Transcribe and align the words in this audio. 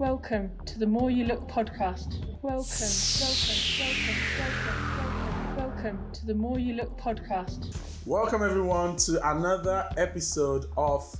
Welcome 0.00 0.52
to 0.64 0.78
the 0.78 0.86
More 0.86 1.10
You 1.10 1.26
Look 1.26 1.46
podcast. 1.46 2.24
Welcome, 2.40 2.88
welcome, 3.20 3.60
welcome, 3.78 4.16
welcome, 4.40 4.96
welcome, 4.96 5.56
welcome 5.58 6.12
to 6.14 6.26
the 6.26 6.34
More 6.34 6.58
You 6.58 6.72
Look 6.72 6.98
podcast. 6.98 7.76
Welcome 8.06 8.42
everyone 8.42 8.96
to 8.96 9.20
another 9.30 9.86
episode 9.98 10.64
of 10.78 11.14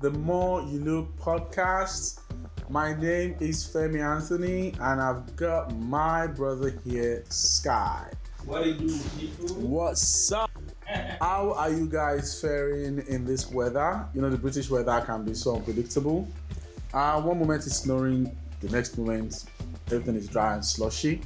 the 0.00 0.10
More 0.10 0.62
You 0.62 0.80
Look 0.80 1.16
podcast. 1.16 2.22
My 2.68 3.00
name 3.00 3.36
is 3.38 3.64
Femi 3.64 4.04
Anthony, 4.04 4.74
and 4.80 5.00
I've 5.00 5.36
got 5.36 5.72
my 5.76 6.26
brother 6.26 6.74
here, 6.84 7.22
Sky. 7.28 8.10
What 8.46 8.64
do 8.64 8.70
you 8.70 8.88
do, 8.88 9.00
people? 9.16 9.54
What's 9.60 10.32
up? 10.32 10.50
How 11.20 11.52
are 11.52 11.70
you 11.70 11.86
guys 11.86 12.40
faring 12.40 12.98
in 13.06 13.24
this 13.24 13.48
weather? 13.48 14.06
You 14.12 14.22
know, 14.22 14.28
the 14.28 14.36
British 14.36 14.68
weather 14.68 15.00
can 15.06 15.24
be 15.24 15.34
so 15.34 15.54
unpredictable. 15.54 16.26
Uh, 16.94 17.20
one 17.20 17.40
moment 17.40 17.66
it's 17.66 17.76
snowing, 17.78 18.34
the 18.60 18.68
next 18.70 18.96
moment 18.96 19.46
everything 19.88 20.14
is 20.14 20.28
dry 20.28 20.54
and 20.54 20.64
slushy. 20.64 21.20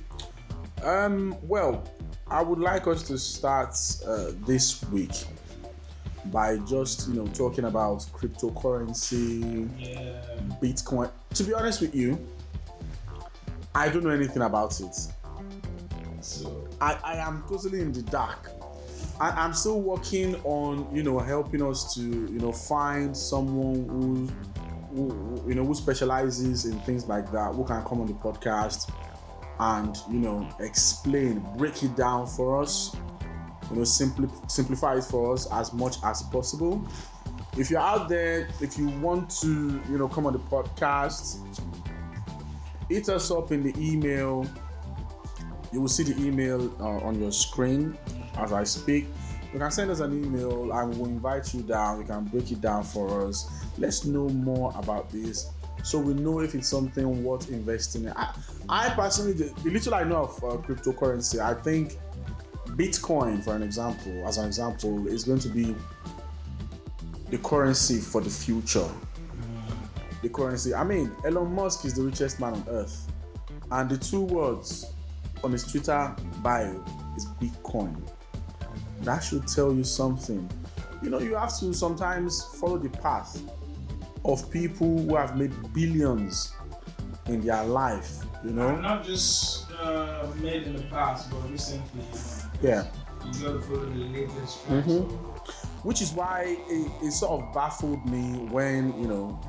Um, 0.82 1.36
well, 1.42 1.84
I 2.26 2.42
would 2.42 2.58
like 2.58 2.86
us 2.86 3.02
to 3.04 3.18
start 3.18 3.76
uh, 4.06 4.32
this 4.46 4.82
week 4.86 5.12
by 6.26 6.56
just 6.58 7.08
you 7.08 7.14
know 7.14 7.26
talking 7.28 7.64
about 7.64 7.98
cryptocurrency, 8.14 9.68
Yeah. 9.78 10.22
Bitcoin. 10.62 11.10
To 11.34 11.44
be 11.44 11.52
honest 11.52 11.82
with 11.82 11.94
you, 11.94 12.18
I 13.74 13.90
don't 13.90 14.04
know 14.04 14.10
anything 14.10 14.42
about 14.42 14.80
it. 14.80 14.96
So 16.22 16.66
I, 16.80 16.98
I 17.04 17.16
am 17.16 17.44
totally 17.46 17.82
in 17.82 17.92
the 17.92 18.02
dark. 18.02 18.50
I, 19.20 19.30
I'm 19.30 19.52
still 19.52 19.80
working 19.80 20.36
on, 20.44 20.88
you 20.94 21.02
know, 21.02 21.18
helping 21.18 21.62
us 21.62 21.94
to, 21.94 22.00
you 22.00 22.38
know, 22.38 22.52
find 22.52 23.16
someone 23.16 23.88
who, 23.88 24.28
who, 25.06 25.48
you 25.48 25.54
know, 25.54 25.64
who 25.64 25.74
specializes 25.74 26.64
in 26.64 26.78
things 26.80 27.06
like 27.06 27.30
that, 27.32 27.54
who 27.54 27.64
can 27.64 27.82
come 27.84 28.00
on 28.00 28.06
the 28.06 28.14
podcast 28.14 28.90
and, 29.60 29.96
you 30.10 30.18
know, 30.18 30.48
explain, 30.60 31.44
break 31.56 31.82
it 31.82 31.96
down 31.96 32.26
for 32.26 32.62
us, 32.62 32.96
you 33.70 33.76
know, 33.76 33.84
simply 33.84 34.28
simplify 34.46 34.96
it 34.96 35.04
for 35.04 35.32
us 35.34 35.50
as 35.52 35.72
much 35.72 35.96
as 36.04 36.22
possible. 36.22 36.86
If 37.56 37.70
you're 37.70 37.80
out 37.80 38.08
there, 38.08 38.48
if 38.60 38.78
you 38.78 38.88
want 39.00 39.30
to, 39.40 39.82
you 39.90 39.98
know, 39.98 40.08
come 40.08 40.26
on 40.26 40.32
the 40.32 40.38
podcast, 40.38 41.38
hit 42.88 43.08
us 43.08 43.30
up 43.30 43.52
in 43.52 43.62
the 43.62 43.74
email 43.78 44.46
you 45.72 45.80
will 45.80 45.88
see 45.88 46.02
the 46.02 46.18
email 46.24 46.72
uh, 46.80 47.06
on 47.06 47.20
your 47.20 47.32
screen 47.32 47.96
as 48.38 48.52
I 48.52 48.64
speak. 48.64 49.06
You 49.52 49.58
can 49.58 49.70
send 49.70 49.90
us 49.90 50.00
an 50.00 50.12
email 50.12 50.72
and 50.72 50.98
we'll 50.98 51.08
invite 51.08 51.54
you 51.54 51.62
down. 51.62 52.00
You 52.00 52.04
can 52.04 52.24
break 52.24 52.50
it 52.52 52.60
down 52.60 52.84
for 52.84 53.26
us. 53.26 53.50
Let's 53.78 54.04
know 54.04 54.28
more 54.28 54.72
about 54.76 55.10
this 55.10 55.50
so 55.82 55.98
we 55.98 56.14
know 56.14 56.40
if 56.40 56.54
it's 56.54 56.68
something 56.68 57.24
worth 57.24 57.50
investing 57.50 58.04
in. 58.04 58.12
I, 58.16 58.34
I 58.68 58.90
personally, 58.90 59.32
the, 59.32 59.44
the 59.62 59.70
little 59.70 59.94
I 59.94 60.04
know 60.04 60.24
of 60.24 60.44
uh, 60.44 60.56
cryptocurrency, 60.58 61.40
I 61.40 61.54
think 61.54 61.98
Bitcoin, 62.70 63.42
for 63.42 63.54
an 63.54 63.62
example, 63.62 64.26
as 64.26 64.38
an 64.38 64.46
example, 64.46 65.06
is 65.06 65.24
going 65.24 65.38
to 65.40 65.48
be 65.48 65.74
the 67.30 67.38
currency 67.38 68.00
for 68.00 68.20
the 68.20 68.30
future. 68.30 68.88
The 70.22 70.28
currency. 70.28 70.74
I 70.74 70.84
mean, 70.84 71.12
Elon 71.24 71.54
Musk 71.54 71.84
is 71.84 71.94
the 71.94 72.02
richest 72.02 72.40
man 72.40 72.54
on 72.54 72.64
earth, 72.68 73.10
and 73.70 73.88
the 73.88 73.96
two 73.96 74.22
words 74.22 74.92
on 75.44 75.52
his 75.52 75.64
Twitter 75.70 76.14
bio 76.42 76.84
is 77.16 77.26
Bitcoin. 77.40 77.96
That 79.02 79.20
should 79.20 79.46
tell 79.46 79.72
you 79.72 79.84
something. 79.84 80.48
You 81.02 81.10
know, 81.10 81.20
you 81.20 81.34
have 81.36 81.56
to 81.60 81.72
sometimes 81.72 82.42
follow 82.60 82.78
the 82.78 82.90
path 82.90 83.40
of 84.24 84.50
people 84.50 84.98
who 84.98 85.16
have 85.16 85.36
made 85.36 85.52
billions 85.72 86.52
in 87.26 87.40
their 87.42 87.64
life, 87.64 88.24
you 88.44 88.50
know? 88.50 88.76
not 88.80 89.04
just 89.04 89.70
uh, 89.72 90.26
made 90.40 90.64
in 90.64 90.76
the 90.76 90.82
past, 90.84 91.30
but 91.30 91.48
recently. 91.50 92.02
Yeah. 92.62 92.86
You 93.32 93.44
gotta 93.44 93.60
follow 93.60 93.84
the 93.86 93.96
latest 93.96 94.66
trends. 94.66 94.86
Mhm. 94.86 95.10
Which 95.84 96.02
is 96.02 96.12
why 96.12 96.56
it, 96.68 96.90
it 97.06 97.12
sort 97.12 97.40
of 97.42 97.54
baffled 97.54 98.04
me 98.06 98.38
when, 98.50 99.00
you 99.00 99.06
know, 99.06 99.40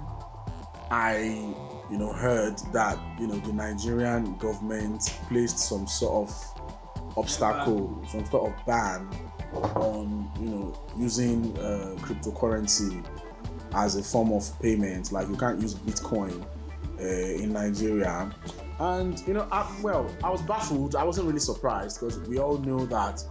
I, 0.92 1.54
you 1.90 1.98
know, 1.98 2.14
heard 2.14 2.60
that, 2.74 3.00
you 3.20 3.28
know, 3.28 3.38
the 3.40 3.54
Nigerian 3.54 4.38
government 4.38 5.02
placed 5.28 5.58
some 5.60 5.88
sort 5.88 6.30
of 6.30 7.18
obstacle, 7.18 8.04
some 8.12 8.26
sort 8.26 8.52
of 8.52 8.66
ban 8.66 9.10
on, 9.54 10.32
you 10.40 10.50
know, 10.50 10.80
using 10.98 11.58
uh, 11.58 11.96
cryptocurrency 12.00 13.04
as 13.74 13.96
a 13.96 14.04
form 14.04 14.32
of 14.32 14.52
payment. 14.62 15.12
Like 15.12 15.28
you 15.28 15.36
can't 15.36 15.60
use 15.62 15.76
Bitcoin 15.76 16.46
uh, 17.00 17.04
in 17.04 17.54
Nigeria. 17.54 18.32
And, 18.80 19.20
you 19.28 19.34
know, 19.34 19.48
I, 19.52 19.70
well, 19.82 20.10
I 20.24 20.30
was 20.30 20.42
baffled. 20.42 20.96
I 20.96 21.04
wasn't 21.04 21.28
really 21.28 21.40
surprised 21.40 22.00
because 22.00 22.20
we 22.28 22.40
all 22.40 22.58
know 22.58 22.86
that 22.86 23.24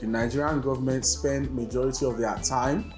the 0.00 0.06
Nigerian 0.06 0.60
government 0.60 1.06
spend 1.06 1.54
majority 1.54 2.06
of 2.06 2.18
their 2.18 2.34
time 2.36 2.92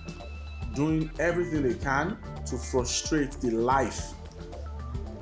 doing 0.75 1.11
everything 1.19 1.63
they 1.63 1.75
can 1.75 2.19
to 2.47 2.57
frustrate 2.57 3.33
the 3.41 3.51
life 3.51 4.13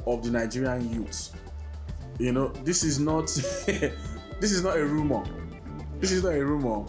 of 0.07 0.23
the 0.23 0.31
Nigerian 0.31 0.93
youth. 0.93 1.31
You 2.19 2.33
know, 2.33 2.49
this 2.49 2.85
is 2.85 3.01
not 3.01 3.27
this 3.67 4.53
is 4.53 4.63
not 4.63 4.77
a 4.77 4.85
rumor. 4.85 5.25
This 6.01 6.13
is 6.13 6.23
not 6.23 6.35
a 6.35 6.45
rumor. 6.45 6.85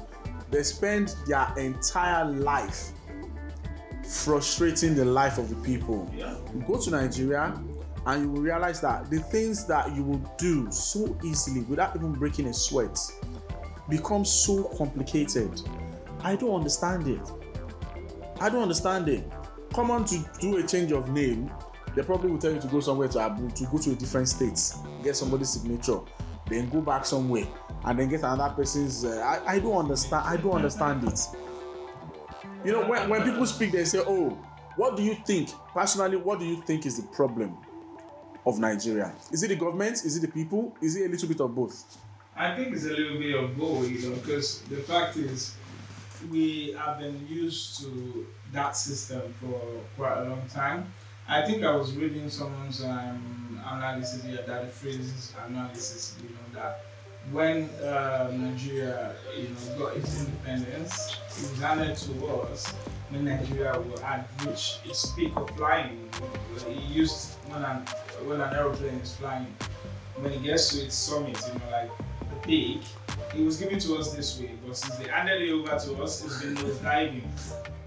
They 0.55 0.63
spend 0.63 1.13
their 1.27 1.51
entire 1.57 2.23
life 2.31 2.91
frustrating 4.07 4.95
the 4.95 5.03
life 5.03 5.37
of 5.37 5.49
the 5.49 5.55
people. 5.57 6.09
Yeah. 6.15 6.37
You 6.53 6.63
go 6.65 6.79
to 6.81 6.91
Nigeria 6.91 7.61
and 8.05 8.21
you 8.23 8.31
will 8.31 8.41
realize 8.41 8.79
that 8.79 9.09
the 9.09 9.19
things 9.19 9.67
that 9.67 9.93
you 9.93 10.01
will 10.01 10.21
do 10.37 10.71
so 10.71 11.19
easily 11.25 11.63
without 11.63 11.93
even 11.97 12.13
breaking 12.13 12.47
a 12.47 12.53
sweat 12.53 12.97
become 13.89 14.23
so 14.23 14.63
complicated. 14.77 15.61
I 16.23 16.37
don't 16.37 16.55
understand 16.55 17.09
it. 17.09 17.29
I 18.39 18.47
don't 18.47 18.61
understand 18.61 19.09
it. 19.09 19.29
Come 19.73 19.91
on 19.91 20.05
to 20.05 20.23
do 20.39 20.55
a 20.55 20.63
change 20.65 20.93
of 20.93 21.09
name, 21.09 21.51
they 21.97 22.01
probably 22.01 22.31
will 22.31 22.39
tell 22.39 22.53
you 22.53 22.61
to 22.61 22.67
go 22.67 22.79
somewhere 22.79 23.09
to 23.09 23.19
Abu, 23.19 23.49
to 23.49 23.65
go 23.65 23.77
to 23.77 23.91
a 23.91 23.95
different 23.95 24.29
state, 24.29 24.57
get 25.03 25.17
somebody's 25.17 25.49
signature, 25.49 25.99
then 26.47 26.69
go 26.69 26.81
back 26.81 27.05
somewhere, 27.05 27.45
and 27.83 27.99
then 27.99 28.09
get 28.09 28.19
another 28.21 28.53
person's. 28.53 29.03
Uh, 29.05 29.19
I, 29.47 29.53
I 29.55 29.59
don't 29.59 29.77
understand. 29.77 30.23
I 30.27 30.37
don't 30.37 30.53
understand 30.53 31.03
it. 31.07 31.19
You 32.63 32.71
know, 32.71 32.87
when, 32.87 33.09
when 33.09 33.23
people 33.23 33.45
speak, 33.45 33.71
they 33.71 33.85
say, 33.85 34.01
"Oh, 34.05 34.29
what 34.75 34.95
do 34.97 35.03
you 35.03 35.15
think 35.25 35.49
personally? 35.73 36.17
What 36.17 36.39
do 36.39 36.45
you 36.45 36.61
think 36.63 36.85
is 36.85 36.97
the 36.97 37.07
problem 37.15 37.57
of 38.45 38.59
Nigeria? 38.59 39.13
Is 39.31 39.43
it 39.43 39.47
the 39.49 39.55
government? 39.55 40.03
Is 40.05 40.17
it 40.17 40.21
the 40.21 40.27
people? 40.27 40.75
Is 40.81 40.95
it 40.95 41.05
a 41.05 41.09
little 41.09 41.27
bit 41.27 41.39
of 41.41 41.53
both?" 41.55 41.97
I 42.37 42.53
think 42.55 42.73
it's 42.75 42.85
a 42.85 42.89
little 42.89 43.17
bit 43.17 43.33
of 43.33 43.57
both, 43.57 43.89
you 43.89 44.09
know, 44.09 44.15
because 44.17 44.61
the 44.63 44.77
fact 44.77 45.15
is, 45.15 45.55
we 46.29 46.73
have 46.77 46.99
been 46.99 47.25
used 47.29 47.79
to 47.81 48.27
that 48.51 48.75
system 48.75 49.33
for 49.39 49.61
quite 49.95 50.17
a 50.17 50.29
long 50.29 50.41
time. 50.49 50.91
I 51.27 51.41
think 51.45 51.63
I 51.63 51.75
was 51.75 51.95
reading 51.95 52.29
someone's 52.29 52.83
um, 52.83 53.59
analysis 53.65 54.23
here 54.23 54.43
that 54.45 54.61
the 54.65 54.67
phrase 54.67 55.33
analysis, 55.47 56.15
you 56.21 56.29
know, 56.29 56.61
that 56.61 56.85
when 57.31 57.63
uh, 57.83 58.31
Nigeria, 58.37 59.15
you 59.35 59.47
know, 59.49 59.79
got 59.79 59.97
its 59.97 60.19
independence, 60.23 61.17
it 61.29 61.49
was 61.51 61.59
handed 61.59 61.97
to 61.97 62.27
us 62.27 62.71
when 63.09 63.25
Nigeria 63.25 63.73
at 64.03 64.27
which 64.45 64.77
its 64.85 65.11
peak 65.13 65.31
of 65.35 65.49
flying. 65.57 66.07
It 66.67 66.77
used 66.83 67.33
when 67.49 67.63
an 67.63 67.77
when 68.25 68.41
an 68.41 68.53
aeroplane 68.53 68.99
is 68.99 69.15
flying, 69.15 69.47
when 70.17 70.31
it 70.31 70.43
gets 70.43 70.69
to 70.75 70.85
its 70.85 70.93
summit, 70.93 71.39
you 71.47 71.53
know, 71.59 71.71
like 71.71 71.89
the 72.19 72.47
peak, 72.47 72.81
it 73.35 73.43
was 73.43 73.57
given 73.57 73.79
to 73.79 73.95
us 73.95 74.13
this 74.13 74.39
way. 74.39 74.51
But 74.63 74.77
since 74.77 74.95
they 74.97 75.07
handed 75.09 75.41
it 75.41 75.51
over 75.51 75.69
to 75.69 76.03
us, 76.03 76.23
it's 76.23 76.39
been 76.43 76.53
nose 76.53 76.77
diving. 76.77 77.27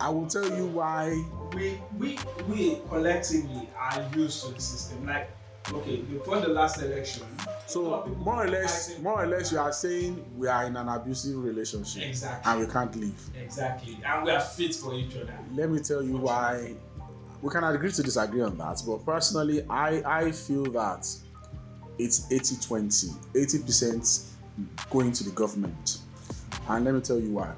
I 0.01 0.09
will 0.09 0.27
tell 0.27 0.49
you 0.57 0.67
why. 0.67 1.25
We 1.55 1.81
we 1.99 2.19
we 2.49 2.81
collectively 2.89 3.69
are 3.79 4.05
used 4.15 4.45
to 4.47 4.53
the 4.55 4.61
system. 4.61 5.07
Like, 5.07 5.31
okay, 5.73 5.97
before 5.97 6.41
the 6.41 6.49
last 6.49 6.81
election. 6.83 7.27
So 7.67 8.07
more 8.25 8.45
or 8.45 8.49
less, 8.49 8.99
more 9.01 9.23
or 9.23 9.27
less, 9.27 9.53
you 9.53 9.59
are 9.59 9.73
saying 9.73 10.25
we 10.37 10.49
are 10.49 10.65
in 10.65 10.77
an 10.77 10.89
abusive 10.89 11.43
relationship 11.43 12.03
Exactly. 12.03 12.51
and 12.53 12.61
we 12.67 12.73
can't 12.73 12.97
leave. 12.97 13.21
Exactly. 13.43 13.99
And 14.05 14.25
we 14.25 14.31
are 14.31 14.41
fit 14.41 14.75
for 14.75 14.95
each 14.95 15.17
other. 15.17 15.39
Let 15.55 15.71
me 15.71 15.81
tell 15.81 16.03
you 16.03 16.17
why. 16.19 16.75
We 17.41 17.51
can 17.51 17.63
agree 17.63 17.93
to 17.93 18.03
disagree 18.03 18.41
on 18.43 18.59
that, 18.59 18.83
but 18.87 19.05
personally, 19.07 19.63
I 19.71 20.03
I 20.05 20.33
feel 20.33 20.65
that 20.73 21.07
it's 21.99 22.27
80-20, 22.33 23.15
80 23.37 23.59
percent 23.63 24.21
going 24.91 25.13
to 25.13 25.25
the 25.25 25.31
government, 25.31 25.99
and 26.69 26.85
let 26.85 26.95
me 26.95 27.01
tell 27.01 27.19
you 27.21 27.33
why. 27.33 27.53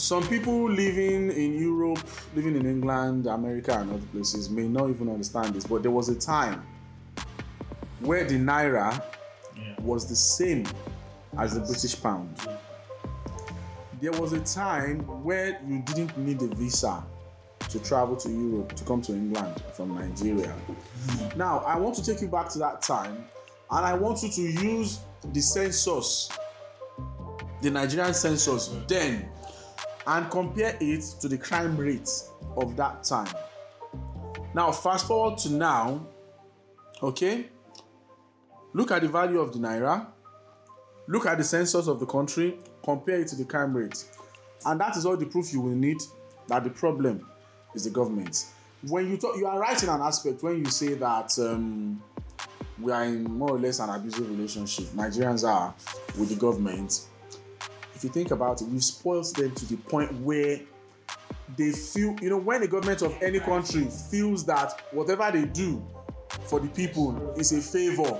Some 0.00 0.26
people 0.28 0.70
living 0.70 1.30
in 1.30 1.58
Europe, 1.58 2.02
living 2.34 2.56
in 2.56 2.64
England, 2.64 3.26
America, 3.26 3.78
and 3.78 3.92
other 3.92 4.06
places 4.14 4.48
may 4.48 4.66
not 4.66 4.88
even 4.88 5.10
understand 5.10 5.52
this, 5.54 5.66
but 5.66 5.82
there 5.82 5.90
was 5.90 6.08
a 6.08 6.14
time 6.14 6.62
where 8.00 8.24
the 8.24 8.36
naira 8.36 9.02
Yeah. 9.54 9.74
was 9.82 10.06
the 10.06 10.16
same 10.16 10.64
as 11.36 11.52
the 11.52 11.60
British 11.60 12.00
pound. 12.02 12.34
There 14.00 14.12
was 14.12 14.32
a 14.32 14.40
time 14.40 15.00
where 15.22 15.60
you 15.68 15.80
didn't 15.82 16.16
need 16.16 16.40
a 16.40 16.46
visa 16.46 17.04
to 17.68 17.78
travel 17.80 18.16
to 18.16 18.30
Europe 18.30 18.74
to 18.76 18.84
come 18.84 19.02
to 19.02 19.12
England 19.12 19.62
from 19.74 19.94
Nigeria. 19.96 20.54
Now, 21.36 21.58
I 21.58 21.76
want 21.76 21.94
to 21.96 22.02
take 22.02 22.22
you 22.22 22.28
back 22.28 22.48
to 22.54 22.58
that 22.60 22.80
time 22.80 23.26
and 23.70 23.84
I 23.84 23.92
want 23.92 24.22
you 24.22 24.30
to 24.30 24.40
use 24.40 25.00
the 25.34 25.42
census, 25.42 26.30
the 27.60 27.70
Nigerian 27.70 28.14
census 28.14 28.70
then, 28.88 29.28
and 30.06 30.30
compare 30.30 30.76
it 30.80 31.02
to 31.20 31.28
the 31.28 31.38
crime 31.38 31.76
rate 31.76 32.08
of 32.56 32.76
that 32.76 33.04
time. 33.04 33.32
Now, 34.54 34.72
fast 34.72 35.06
forward 35.06 35.38
to 35.40 35.52
now, 35.52 36.06
okay? 37.02 37.48
Look 38.72 38.90
at 38.90 39.02
the 39.02 39.08
value 39.08 39.40
of 39.40 39.52
the 39.52 39.58
naira, 39.58 40.06
look 41.06 41.26
at 41.26 41.38
the 41.38 41.44
census 41.44 41.86
of 41.86 42.00
the 42.00 42.06
country, 42.06 42.58
compare 42.82 43.20
it 43.20 43.28
to 43.28 43.36
the 43.36 43.44
crime 43.44 43.76
rate. 43.76 44.04
And 44.64 44.80
that 44.80 44.96
is 44.96 45.06
all 45.06 45.16
the 45.16 45.26
proof 45.26 45.52
you 45.52 45.60
will 45.60 45.70
need 45.70 45.98
that 46.48 46.64
the 46.64 46.70
problem 46.70 47.26
is 47.74 47.84
the 47.84 47.90
government. 47.90 48.46
When 48.86 49.08
you 49.10 49.16
talk, 49.16 49.36
you 49.36 49.46
are 49.46 49.58
right 49.58 49.80
in 49.82 49.88
an 49.88 50.00
aspect 50.00 50.42
when 50.42 50.58
you 50.58 50.66
say 50.70 50.94
that 50.94 51.38
um, 51.38 52.02
we 52.80 52.92
are 52.92 53.04
in 53.04 53.24
more 53.24 53.50
or 53.50 53.58
less 53.58 53.78
an 53.78 53.90
abusive 53.90 54.28
relationship. 54.30 54.86
Nigerians 54.86 55.46
are 55.46 55.74
with 56.18 56.30
the 56.30 56.36
government. 56.36 57.06
If 58.00 58.04
you 58.04 58.10
think 58.10 58.30
about 58.30 58.62
it, 58.62 58.68
you've 58.68 58.82
spoiled 58.82 59.36
them 59.36 59.54
to 59.54 59.66
the 59.66 59.76
point 59.76 60.10
where 60.22 60.58
they 61.54 61.70
feel, 61.70 62.16
you 62.22 62.30
know, 62.30 62.38
when 62.38 62.62
the 62.62 62.66
government 62.66 63.02
of 63.02 63.14
any 63.20 63.40
country 63.40 63.86
feels 64.10 64.42
that 64.46 64.80
whatever 64.92 65.30
they 65.30 65.44
do 65.44 65.86
for 66.46 66.60
the 66.60 66.68
people 66.68 67.34
is 67.36 67.52
a 67.52 67.60
favor, 67.60 68.18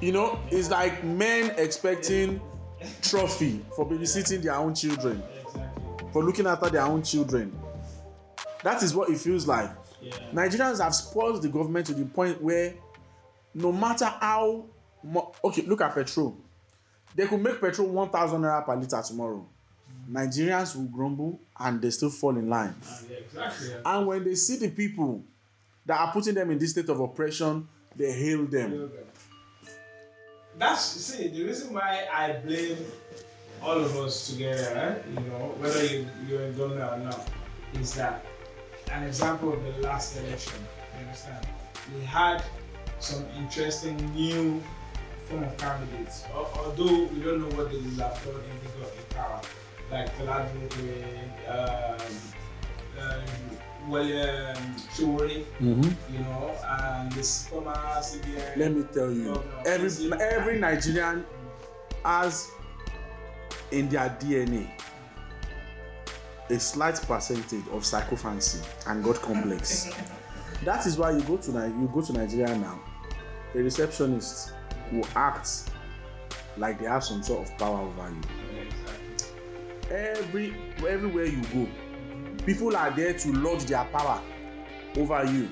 you 0.00 0.12
know, 0.12 0.38
it's 0.52 0.70
like 0.70 1.02
men 1.02 1.52
expecting 1.56 2.40
trophy 3.02 3.60
for 3.74 3.84
babysitting 3.84 4.40
their 4.40 4.54
own 4.54 4.72
children, 4.72 5.20
for 6.12 6.22
looking 6.22 6.46
after 6.46 6.70
their 6.70 6.82
own 6.82 7.02
children. 7.02 7.52
That 8.62 8.84
is 8.84 8.94
what 8.94 9.10
it 9.10 9.18
feels 9.18 9.48
like. 9.48 9.68
Yeah. 10.00 10.12
Nigerians 10.32 10.80
have 10.80 10.94
spoiled 10.94 11.42
the 11.42 11.48
government 11.48 11.86
to 11.86 11.94
the 11.94 12.04
point 12.04 12.40
where 12.40 12.72
no 13.52 13.72
matter 13.72 14.04
how 14.04 14.66
mu- 15.02 15.26
okay, 15.42 15.62
look 15.62 15.80
at 15.80 15.92
petrol. 15.92 16.38
They 17.14 17.26
could 17.26 17.40
make 17.42 17.60
petrol 17.60 17.88
1,000 17.88 18.40
naira 18.40 18.64
per 18.64 18.76
liter 18.76 19.02
tomorrow. 19.02 19.44
Nigerians 20.10 20.74
will 20.76 20.84
grumble 20.84 21.40
and 21.58 21.80
they 21.80 21.90
still 21.90 22.10
fall 22.10 22.36
in 22.36 22.48
line. 22.48 22.74
Yeah, 23.10 23.16
exactly. 23.18 23.74
And 23.84 24.06
when 24.06 24.24
they 24.24 24.34
see 24.34 24.56
the 24.56 24.70
people 24.70 25.22
that 25.86 26.00
are 26.00 26.12
putting 26.12 26.34
them 26.34 26.50
in 26.50 26.58
this 26.58 26.70
state 26.70 26.88
of 26.88 27.00
oppression, 27.00 27.66
they 27.96 28.12
hail 28.12 28.44
them. 28.46 28.90
That's 30.58 30.80
see 30.82 31.28
the 31.28 31.44
reason 31.44 31.72
why 31.72 32.06
I 32.12 32.32
blame 32.44 32.76
all 33.62 33.78
of 33.78 33.96
us 33.96 34.28
together. 34.30 35.02
eh, 35.06 35.10
You 35.20 35.26
know, 35.28 35.54
whether 35.58 35.84
you 35.84 36.06
you're 36.28 36.42
in 36.42 36.56
government 36.56 36.92
or 36.92 36.98
not, 36.98 37.28
is 37.74 37.94
that 37.94 38.24
an 38.92 39.04
example 39.04 39.52
of 39.52 39.62
the 39.62 39.80
last 39.82 40.16
election. 40.18 40.58
You 40.98 41.06
understand? 41.06 41.46
We 41.96 42.04
had 42.04 42.42
some 42.98 43.24
interesting 43.38 43.96
new 44.14 44.62
form 45.30 45.44
of 45.44 45.56
candidates. 45.56 46.24
Al- 46.34 46.50
Although 46.64 47.04
we 47.04 47.20
don't 47.20 47.40
know 47.40 47.56
what 47.56 47.70
they 47.70 47.76
will 47.76 47.90
have 48.04 48.24
done 48.24 48.42
if 48.50 48.74
they 48.74 48.80
got 48.80 48.92
in 48.96 49.14
power, 49.14 49.40
like 49.90 50.10
Philadelphia, 50.16 51.06
um, 51.48 53.02
um, 53.02 53.90
William 53.90 54.56
Shuri, 54.94 55.46
Mm-hmm. 55.60 56.12
you 56.14 56.18
know, 56.20 56.54
and 56.68 57.12
this 57.12 57.48
former 57.48 57.72
CBN. 57.74 58.56
Let 58.56 58.72
me 58.72 58.84
tell 58.92 59.10
you, 59.10 59.24
governor, 59.34 59.62
every 59.66 59.88
Kizim. 59.88 60.20
every 60.20 60.58
Nigerian 60.58 61.24
has 62.04 62.50
in 63.70 63.88
their 63.88 64.10
DNA 64.20 64.68
a 66.50 66.58
slight 66.58 66.96
percentage 67.02 67.62
of 67.72 67.86
psychophancy 67.86 68.58
and 68.88 69.02
God 69.04 69.16
complex. 69.22 69.88
that 70.64 70.84
is 70.86 70.98
why 70.98 71.12
you 71.12 71.20
go 71.22 71.36
to 71.36 71.50
you 71.52 71.90
go 71.94 72.00
to 72.02 72.12
Nigeria 72.12 72.56
now. 72.58 72.80
A 73.54 73.58
receptionist 73.58 74.52
will 74.92 75.06
act 75.14 75.70
like 76.56 76.78
they 76.78 76.86
have 76.86 77.04
some 77.04 77.22
sort 77.22 77.48
of 77.48 77.58
power 77.58 77.80
over 77.80 78.10
you. 78.10 78.20
Every 79.90 80.54
everywhere 80.86 81.24
you 81.26 81.42
go, 81.52 81.68
people 82.44 82.76
are 82.76 82.90
there 82.90 83.12
to 83.14 83.32
lord 83.32 83.60
their 83.60 83.84
power 83.84 84.20
over 84.96 85.24
you. 85.24 85.48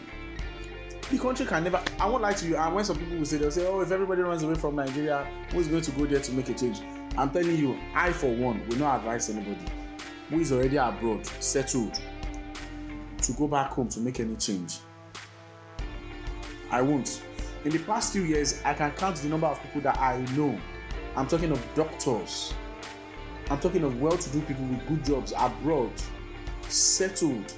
The 1.11 1.19
country 1.19 1.47
can 1.47 1.65
never. 1.65 1.83
I 1.99 2.07
won't 2.07 2.23
lie 2.23 2.35
to 2.35 2.47
you. 2.47 2.57
And 2.57 2.75
when 2.75 2.85
some 2.85 2.99
people 2.99 3.17
will 3.17 3.25
say, 3.25 3.39
they'll 3.39 3.51
say, 3.51 3.67
"Oh, 3.67 3.81
if 3.81 3.91
everybody 3.91 4.23
runs 4.23 4.43
away 4.43 4.55
from 4.55 4.77
Nigeria, 4.77 5.27
who 5.51 5.61
is 5.61 5.67
going 5.69 5.83
to 5.83 5.91
go 5.93 6.05
there 6.05 6.21
to 6.21 6.33
make 6.33 6.49
a 6.51 6.55
change?" 6.55 6.81
I'm 7.17 7.31
telling 7.31 7.57
you, 7.57 7.79
I 7.95 8.13
for 8.13 8.33
one 8.35 8.67
will 8.69 8.77
not 8.77 8.99
advise 8.99 9.31
anybody 9.31 9.59
who 10.29 10.41
is 10.41 10.53
already 10.53 10.77
abroad, 10.77 11.25
settled, 11.41 11.99
to 13.23 13.33
go 13.33 13.49
back 13.49 13.71
home 13.71 13.89
to 13.89 14.01
make 14.01 14.21
any 14.21 14.37
change. 14.37 14.79
I 16.71 16.83
won't. 16.83 17.23
In 17.65 17.71
the 17.73 17.79
past 17.81 18.13
few 18.13 18.23
years, 18.23 18.61
I 18.65 18.73
can 18.75 18.91
count 18.93 19.17
the 19.17 19.29
number 19.29 19.47
of 19.47 19.61
people 19.63 19.81
that 19.83 19.99
I 19.99 20.19
know. 20.37 20.59
I'm 21.17 21.27
talking 21.27 21.51
of 21.51 21.75
doctors. 21.75 22.55
I'm 23.51 23.59
talking 23.59 23.83
of 23.83 24.01
well-to-do 24.01 24.41
people 24.43 24.65
with 24.67 24.87
good 24.87 25.05
jobs 25.05 25.33
abroad, 25.37 25.91
settled. 26.69 27.53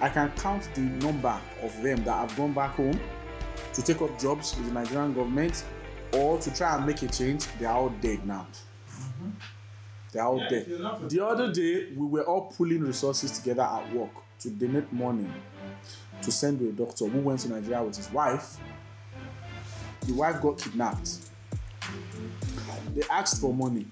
I 0.00 0.08
can 0.08 0.30
count 0.32 0.68
the 0.74 0.80
number 0.82 1.40
of 1.62 1.82
them 1.82 2.02
that 2.04 2.12
have 2.28 2.36
gone 2.36 2.52
back 2.52 2.74
home 2.74 2.98
to 3.72 3.82
take 3.82 4.02
up 4.02 4.18
jobs 4.18 4.56
with 4.56 4.66
the 4.66 4.72
Nigerian 4.74 5.14
government 5.14 5.64
or 6.14 6.38
to 6.38 6.54
try 6.54 6.76
and 6.76 6.86
make 6.86 7.02
a 7.02 7.08
change. 7.08 7.46
They 7.58 7.66
are 7.66 7.76
all 7.76 7.90
dead 8.00 8.26
now. 8.26 8.46
They 10.12 10.18
are 10.20 10.26
all 10.26 10.38
Yeah, 10.38 10.48
dead. 10.48 10.62
if 10.62 10.68
you're 10.68 10.78
not- 10.80 11.08
The 11.08 11.24
other 11.24 11.52
day, 11.52 11.92
we 11.96 12.06
were 12.06 12.24
all 12.24 12.52
pulling 12.56 12.80
resources 12.82 13.38
together 13.38 13.62
at 13.62 13.94
work 13.94 14.10
to 14.40 14.50
donate 14.50 14.92
money 14.92 15.28
to 16.22 16.32
send 16.32 16.58
to 16.58 16.68
a 16.68 16.72
doctor 16.72 17.06
who 17.06 17.20
went 17.20 17.40
to 17.40 17.48
Nigeria 17.48 17.82
with 17.82 17.96
his 17.96 18.10
wife. 18.12 18.56
The 20.06 20.14
wife 20.14 20.40
got 20.40 20.58
kidnapped. 20.58 21.18
They 22.94 23.02
asked 23.10 23.40
for 23.40 23.54
money, 23.54 23.86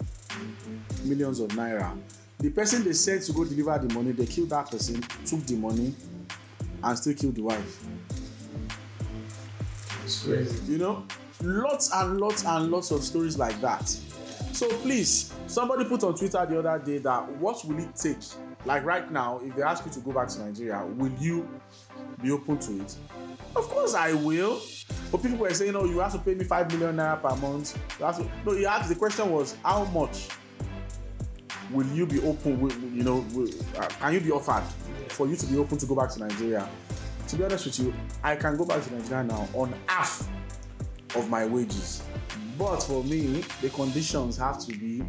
millions 1.04 1.40
of 1.40 1.50
naira. 1.50 1.96
The 2.38 2.50
person 2.50 2.84
they 2.84 2.92
sent 2.92 3.22
to 3.24 3.32
go 3.32 3.44
deliver 3.44 3.86
the 3.86 3.92
money, 3.94 4.12
they 4.12 4.26
killed 4.26 4.50
that 4.50 4.70
person, 4.70 5.00
took 5.24 5.44
the 5.46 5.56
money, 5.56 5.94
and 6.82 6.98
still 6.98 7.14
killed 7.14 7.34
the 7.34 7.42
wife. 7.42 7.84
It's 10.04 10.24
crazy. 10.24 10.72
You 10.72 10.78
know, 10.78 11.06
lots 11.42 11.92
and 11.92 12.20
lots 12.20 12.44
and 12.44 12.70
lots 12.70 12.90
of 12.90 13.02
stories 13.02 13.36
like 13.38 13.60
that. 13.60 13.88
So 14.52 14.68
please, 14.78 15.32
somebody 15.46 15.84
put 15.84 16.02
on 16.02 16.16
Twitter 16.16 16.44
the 16.46 16.58
other 16.58 16.78
day 16.84 16.98
that 16.98 17.28
what 17.32 17.64
will 17.64 17.78
it 17.78 17.94
take? 17.94 18.18
Like 18.64 18.84
right 18.84 19.10
now, 19.10 19.40
if 19.44 19.54
they 19.54 19.62
ask 19.62 19.84
you 19.86 19.92
to 19.92 20.00
go 20.00 20.12
back 20.12 20.28
to 20.28 20.44
Nigeria, 20.44 20.84
will 20.84 21.12
you 21.20 21.48
be 22.22 22.30
open 22.30 22.58
to 22.58 22.80
it? 22.80 22.96
Of 23.54 23.68
course 23.68 23.94
I 23.94 24.14
will. 24.14 24.60
But 25.10 25.22
people 25.22 25.38
were 25.38 25.52
saying, 25.54 25.74
"Oh, 25.74 25.84
you 25.84 25.98
have 26.00 26.12
to 26.12 26.18
pay 26.18 26.34
me 26.34 26.44
five 26.44 26.70
million 26.70 26.96
naira 26.96 27.20
per 27.20 27.34
month." 27.36 27.76
You 27.98 28.04
have 28.06 28.16
to, 28.18 28.30
no, 28.44 28.52
you 28.52 28.66
asked. 28.66 28.88
The 28.88 28.94
question 28.94 29.30
was, 29.30 29.56
how 29.64 29.84
much 29.86 30.28
will 31.70 31.86
you 31.88 32.06
be 32.06 32.20
open? 32.20 32.60
Will, 32.60 32.72
you 32.72 33.02
know, 33.02 33.24
will, 33.32 33.48
uh, 33.76 33.86
can 33.86 34.14
you 34.14 34.20
be 34.20 34.30
offered 34.30 34.64
for 35.08 35.26
you 35.26 35.36
to 35.36 35.46
be 35.46 35.56
open 35.58 35.78
to 35.78 35.86
go 35.86 35.94
back 35.94 36.10
to 36.10 36.20
Nigeria? 36.20 36.68
To 37.28 37.36
be 37.36 37.44
honest 37.44 37.66
with 37.66 37.78
you, 37.78 37.94
I 38.22 38.36
can 38.36 38.56
go 38.56 38.64
back 38.64 38.82
to 38.84 38.94
Nigeria 38.94 39.24
now 39.24 39.48
on 39.54 39.74
half 39.86 40.28
of 41.14 41.28
my 41.28 41.46
wages. 41.46 42.02
But 42.58 42.80
for 42.80 43.04
me, 43.04 43.44
the 43.60 43.68
conditions 43.70 44.36
have 44.38 44.58
to 44.66 44.72
be 44.76 45.02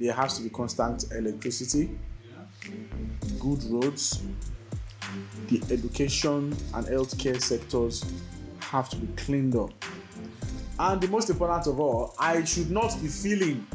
there 0.00 0.14
has 0.14 0.38
to 0.38 0.42
be 0.42 0.48
constant 0.48 1.04
electricity, 1.12 1.90
good 3.38 3.62
roads, 3.64 4.22
the 5.48 5.60
education 5.70 6.56
and 6.74 6.86
healthcare 6.86 7.40
sectors 7.40 8.04
have 8.70 8.88
to 8.88 8.96
be 8.96 9.08
cleaned 9.16 9.56
up. 9.56 9.72
And 10.78 11.00
the 11.00 11.08
most 11.08 11.28
important 11.28 11.66
of 11.66 11.80
all, 11.80 12.14
I 12.18 12.44
should 12.44 12.70
not 12.70 12.96
be 13.02 13.08
feeling 13.08 13.66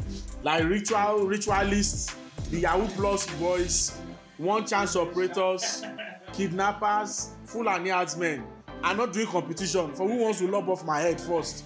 like 0.42 0.64
ritual 0.64 1.26
ritualists, 1.26 2.16
the 2.50 2.60
Yahoo 2.60 2.88
Plus 2.88 3.26
boys, 3.38 3.98
one 4.38 4.66
chance 4.66 4.96
operators, 4.96 5.84
kidnappers, 6.32 7.30
full 7.44 7.62
Fulani 7.64 7.90
herdsmen 7.90 8.44
are 8.82 8.94
not 8.94 9.12
doing 9.12 9.26
competition 9.26 9.92
for 9.92 10.08
who 10.08 10.16
wants 10.16 10.38
to 10.38 10.48
lob 10.48 10.68
off 10.68 10.84
my 10.84 11.00
head 11.00 11.20
first. 11.20 11.64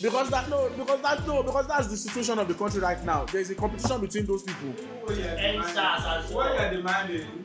Because 0.00 0.30
that 0.30 0.48
no, 0.48 0.70
because 0.76 1.00
that 1.00 1.26
no, 1.26 1.42
because 1.42 1.66
that's 1.66 1.88
the 1.88 1.96
situation 1.96 2.38
of 2.38 2.48
the 2.48 2.54
country 2.54 2.80
right 2.80 3.02
now. 3.04 3.24
There 3.26 3.40
is 3.40 3.50
a 3.50 3.54
competition 3.54 4.00
between 4.00 4.26
those 4.26 4.42
people. 4.42 4.74
Well. 5.06 5.16
you're 5.16 6.70
demanding, 6.70 7.44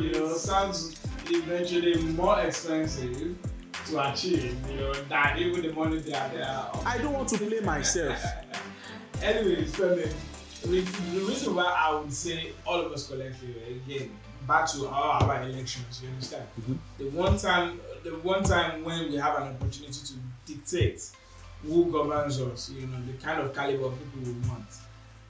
you 0.00 0.12
know, 0.12 0.34
sounds 0.34 0.96
eventually 1.30 2.02
more 2.02 2.40
expensive 2.40 3.36
to 3.86 4.12
achieve, 4.12 4.56
you 4.70 4.76
know, 4.76 4.92
than 4.92 5.38
even 5.38 5.62
the 5.62 5.72
money 5.72 5.98
they 5.98 6.12
are 6.14 6.28
there. 6.28 6.66
I 6.86 6.98
don't 6.98 7.12
want 7.12 7.28
to 7.30 7.38
play 7.38 7.60
myself. 7.64 8.22
anyway, 9.22 9.64
Femi, 9.64 10.12
the 10.62 11.20
reason 11.26 11.54
why 11.54 11.64
I 11.64 11.94
would 11.94 12.12
say 12.12 12.52
all 12.66 12.80
of 12.80 12.92
us 12.92 13.08
collectively 13.08 13.80
again 13.86 14.10
back 14.46 14.66
to 14.72 14.88
our, 14.88 15.22
our 15.22 15.42
elections. 15.42 16.00
You 16.02 16.08
understand? 16.10 16.46
Mm-hmm. 16.60 16.74
The 16.98 17.04
one 17.10 17.38
time, 17.38 17.80
the 18.04 18.10
one 18.10 18.42
time 18.42 18.84
when 18.84 19.10
we 19.10 19.16
have 19.16 19.36
an 19.36 19.54
opportunity 19.54 19.92
to 19.92 20.14
dictate 20.52 21.10
who 21.62 21.90
governs 21.92 22.40
us, 22.40 22.70
you 22.70 22.86
know, 22.86 22.98
the 23.06 23.12
kind 23.24 23.40
of 23.40 23.54
caliber 23.54 23.86
of 23.86 23.98
people 23.98 24.32
we 24.32 24.48
want, 24.48 24.66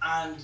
and 0.02 0.36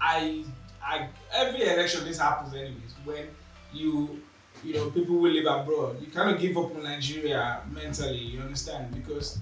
I 0.00 0.44
I, 0.82 1.08
every 1.32 1.62
election 1.62 2.04
this 2.04 2.18
happens 2.18 2.54
anyways. 2.54 2.94
When 3.04 3.26
you 3.72 4.22
you 4.64 4.74
know 4.74 4.90
people 4.90 5.16
will 5.16 5.30
live 5.32 5.46
abroad, 5.46 6.00
you 6.00 6.08
cannot 6.08 6.40
give 6.40 6.56
up 6.56 6.74
on 6.74 6.82
Nigeria 6.82 7.60
mentally. 7.72 8.18
You 8.18 8.40
understand? 8.40 8.94
Because 8.94 9.38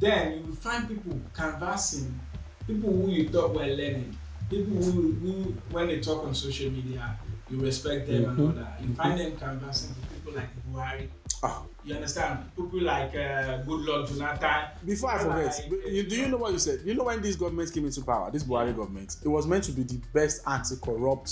then 0.00 0.38
you 0.38 0.42
will 0.46 0.56
find 0.56 0.88
people 0.88 1.20
canvassing, 1.34 2.18
people 2.66 2.90
who 2.92 3.10
you 3.10 3.28
thought 3.28 3.54
were 3.54 3.64
learning, 3.66 4.16
people 4.50 4.76
who, 4.76 5.12
who 5.12 5.32
when 5.70 5.86
they 5.88 6.00
talk 6.00 6.24
on 6.24 6.34
social 6.34 6.70
media, 6.70 7.16
you 7.50 7.58
respect 7.60 8.06
them 8.06 8.24
and 8.30 8.40
all 8.40 8.48
that. 8.48 8.80
You 8.82 8.94
find 8.94 9.18
them 9.18 9.36
canvassing 9.36 9.94
for 9.94 10.14
people 10.14 10.32
like 10.34 10.48
Buhari. 10.72 11.08
Ah. 11.42 11.62
You 11.84 11.94
understand? 11.94 12.38
People 12.56 12.82
like 12.82 13.14
uh, 13.14 13.62
Goodluck 13.62 14.08
Jonathan. 14.08 14.70
Before 14.84 15.10
I 15.12 15.18
forget, 15.18 15.70
Like, 15.70 15.92
you, 15.92 16.02
do 16.02 16.16
you 16.16 16.28
know 16.28 16.38
what 16.38 16.52
you 16.52 16.58
said? 16.58 16.80
You 16.84 16.94
know 16.94 17.04
when 17.04 17.22
this 17.22 17.36
government 17.36 17.72
came 17.72 17.84
into 17.86 18.02
power, 18.02 18.30
this 18.30 18.42
Buhari 18.42 18.74
government, 18.74 19.16
it 19.24 19.28
was 19.28 19.46
meant 19.46 19.64
to 19.64 19.72
be 19.72 19.82
the 19.84 20.00
best 20.12 20.42
anti-corrupt. 20.46 21.28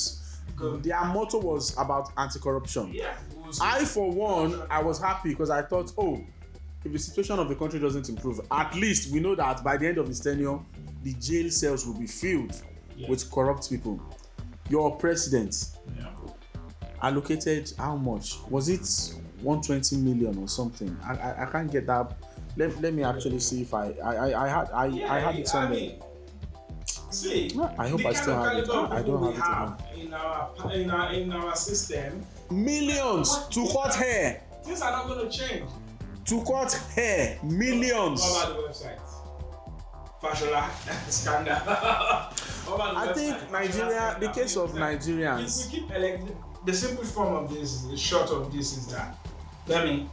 Go. 0.57 0.77
Their 0.77 1.05
motto 1.07 1.39
was 1.41 1.77
about 1.79 2.11
anti-corruption. 2.17 2.93
Yeah. 2.93 3.15
I, 3.61 3.85
for 3.85 4.11
one, 4.11 4.63
I 4.71 4.83
was 4.83 5.01
happy 5.01 5.31
because 5.31 5.51
I 5.51 5.63
thought, 5.63 5.93
oh, 5.99 6.21
if 6.85 6.93
the 6.93 6.99
situation 6.99 7.39
of 7.39 7.49
the 7.49 7.55
country 7.55 7.81
doesn't 7.81 8.09
improve, 8.09 8.41
at 8.51 8.75
least 8.75 9.13
we 9.13 9.21
know 9.21 9.35
that 9.35 9.65
by 9.65 9.77
the 9.77 9.87
end 9.89 9.99
of 9.99 10.07
his 10.07 10.21
tenure, 10.21 10.59
the 11.03 11.13
jail 11.15 11.51
cells 11.51 11.87
will 11.87 11.99
be 11.99 12.07
filled 12.07 12.55
Yeah. 12.97 13.09
with 13.09 13.31
corrupt 13.31 13.69
people. 13.69 14.01
Your 14.71 14.97
president 14.97 15.71
Yeah. 15.99 16.09
allocated 17.03 17.73
how 17.77 17.97
much? 17.97 18.39
Was 18.49 18.69
it 18.69 18.87
120 19.43 19.97
million 19.97 20.39
or 20.39 20.49
something? 20.49 20.97
I 21.05 21.15
I, 21.15 21.43
I 21.43 21.47
can't 21.51 21.71
get 21.71 21.87
that. 21.87 22.17
Let, 22.57 22.81
let 22.81 22.95
me 22.95 23.03
actually 23.03 23.41
see 23.41 23.63
if 23.63 23.75
I 23.75 23.91
I, 24.03 24.15
I, 24.15 24.45
I 24.45 24.49
had 24.49 24.71
I, 24.71 24.85
I 25.17 25.19
had 25.21 25.37
it 25.37 25.49
somewhere. 25.49 25.71
mean, 25.81 26.03
see, 27.15 27.51
I 27.79 27.89
hope 27.89 28.05
I 28.05 28.13
still 28.13 28.43
have 28.43 28.57
it. 28.59 28.69
I 28.71 29.03
don't 29.03 29.21
we 29.21 29.35
have 29.41 29.83
it 29.97 30.05
in 30.05 30.13
our 30.15 30.73
in 30.73 30.91
our 30.91 31.13
in 31.13 31.33
our 31.33 31.57
system. 31.57 32.25
Millions 32.51 33.47
to 33.49 33.67
cut 33.73 33.95
hair, 33.95 34.43
Things 34.65 34.83
are 34.83 34.91
not 34.91 35.07
going 35.07 35.29
to 35.31 35.39
change. 35.39 35.69
to 36.27 36.45
cut 36.45 36.73
hair, 36.95 37.39
millions. 37.43 38.21
What 38.21 38.51
about 38.51 38.57
the 38.57 38.69
website? 38.69 39.01
Fashola 40.23 41.11
scandal. 41.11 41.55
I 42.67 43.13
think? 43.15 43.51
Nigeria, 43.53 44.17
the 44.21 44.29
case 44.29 44.57
of. 44.57 44.73
Nigerians. 44.73 45.67
If 45.67 45.73
we 45.73 45.79
keep 45.81 45.91
electing, 45.95 46.37
the 46.65 46.73
simple 46.73 47.05
form 47.05 47.35
of 47.45 47.53
this, 47.53 47.83
the 47.83 47.97
short 47.97 48.31
of 48.31 48.53
this 48.53 48.77
is 48.77 48.87
that, 48.89 49.17
I 49.75 49.85
mean, 49.85 50.11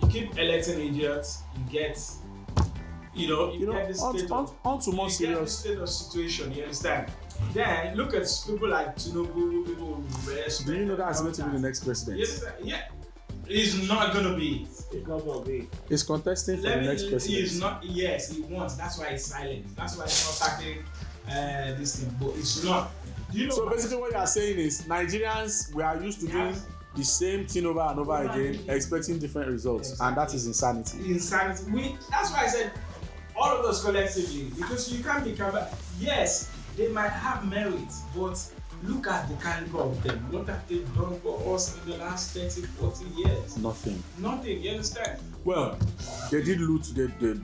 you 0.00 0.08
keep 0.08 0.38
electing 0.38 0.80
idiots, 0.80 1.42
you 1.56 1.72
get, 1.72 1.98
you 3.14 3.28
know, 3.28 3.52
you, 3.52 3.60
You 3.60 3.66
know, 3.66 3.72
get 3.72 3.88
this 3.88 4.02
on, 4.02 4.16
state 4.18 4.30
on, 4.30 4.44
of 4.44 4.54
on 4.64 4.80
to 4.80 4.92
more 4.92 5.08
you 5.08 5.18
get 5.18 5.40
this 5.40 5.58
serious. 5.58 5.58
state 5.58 5.78
of 5.78 5.88
situation. 5.88 6.52
You 6.52 6.62
understand? 6.64 7.10
Then 7.52 7.96
look 7.96 8.14
at 8.14 8.26
people 8.46 8.68
like 8.68 8.96
Tinubu, 8.96 9.66
people 9.66 9.94
who 9.96 10.30
respect. 10.30 10.66
Do 10.66 10.74
you 10.74 10.84
know 10.86 10.96
that's 10.96 11.20
going 11.20 11.32
to 11.34 11.42
be 11.44 11.50
the 11.52 11.58
next 11.58 11.84
president? 11.84 12.18
You 12.18 12.24
understand? 12.24 12.54
Yeah, 12.62 12.82
he's 13.46 13.88
not 13.88 14.12
gonna 14.14 14.36
be. 14.36 14.66
It's 14.92 15.06
not 15.08 15.26
gonna 15.26 15.44
be. 15.44 15.68
He's 15.88 16.02
contesting 16.04 16.58
for 16.58 16.62
Let 16.68 16.74
the 16.76 16.80
me, 16.82 16.86
next 16.86 17.02
He's 17.02 17.10
president. 17.10 17.60
not. 17.60 17.84
Yes, 17.84 18.30
he 18.34 18.42
wants. 18.42 18.76
That's 18.76 18.98
why 18.98 19.10
he's 19.10 19.24
silent. 19.26 19.76
That's 19.76 19.96
why 19.96 20.04
he's 20.04 20.40
not 20.40 20.48
tackling 20.48 20.78
uh, 21.28 21.78
this 21.78 21.96
thing. 21.96 22.14
But 22.20 22.36
it's 22.36 22.62
not. 22.64 22.90
Do 23.32 23.38
you 23.38 23.48
know? 23.48 23.54
So 23.54 23.68
basically, 23.68 23.96
what 23.96 24.12
you 24.12 24.18
are 24.18 24.26
saying 24.26 24.58
is 24.58 24.82
Nigerians 24.82 25.74
we 25.74 25.82
are 25.82 26.00
used 26.00 26.20
to 26.20 26.28
doing 26.28 26.54
the 26.94 27.02
same 27.04 27.46
thing 27.46 27.66
over 27.66 27.80
and 27.80 27.98
over 27.98 28.12
Over 28.12 28.30
again, 28.30 28.54
again. 28.54 28.76
expecting 28.76 29.18
different 29.18 29.48
results, 29.50 29.98
and 30.00 30.16
that 30.16 30.32
is 30.32 30.46
insanity. 30.46 30.98
insanity. 31.10 31.64
We. 31.72 31.96
That's 32.10 32.30
why 32.30 32.44
I 32.44 32.46
said 32.46 32.70
all 33.36 33.56
of 33.58 33.64
us 33.64 33.84
collectively 33.84 34.50
because 34.56 34.92
you 34.92 35.02
can't 35.02 35.24
be 35.24 35.32
covered. 35.32 35.68
Yes, 36.00 36.50
they 36.76 36.88
might 36.88 37.10
have 37.10 37.48
merit, 37.48 37.92
but 38.16 38.42
look 38.84 39.06
at 39.06 39.28
the 39.28 39.34
caliber 39.36 39.78
of 39.78 40.02
them. 40.02 40.18
What 40.30 40.48
have 40.48 40.66
they 40.68 40.78
done 40.78 41.18
for 41.20 41.54
us 41.54 41.78
in 41.78 41.90
the 41.90 41.98
last 41.98 42.34
30, 42.36 42.62
40 42.62 43.04
years? 43.16 43.58
Nothing. 43.58 44.02
Nothing. 44.18 44.62
You 44.62 44.70
understand? 44.72 45.18
Well, 45.44 45.78
they 46.30 46.42
did 46.42 46.60
loot. 46.60 46.84
They, 46.94 47.06
they 47.06 47.38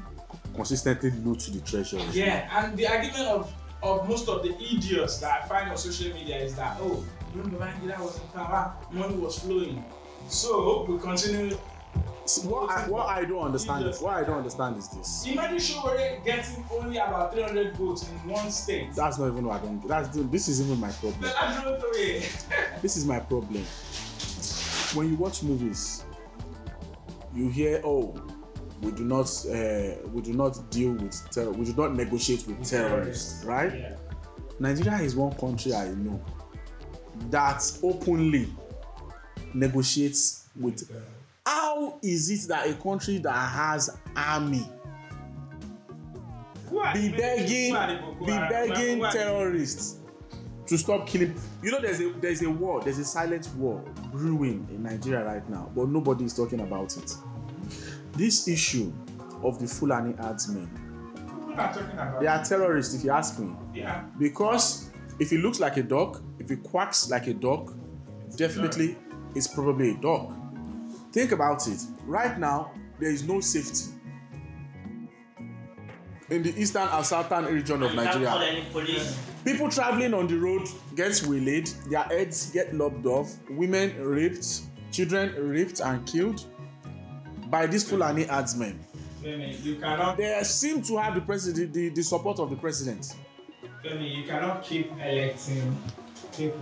consistently 0.54 1.11
loot 1.25 1.40
the 1.52 1.61
treasure. 1.61 1.99
Yeah, 2.12 2.49
and 2.64 2.76
the 2.76 2.87
argument 2.87 3.28
of 3.28 3.52
of 3.80 4.09
most 4.09 4.28
of 4.28 4.42
the 4.42 4.57
idiots 4.61 5.18
that 5.18 5.42
I 5.42 5.47
find 5.47 5.71
on 5.71 5.76
social 5.76 6.12
media 6.12 6.37
is 6.38 6.57
that 6.57 6.78
oh, 6.80 7.04
remember 7.35 7.61
Nigeria 7.64 7.97
was 8.00 8.16
in 8.21 8.26
power, 8.28 8.75
money 8.90 9.14
was 9.14 9.38
flowing. 9.38 9.85
So 10.28 10.85
we 10.88 10.99
continue. 10.99 11.57
What 12.45 12.71
I, 12.71 12.89
what 12.89 13.07
I 13.09 13.25
don't 13.25 13.43
understand 13.43 13.87
is 13.87 14.01
what 14.03 14.15
I 14.15 14.25
don't 14.25 14.39
understand 14.39 14.77
is 14.77 14.89
this. 14.89 15.27
Imagine 15.27 15.59
Sowore 15.59 16.23
getting 16.25 16.65
only 16.71 16.99
about 16.99 17.33
300 17.33 17.75
votes 17.77 18.07
in 18.09 18.29
one 18.29 18.51
state. 18.51 18.93
That's 18.95 19.19
not 19.19 19.29
even 19.29 19.47
what 19.47 19.63
I 19.63 19.65
don't. 19.65 19.89
That's 19.89 20.09
this 20.15 20.49
is 20.49 20.61
even 20.61 20.79
my 20.79 20.91
problem. 20.91 21.23
But 21.23 21.37
I 21.41 21.63
don't 21.65 21.79
know 21.79 21.89
it. 21.93 22.45
This 22.83 22.97
is 22.99 23.07
my 23.07 23.19
problem. 23.19 23.65
When 24.95 25.09
you 25.09 25.17
watch 25.17 25.43
movies, 25.43 26.05
you 27.35 27.49
hear, 27.49 27.81
"Oh, 27.85 28.15
we 28.83 28.93
do 28.93 29.05
not, 29.05 29.27
uh, 29.47 30.07
we 30.13 30.21
do 30.23 30.33
not 30.35 30.71
deal 30.71 30.93
with 30.93 31.31
terror. 31.31 31.51
We 31.51 31.65
do 31.65 31.75
not 31.75 31.95
negotiate 31.95 32.47
with 32.47 32.63
terrorists." 32.63 33.43
Right? 33.45 33.73
Yeah. 33.75 33.97
Nigeria 34.59 34.99
is 35.01 35.17
one 35.17 35.33
country 35.37 35.73
I 35.73 35.89
know 35.91 36.21
that 37.31 37.63
openly 37.83 38.49
negotiates 39.55 40.49
with. 40.61 40.91
How 42.02 42.09
is 42.09 42.31
it 42.31 42.49
that 42.49 42.67
a 42.69 42.75
country 42.75 43.19
that 43.19 43.33
has 43.33 43.90
army 44.17 44.67
be 46.95 47.09
begging, 47.11 47.71
who 47.75 47.76
are 47.76 47.87
the 47.93 48.00
Boko 48.00 48.25
be 48.26 48.33
begging 48.33 48.99
Who 48.99 49.05
are 49.05 49.12
the- 49.12 49.19
terrorists 49.19 49.97
to 50.67 50.78
stop 50.78 51.07
killing? 51.07 51.35
You 51.62 51.73
know, 51.73 51.81
there's 51.81 52.00
a 52.00 52.11
there's 52.21 52.43
a 52.43 52.50
war, 52.50 52.81
there's 52.83 52.99
a 52.99 53.05
silent 53.05 53.49
war 53.57 53.83
brewing 54.12 54.67
in 54.71 54.83
Nigeria 54.85 55.25
right 55.25 55.49
now, 55.50 55.71
but 55.75 55.88
nobody 55.88 56.25
is 56.25 56.35
talking 56.35 56.61
about 56.61 56.97
it. 56.97 57.14
This 58.12 58.47
issue 58.49 58.93
of 59.43 59.59
the 59.59 59.67
Fulani 59.67 60.14
herdsmen, 60.19 60.69
Who 61.47 61.52
are 61.52 61.57
talking 61.73 61.90
about? 61.93 62.21
they 62.21 62.26
are 62.26 62.45
terrorists, 62.45 62.95
if 62.95 63.05
you 63.05 63.11
ask 63.11 63.38
me, 63.38 63.50
Yeah. 63.75 64.05
because 64.19 64.90
if 65.19 65.33
it 65.33 65.38
looks 65.40 65.59
like 65.59 65.76
a 65.78 65.83
dog, 65.83 66.23
if 66.38 66.50
it 66.50 66.62
quacks 66.62 67.11
like 67.11 67.26
a 67.26 67.35
dog, 67.35 67.75
definitely 68.37 68.97
it's 69.35 69.49
probably 69.49 69.90
a 69.93 69.95
dog. 69.97 70.35
Think 71.12 71.33
about 71.33 71.67
it. 71.69 71.81
Right 72.05 72.38
now, 72.38 72.73
there 72.99 73.11
is 73.11 73.27
no 73.27 73.41
safety 73.41 73.99
in 76.31 76.43
the 76.43 76.55
eastern 76.61 76.88
and 76.88 77.05
southern 77.05 77.47
region 77.47 77.83
of 77.83 77.95
You 77.95 78.00
can't 78.00 78.25
call 78.25 78.38
Nigeria. 78.41 79.15
People 79.45 79.71
traveling 79.71 80.15
on 80.15 80.27
the 80.27 80.37
road 80.37 80.69
get 80.95 81.12
waylaid, 81.27 81.69
their 81.88 82.03
heads 82.03 82.50
get 82.50 82.75
lopped 82.75 83.07
off, 83.07 83.35
women 83.50 83.99
raped, 84.05 84.62
children 84.93 85.35
raped 85.49 85.81
and 85.81 86.07
killed 86.07 86.45
by 87.50 87.67
these 87.67 87.88
Fulani 87.88 88.25
herdsmen. 88.25 88.79
Femi, 89.23 89.65
you 89.65 89.77
cannot. 89.77 90.17
They 90.17 90.38
seem 90.43 90.83
to 90.83 90.97
have 90.99 91.15
the 91.15 91.21
president, 91.23 91.73
the, 91.73 91.88
the 91.88 92.03
support 92.03 92.38
of 92.38 92.50
the 92.50 92.57
president. 92.57 93.15
Femi, 93.85 94.17
you 94.17 94.25
cannot 94.25 94.62
keep 94.62 94.93
electing 94.93 95.77
people 96.37 96.59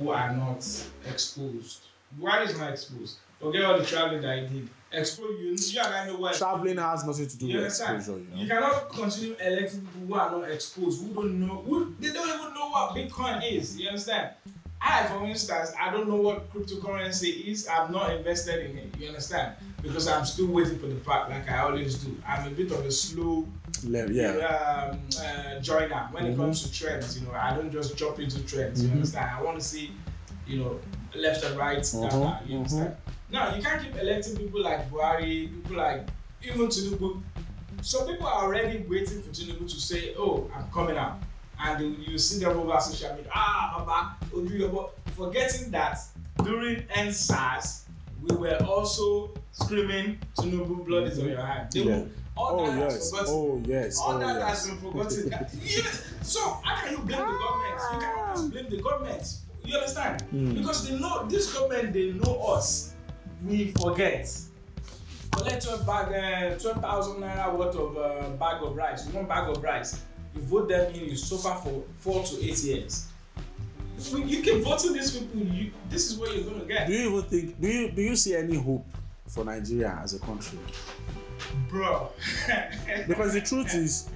who 0.00 0.10
are 0.10 0.34
not 0.34 0.66
exposed. 1.08 1.84
Why 2.18 2.42
is 2.42 2.58
not 2.58 2.72
exposed? 2.72 3.18
Forget 3.44 3.64
all 3.64 3.78
the 3.78 3.84
traveling 3.84 4.22
that 4.22 4.48
he 4.48 4.60
did. 4.60 4.68
Expose 4.92 5.40
you. 5.40 5.56
You 5.80 5.80
and 5.84 5.94
I 5.94 6.06
know 6.06 6.16
what. 6.16 6.34
Traveling 6.34 6.78
has 6.78 7.04
nothing 7.04 7.26
to 7.26 7.36
do 7.36 7.46
You 7.46 7.54
with 7.56 7.64
understand? 7.64 7.96
exposure, 7.98 8.20
you 8.20 8.28
know. 8.30 8.36
You 8.42 8.46
cannot 8.48 8.88
continue 8.90 9.34
electing 9.40 9.80
people 9.80 10.00
who 10.06 10.14
are 10.14 10.30
not 10.30 10.50
exposed, 10.50 11.02
who 11.02 11.12
don't 11.14 11.40
know, 11.40 11.62
who 11.66 11.94
they 11.98 12.12
don't 12.12 12.28
even 12.28 12.54
know 12.54 12.68
what 12.70 12.94
Bitcoin 12.94 13.42
is. 13.52 13.78
You 13.78 13.88
understand? 13.88 14.30
I, 14.80 15.04
for 15.06 15.24
instance, 15.24 15.72
I 15.80 15.90
don't 15.90 16.08
know 16.08 16.16
what 16.16 16.52
cryptocurrency 16.52 17.44
is. 17.46 17.66
I've 17.66 17.90
not 17.90 18.14
invested 18.14 18.70
in 18.70 18.78
it. 18.78 18.94
You 18.98 19.08
understand? 19.08 19.56
Because 19.82 20.06
I'm 20.08 20.24
still 20.24 20.46
waiting 20.48 20.78
for 20.78 20.86
the 20.86 20.96
fact, 20.96 21.28
like 21.30 21.50
I 21.50 21.58
always 21.60 21.96
do. 21.96 22.16
I'm 22.26 22.46
a 22.46 22.50
bit 22.50 22.70
of 22.70 22.84
a 22.84 22.90
slow 22.90 23.48
Le- 23.84 24.10
yeah. 24.12 24.28
um, 24.92 25.00
uh, 25.20 25.58
joiner 25.60 26.08
when 26.12 26.26
it 26.26 26.34
Mhm. 26.34 26.38
comes 26.38 26.62
to 26.62 26.72
trends. 26.72 27.18
You 27.18 27.26
know, 27.26 27.32
I 27.34 27.54
don't 27.54 27.70
just 27.72 27.96
jump 27.96 28.18
into 28.20 28.42
trends. 28.44 28.82
You 28.82 28.90
Mhm. 28.90 28.94
understand? 28.94 29.30
I 29.38 29.42
want 29.42 29.58
to 29.58 29.64
see, 29.64 29.90
you 30.46 30.58
know, 30.60 30.80
left 31.16 31.44
and 31.44 31.56
right 31.58 31.78
Mhm, 31.78 32.02
data. 32.02 32.40
You 32.46 32.54
mhm. 32.54 32.58
understand? 32.58 32.96
Now 33.30 33.54
you 33.54 33.62
can't 33.62 33.82
keep 33.82 33.96
electing 33.96 34.36
people 34.36 34.62
like 34.62 34.90
Buhari, 34.90 35.48
people 35.52 35.76
like 35.76 36.06
even 36.42 36.66
Tinubu. 36.68 37.22
So 37.82 38.06
people 38.06 38.26
are 38.26 38.44
already 38.44 38.84
waiting 38.88 39.22
for 39.22 39.30
Tinubu 39.30 39.68
to 39.68 39.80
say, 39.80 40.14
"Oh, 40.18 40.50
I'm 40.54 40.70
coming 40.70 40.96
out," 40.96 41.18
and 41.60 41.96
you 42.06 42.18
see 42.18 42.38
them 42.42 42.58
over 42.58 42.78
social 42.80 43.14
media. 43.16 43.30
Ah, 43.34 43.74
Baba, 43.78 44.16
Ojuyobo, 44.36 44.90
forgetting 45.16 45.70
that 45.72 45.98
during 46.42 46.82
NSAS 46.94 47.82
we 48.22 48.36
were 48.36 48.58
also 48.64 49.30
screaming, 49.52 50.18
"Tinubu, 50.36 50.84
blood 50.86 51.08
is 51.08 51.18
on 51.18 51.28
your 51.28 51.40
hand." 51.44 51.72
They 51.72 51.80
Yeah. 51.80 51.96
will- 51.96 52.08
all 52.36 52.60
Oh 52.60 52.66
that 52.66 52.82
has 52.90 52.94
yes. 52.94 53.10
forgotten. 53.10 53.34
Oh 53.34 53.62
yes. 53.64 53.98
All 54.00 54.12
Oh 54.14 54.18
that 54.18 54.36
yes. 54.36 54.48
has 54.48 54.66
been 54.68 54.78
forgotten. 54.92 55.30
Yeah, 55.62 55.90
so 56.22 56.40
how 56.64 56.82
can 56.82 56.92
you 56.92 56.98
blame 56.98 57.20
the 57.20 57.38
government? 57.38 57.80
You 57.92 57.98
cannot 58.00 58.50
blame 58.50 58.70
the 58.70 58.82
government. 58.82 59.34
You 59.64 59.76
understand? 59.78 60.22
Hmm. 60.22 60.54
Because 60.54 60.88
they 60.88 60.98
know 60.98 61.26
this 61.28 61.52
government, 61.54 61.92
they 61.92 62.10
know 62.12 62.34
us. 62.56 62.93
We 63.46 63.72
forget. 63.72 64.30
Collect 65.32 65.64
your 65.66 65.78
bag, 65.78 66.54
uh, 66.54 66.58
twelve 66.58 66.80
thousand 66.80 67.20
naira 67.20 67.56
worth 67.56 67.74
of 67.76 67.96
uh, 67.96 68.28
bag 68.38 68.62
of 68.62 68.76
rice, 68.76 69.06
one 69.08 69.26
bag 69.26 69.48
of 69.50 69.62
rice. 69.62 70.00
You 70.34 70.42
vote 70.42 70.68
them 70.68 70.94
in, 70.94 71.08
you 71.10 71.16
suffer 71.16 71.54
for 71.62 71.82
four 71.98 72.22
to 72.24 72.44
eight 72.44 72.62
years. 72.62 73.08
you, 73.98 74.24
you 74.24 74.42
keep 74.42 74.62
voting 74.62 74.92
these 74.94 75.16
people. 75.16 75.40
You, 75.40 75.70
this 75.88 76.10
is 76.10 76.18
what 76.18 76.34
you're 76.34 76.44
gonna 76.44 76.64
get, 76.64 76.86
Do 76.86 76.92
you 76.92 77.08
even 77.10 77.22
think? 77.24 77.60
Do 77.60 77.68
you 77.68 77.90
do 77.90 78.02
you 78.02 78.16
see 78.16 78.34
any 78.36 78.56
hope 78.56 78.86
for 79.28 79.44
Nigeria 79.44 79.98
as 80.02 80.14
a 80.14 80.18
country? 80.20 80.58
bro. 81.68 82.08
Because 83.08 83.34
the 83.34 83.40
truth 83.40 83.74
is, 83.74 84.08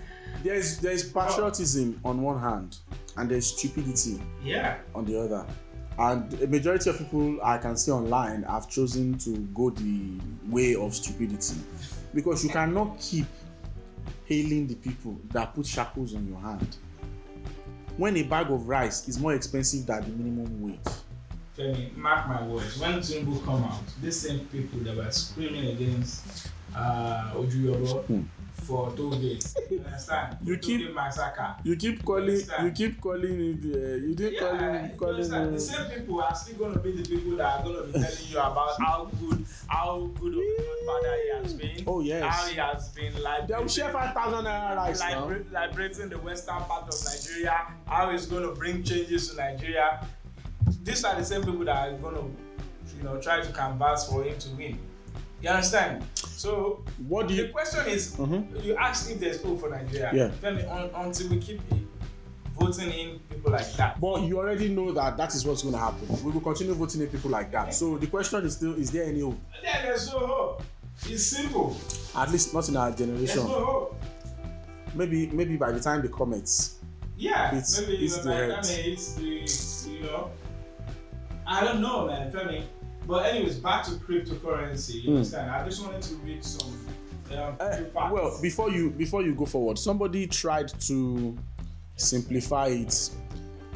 there's 0.43 0.79
there's 0.79 1.11
patriotism 1.13 2.01
on 2.05 2.23
one 2.23 2.39
hand, 2.41 2.79
and 3.17 3.29
there's 3.31 3.47
stupidity 3.47 4.21
yeah, 4.43 4.79
on 4.95 5.05
the 5.05 5.21
other. 5.21 5.45
And 5.99 6.33
a 6.41 6.47
majority 6.47 6.91
of 6.91 6.99
people 6.99 7.39
I 7.43 7.59
can 7.59 7.77
see 7.77 7.91
online 7.91 8.45
have 8.45 8.69
chosen 8.69 9.19
to 9.19 9.37
go 9.55 9.71
the 9.71 10.13
way 10.49 10.77
of 10.77 10.95
stupidity 10.95 11.57
because 12.15 12.45
you 12.45 12.51
cannot 12.51 12.99
keep 13.01 13.27
hailing 14.27 14.67
the 14.69 14.77
people 14.77 15.19
that 15.31 15.55
put 15.55 15.67
shackles 15.67 16.15
on 16.15 16.27
your 16.29 16.39
hand. 16.39 16.77
When 17.97 18.17
a 18.17 18.23
bag 18.23 18.51
of 18.51 18.69
rice 18.69 19.09
is 19.09 19.19
more 19.19 19.35
expensive 19.35 19.87
than 19.87 20.03
the 20.03 20.09
minimum 20.11 20.63
wage. 20.63 20.79
Femi, 21.57 21.97
mark 21.97 22.29
my 22.29 22.43
words. 22.47 22.79
When 22.79 23.01
Tinubu 23.01 23.45
come 23.45 23.65
out, 23.65 23.83
these 24.01 24.21
same 24.21 24.41
people 24.47 24.79
that 24.81 24.97
were 24.97 25.11
screaming 25.11 25.67
against 25.73 26.49
uh, 26.77 27.33
Ojuyobo 27.35 28.05
Hmm. 28.07 28.23
For 28.61 28.93
toll 28.97 29.11
gates, 29.11 29.57
you 29.71 29.81
understand? 29.85 30.37
You 30.45 30.57
Toll 30.57 30.63
keep- 30.69 30.81
gate 30.87 30.95
massacre. 30.95 31.55
You 31.65 31.77
keep 31.77 32.05
calling, 32.05 32.29
Understand? 32.29 32.65
you 32.67 32.73
keep 32.73 33.01
calling 33.01 33.41
it. 33.41 33.65
Uh, 33.65 33.95
you 34.07 34.15
didn't 34.15 34.35
Yeah, 34.35 34.41
call 34.41 34.53
you 34.55 34.59
him, 34.79 34.99
call 34.99 35.09
understand? 35.11 35.45
him. 35.47 35.53
the 35.55 35.61
same 35.61 35.91
people 35.91 36.21
are 36.23 36.35
still 36.35 36.57
going 36.57 36.73
to 36.75 36.79
be 36.81 36.93
the 36.93 37.03
people 37.09 37.37
that 37.39 37.61
are 37.61 37.63
going 37.65 37.77
to 37.77 37.83
be 37.87 37.93
telling 37.93 38.29
you 38.29 38.39
about 38.39 38.71
how 38.81 39.11
good, 39.21 39.45
how 39.67 40.11
good 40.21 40.35
of 40.35 40.41
a 40.41 40.87
father 40.87 41.15
he 41.23 41.43
has 41.43 41.55
been. 41.55 41.85
Oh, 41.87 42.01
yes. 42.01 42.25
How 42.25 42.47
he 42.49 42.57
has 42.57 42.89
been 42.91 43.23
like. 43.23 43.47
They 43.49 43.55
will 43.55 43.69
share 43.69 43.91
five 43.93 44.15
thousand 44.15 44.45
naira 44.45 44.77
rice 44.77 45.01
now. 45.01 45.25
liber- 45.27 45.45
liberating 45.53 46.09
the 46.11 46.19
western 46.19 46.57
part 46.65 46.89
of 46.89 46.95
Nigeria, 47.05 47.67
how 47.87 48.11
he's 48.11 48.27
going 48.27 48.43
to 48.43 48.53
bring 48.55 48.83
changes 48.83 49.31
to 49.31 49.37
Nigeria. 49.37 50.07
These 50.83 51.05
are 51.05 51.15
the 51.17 51.25
same 51.25 51.43
people 51.43 51.65
that 51.65 51.89
are 51.89 51.97
going 51.99 52.15
to, 52.15 52.97
you 52.97 53.03
know, 53.03 53.21
try 53.21 53.41
to 53.41 53.53
canvass 53.53 54.09
for 54.09 54.23
him 54.23 54.39
to 54.39 54.49
win. 54.51 54.79
You 55.41 55.51
understand? 55.51 56.05
So 56.15 56.83
What 57.07 57.29
do 57.29 57.35
you, 57.35 57.47
the 57.47 57.53
question 57.53 57.87
is, 57.87 58.17
Mhm. 58.17 58.65
you 58.65 58.75
asked 58.77 59.11
if 59.11 59.21
there's 59.21 59.41
hope 59.43 59.61
for 59.61 59.71
Nigeria. 59.71 60.11
Yeah. 60.15 60.31
Femi, 60.43 60.69
un, 60.71 60.91
until 60.95 61.29
we 61.31 61.39
keep 61.39 61.61
voting 62.59 62.91
in 62.91 63.19
people 63.31 63.53
like 63.53 63.73
that. 63.77 64.01
But 64.01 64.23
you 64.23 64.39
already 64.39 64.69
know 64.69 64.91
that 64.93 65.17
that 65.17 65.35
is 65.35 65.45
what's 65.47 65.63
going 65.63 65.75
to 65.75 65.81
happen. 65.81 66.09
We 66.25 66.33
will 66.33 66.41
continue 66.41 66.75
voting 66.75 67.03
in 67.03 67.09
people 67.09 67.31
like 67.31 67.53
that. 67.53 67.73
So 67.73 67.99
the 67.99 68.09
question 68.09 68.45
is 68.45 68.55
still: 68.57 68.75
Is 68.75 68.91
there 68.91 69.05
any 69.05 69.21
hope? 69.21 69.39
Then 69.63 69.83
there's 69.85 70.11
no 70.13 70.19
hope. 70.27 70.63
It's 71.07 71.25
simple. 71.27 71.77
At 72.17 72.33
least 72.33 72.53
not 72.53 72.69
in 72.69 72.77
our 72.77 72.91
There's 72.91 73.09
generation. 73.09 73.45
no 73.45 73.65
hope. 73.65 74.03
Maybe, 74.95 75.29
maybe 75.29 75.57
by 75.57 75.71
the 75.71 75.79
time 75.81 76.03
the 76.03 76.09
comments. 76.09 76.77
Yeah, 77.17 77.49
It's- 77.49 77.81
maybe 77.81 78.05
it's 78.05 78.19
the 78.19 78.29
like, 78.31 78.43
I 78.59 78.63
mean, 78.63 78.93
it's 78.93 79.15
the 79.85 79.91
you 79.91 80.03
know, 80.03 80.31
I 81.47 81.65
don't 81.65 81.81
know, 81.81 82.07
man, 82.07 82.33
Femi. 82.33 82.65
But 83.09 83.25
anyways, 83.25 83.57
back 83.57 83.85
to 83.87 83.93
cryptocurrency. 83.93 85.03
You 85.03 85.11
Mm. 85.11 85.17
understand? 85.17 85.51
I 85.51 85.65
just 85.65 85.83
wanted 85.83 86.03
to 86.03 86.15
read 86.17 86.45
some 86.45 86.69
um, 87.33 87.57
Uh, 87.59 87.71
facts. 87.77 87.95
well, 88.13 88.39
before 88.43 88.71
you 88.71 88.91
before 88.91 89.23
you 89.23 89.35
go 89.35 89.47
forward, 89.47 89.79
somebody 89.79 90.27
tried 90.27 90.69
to 90.83 91.37
simplify 91.97 92.67
it 92.69 93.11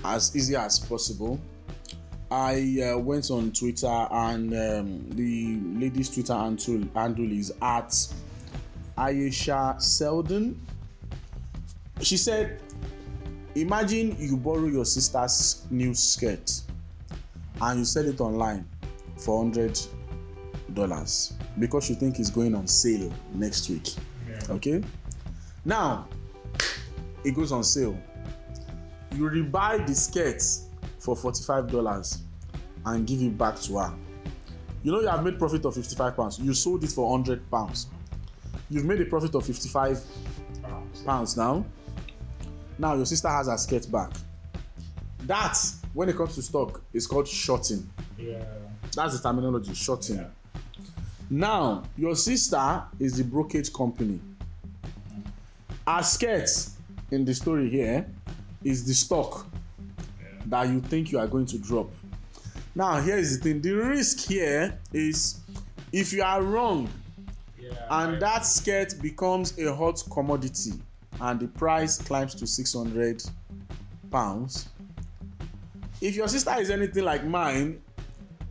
as 0.05 0.37
easy 0.37 0.55
as 0.55 0.79
possible. 0.79 1.41
I 2.31 2.81
uh, 2.95 2.99
went 2.99 3.31
on 3.31 3.53
Twitter 3.53 3.87
and 4.11 4.53
um, 4.55 5.11
the 5.11 5.59
lady's 5.79 6.09
Twitter 6.11 6.35
handle, 6.35 6.83
handle 6.95 7.31
is 7.33 7.53
at 7.61 7.95
Ayesha 8.99 9.77
Selden. 9.79 10.59
She 12.01 12.17
said, 12.17 12.61
Imagine 13.55 14.17
you 14.19 14.37
borrow 14.39 14.67
your 14.67 14.87
sister's 14.87 15.63
new 15.71 15.95
skirt 15.95 16.63
and 17.61 17.81
you 17.81 17.85
sell 17.85 18.07
it 18.07 18.19
online 18.21 18.65
for 19.23 19.43
hundred 19.43 19.79
dollars 20.75 21.35
because 21.59 21.91
you 21.91 21.97
think 21.97 22.19
it's 22.19 22.31
going 22.31 22.55
on 22.55 22.67
sale 22.67 23.13
next 23.35 23.69
week. 23.69 23.95
Yeah. 24.29 24.55
Okay. 24.55 24.83
Now 25.65 26.09
it 27.25 27.35
goes 27.35 27.53
on 27.53 27.65
sale. 27.65 27.97
You 29.15 29.29
rebuy 29.29 29.87
the 29.87 29.95
skirt 29.95 30.43
for 30.99 31.15
forty-five 31.15 31.71
dollars 31.71 32.23
and 32.85 33.07
give 33.07 33.23
it 33.23 33.37
back 33.37 33.61
to 33.61 33.79
her. 33.79 33.95
You 34.83 34.93
know 34.93 35.01
you 35.01 35.09
have 35.09 35.23
made 35.23 35.39
profit 35.39 35.65
of 35.65 35.75
fifty-five 35.75 36.17
pounds. 36.17 36.39
You 36.39 36.55
sold 36.55 36.83
it 36.83 36.91
for 36.91 37.11
hundred 37.11 37.49
pounds. 37.51 37.87
You've 38.71 38.85
made 38.85 39.01
a 39.01 39.05
profit 39.05 39.35
of 39.35 39.45
fifty-five 39.47 40.01
pounds 41.05 41.37
now. 41.37 41.65
Now 42.79 42.95
your 42.95 43.07
sister 43.07 43.29
has 43.29 43.47
her 43.47 43.57
skirt 43.59 43.91
back. 43.93 44.11
That, 45.21 45.57
when 45.93 46.09
it 46.09 46.17
comes 46.17 46.35
to 46.35 46.43
stock, 46.43 46.83
is 46.93 47.07
called 47.07 47.29
shorting. 47.29 47.89
Yeah. 48.19 48.43
That's 48.95 49.17
the 49.21 49.23
terminology, 49.29 49.75
shorting. 49.75 50.17
Yeah. 50.17 50.27
Now, 51.31 51.85
your 51.97 52.15
sister 52.15 52.83
is 52.99 53.17
the 53.17 53.25
brokerage 53.25 53.73
company. 53.73 54.21
Her 55.87 56.03
skirt 56.03 56.49
in 57.11 57.25
the 57.25 57.35
story 57.35 57.69
here 57.71 58.07
is 58.63 58.85
the 58.85 58.95
stock 58.95 59.47
that 60.47 60.69
you 60.69 60.81
think 60.81 61.11
you 61.11 61.19
are 61.19 61.27
going 61.27 61.47
to 61.47 61.59
drop. 61.59 61.91
Now, 62.75 63.01
here 63.01 63.17
is 63.17 63.39
the 63.39 63.45
thing 63.45 63.61
the 63.63 63.73
risk 63.73 64.27
here 64.29 64.79
is 64.93 65.41
if 65.93 66.13
you 66.13 66.23
are 66.23 66.43
wrong 66.43 66.89
Yeah. 67.59 67.71
and 67.91 68.13
right. 68.13 68.21
that 68.21 68.47
skirt 68.47 68.95
becomes 69.01 69.57
a 69.59 69.75
hot 69.75 70.03
commodity 70.11 70.73
and 71.21 71.41
the 71.41 71.49
price 71.49 71.99
climbs 71.99 72.35
to 72.37 72.47
600 72.47 73.23
pounds 74.11 74.69
if 76.01 76.17
your 76.17 76.29
sister 76.29 76.55
is 76.59 76.71
anything 76.71 77.05
like 77.05 77.25
mine 77.25 77.81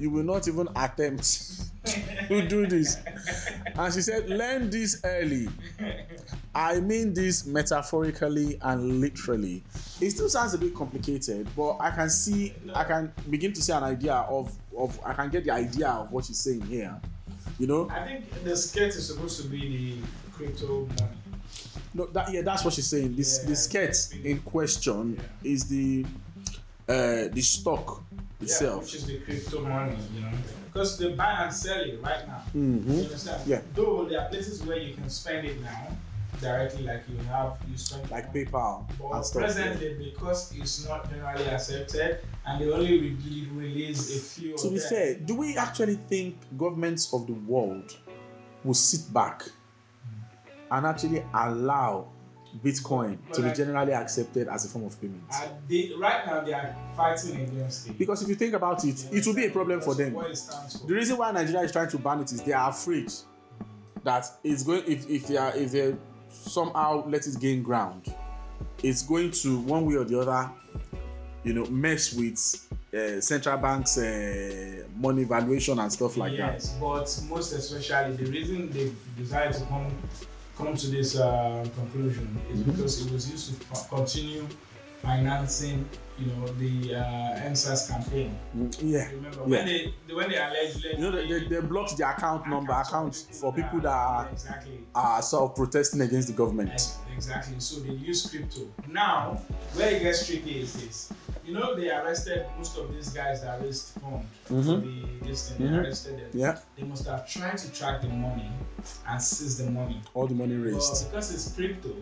you 0.02 0.10
will 0.10 0.24
not 0.24 0.48
even 0.48 0.68
attempt 0.76 1.62
to 2.28 2.48
do 2.48 2.66
this 2.68 2.98
and 3.76 3.94
she 3.94 4.02
said 4.02 4.30
learn 4.30 4.70
this 4.70 5.00
early 5.04 5.48
i 6.54 6.80
mean 6.80 7.14
this 7.14 7.46
metaphorically 7.46 8.58
and 8.62 9.00
literally 9.00 9.64
it 10.00 10.10
still 10.12 10.30
sounds 10.30 10.54
a 10.54 10.58
bit 10.58 10.74
complicated 10.76 11.48
but 11.56 11.78
i 11.80 11.90
can 11.92 12.10
see 12.10 12.54
i 12.74 12.84
can 12.84 13.12
begin 13.30 13.54
to 13.54 13.62
see 13.62 13.72
an 13.72 13.84
idea 13.84 14.14
of 14.14 14.52
of 14.78 15.00
i 15.06 15.14
can 15.14 15.30
get 15.30 15.44
the 15.44 15.52
idea 15.52 15.88
of 15.90 16.12
what 16.12 16.26
she's 16.26 16.40
saying 16.40 16.62
here 16.62 17.00
you 17.60 17.68
know 17.68 17.90
I 17.90 18.06
think 18.08 18.44
the 18.44 18.56
skirt 18.58 18.90
is 18.90 19.08
supposed 19.08 19.42
to 19.42 19.48
be 19.48 19.60
the 20.02 20.32
crypto 20.32 20.88
money. 20.88 21.18
No, 21.94 22.06
that 22.08 22.32
yeah, 22.34 22.42
that's 22.42 22.64
what 22.64 22.74
she's 22.74 22.88
saying. 22.88 23.16
This 23.16 23.42
Yeah. 23.44 23.50
the 23.50 23.56
skirt 23.56 23.96
in 24.24 24.40
question 24.40 25.20
is 25.44 25.66
the 25.66 26.06
uh 26.88 27.28
the 27.32 27.42
stock 27.42 28.02
Yeah, 28.42 28.76
which 28.76 28.96
is 28.96 29.06
the 29.06 29.20
crypto 29.20 29.62
money, 29.62 29.98
you 30.14 30.22
know. 30.22 30.32
Because 30.68 30.98
they 30.98 31.14
buy 31.14 31.44
and 31.44 31.54
sell 31.54 31.82
it 31.82 32.00
right 32.02 32.28
now. 32.28 32.44
Mhm. 32.56 32.88
You 32.98 33.04
understand? 33.04 33.42
Yeah. 33.48 33.62
Though 33.76 34.06
there 34.06 34.22
are 34.22 34.30
places 34.30 34.64
where 34.64 34.78
you 34.78 34.94
can 34.96 35.10
spend 35.10 35.46
it 35.48 35.62
now 35.62 35.88
directly, 36.40 36.84
like 36.84 37.04
you 37.10 37.18
have 37.28 37.58
you 37.70 37.78
spend 37.78 38.10
like. 38.10 38.34
PayPal 38.34 38.86
But 38.98 39.22
stuff. 39.24 39.42
yeah. 39.42 39.48
presently, 39.48 40.12
because 40.12 40.52
it's 40.56 40.88
not 40.88 41.10
generally 41.12 41.46
accepted, 41.46 42.20
and 42.46 42.62
they 42.62 42.72
only 42.72 43.00
re- 43.02 43.48
release 43.54 44.16
a 44.16 44.20
few. 44.20 44.58
To 44.58 44.70
be 44.72 44.80
fair, 44.80 45.16
do 45.16 45.36
we 45.36 45.58
actually 45.58 45.96
think 46.10 46.38
governments 46.58 47.14
of 47.14 47.28
the 47.28 47.34
world 47.34 47.96
will 48.64 48.74
sit 48.74 49.12
back 49.14 49.44
and 50.72 50.86
actually 50.86 51.24
allow 51.34 52.08
Bitcoin 52.64 53.18
But 53.28 53.36
to 53.36 53.42
be 53.44 53.52
generally 53.54 53.94
accepted 53.94 54.48
as 54.48 54.66
a 54.66 54.70
form 54.70 54.86
of 54.86 55.00
payment? 55.00 55.24
They, 55.68 55.92
right 55.98 56.26
now, 56.26 56.42
they 56.42 56.54
are 56.54 56.76
fighting 56.96 57.42
against 57.42 57.90
it. 57.90 57.98
Because 57.98 58.22
if 58.22 58.30
you 58.30 58.36
think 58.36 58.54
about 58.54 58.84
it, 58.84 59.06
it 59.12 59.26
will 59.26 59.34
be 59.34 59.46
a 59.46 59.52
problem 59.52 59.82
for 59.82 59.96
them. 59.96 60.14
What 60.14 60.32
it 60.32 60.36
stands 60.38 60.80
for. 60.80 60.88
The 60.88 60.94
reason 60.94 61.18
why 61.18 61.32
Nigeria 61.32 61.62
is 61.62 61.72
trying 61.72 61.90
to 61.90 61.98
ban 61.98 62.20
it 62.22 62.32
is 62.32 62.42
they 62.44 62.54
are 62.54 62.70
afraid 62.70 63.12
that 64.04 64.26
it's 64.44 64.64
going 64.64 64.84
if, 64.88 65.10
if 65.10 65.28
they 65.28 65.38
are 65.38 65.56
if 65.56 65.72
they 65.72 65.96
somehow 66.30 67.08
let 67.08 67.26
it 67.28 67.40
gain 67.40 67.62
ground, 67.64 68.14
it's 68.84 69.02
going 69.04 69.32
to 69.32 69.60
one 69.60 69.86
way 69.86 69.96
or 69.96 70.04
the 70.04 70.20
other, 70.20 70.50
you 71.44 71.54
know, 71.54 71.66
mess 71.66 72.14
with 72.14 72.68
uh, 72.94 73.22
central 73.22 73.58
banks' 73.58 73.98
uh, 73.98 74.84
money 74.96 75.24
valuation 75.24 75.80
and 75.80 75.92
stuff 75.92 76.18
like 76.18 76.32
that. 76.38 76.54
yes, 76.54 76.76
but 76.80 77.20
most 77.30 77.54
especially 77.54 78.16
the 78.18 78.26
reason 78.32 78.70
they 78.72 78.92
decided 79.18 79.54
to 79.54 79.66
come 79.66 79.92
come 80.62 80.76
to 80.78 80.88
this 80.88 81.18
uh, 81.18 81.66
conclusion 81.76 82.28
is 82.54 82.60
Mhm. 82.60 82.66
because 82.72 83.06
it 83.06 83.12
was 83.12 83.30
used 83.32 83.46
to 83.60 83.66
co- 83.66 83.96
continue 83.98 84.46
financing, 85.02 85.86
you 86.22 86.28
know, 86.34 86.46
the 86.48 86.96
uh, 86.96 87.40
EndSARS 87.48 87.90
campaign. 87.90 88.38
Mm, 88.56 88.76
yeah. 88.84 89.10
Remember 89.12 89.38
Yeah. 89.40 89.48
when 89.48 89.66
they 89.66 89.94
when 90.14 90.30
they 90.30 90.38
allegedly 90.38 90.92
You 90.94 90.98
know, 91.00 91.12
they, 91.12 91.28
they, 91.28 91.48
they 91.48 91.62
blocked 91.62 91.98
the 91.98 92.08
account 92.10 92.48
number 92.48 92.74
accounts 92.74 93.24
for 93.40 93.52
people 93.54 93.80
that 93.82 93.90
are, 93.92 94.30
exactly 94.32 94.80
are 94.94 95.22
sort 95.22 95.50
of 95.50 95.56
protesting 95.56 96.02
against 96.02 96.28
the 96.28 96.34
government. 96.34 96.72
Ex- 96.72 96.98
Exactly. 97.16 97.56
So 97.60 97.82
they 97.82 97.94
use 97.94 98.30
crypto. 98.30 98.62
Now, 98.90 99.40
where 99.74 99.92
it 99.96 100.02
gets 100.02 100.26
tricky 100.26 100.62
is 100.62 100.74
this. 100.74 101.14
You 101.46 101.54
know, 101.54 101.76
they 101.76 101.90
arrested 101.92 102.46
most 102.58 102.78
of 102.78 102.92
these 102.94 103.10
guys 103.10 103.42
that 103.44 103.62
raised 103.62 103.90
funds 104.00 104.26
for 104.46 104.54
Mhm. 104.56 105.20
the 105.22 105.28
this 105.28 105.50
thing. 105.50 105.58
They 105.68 105.72
Mhm. 105.74 105.84
arrested 105.84 106.18
them. 106.20 106.30
Yeah, 106.34 106.58
They 106.78 106.84
must 106.84 107.06
have 107.08 107.28
tried 107.28 107.58
to 107.58 107.72
track 107.72 108.02
the 108.02 108.08
money 108.10 108.50
and 109.08 109.22
seize 109.22 109.58
the 109.58 109.70
money. 109.70 110.02
all 110.14 110.28
the 110.28 110.34
money 110.36 110.56
But 110.56 110.66
raised. 110.72 111.10
because 111.10 111.34
it's 111.34 111.52
crypto, 111.56 111.94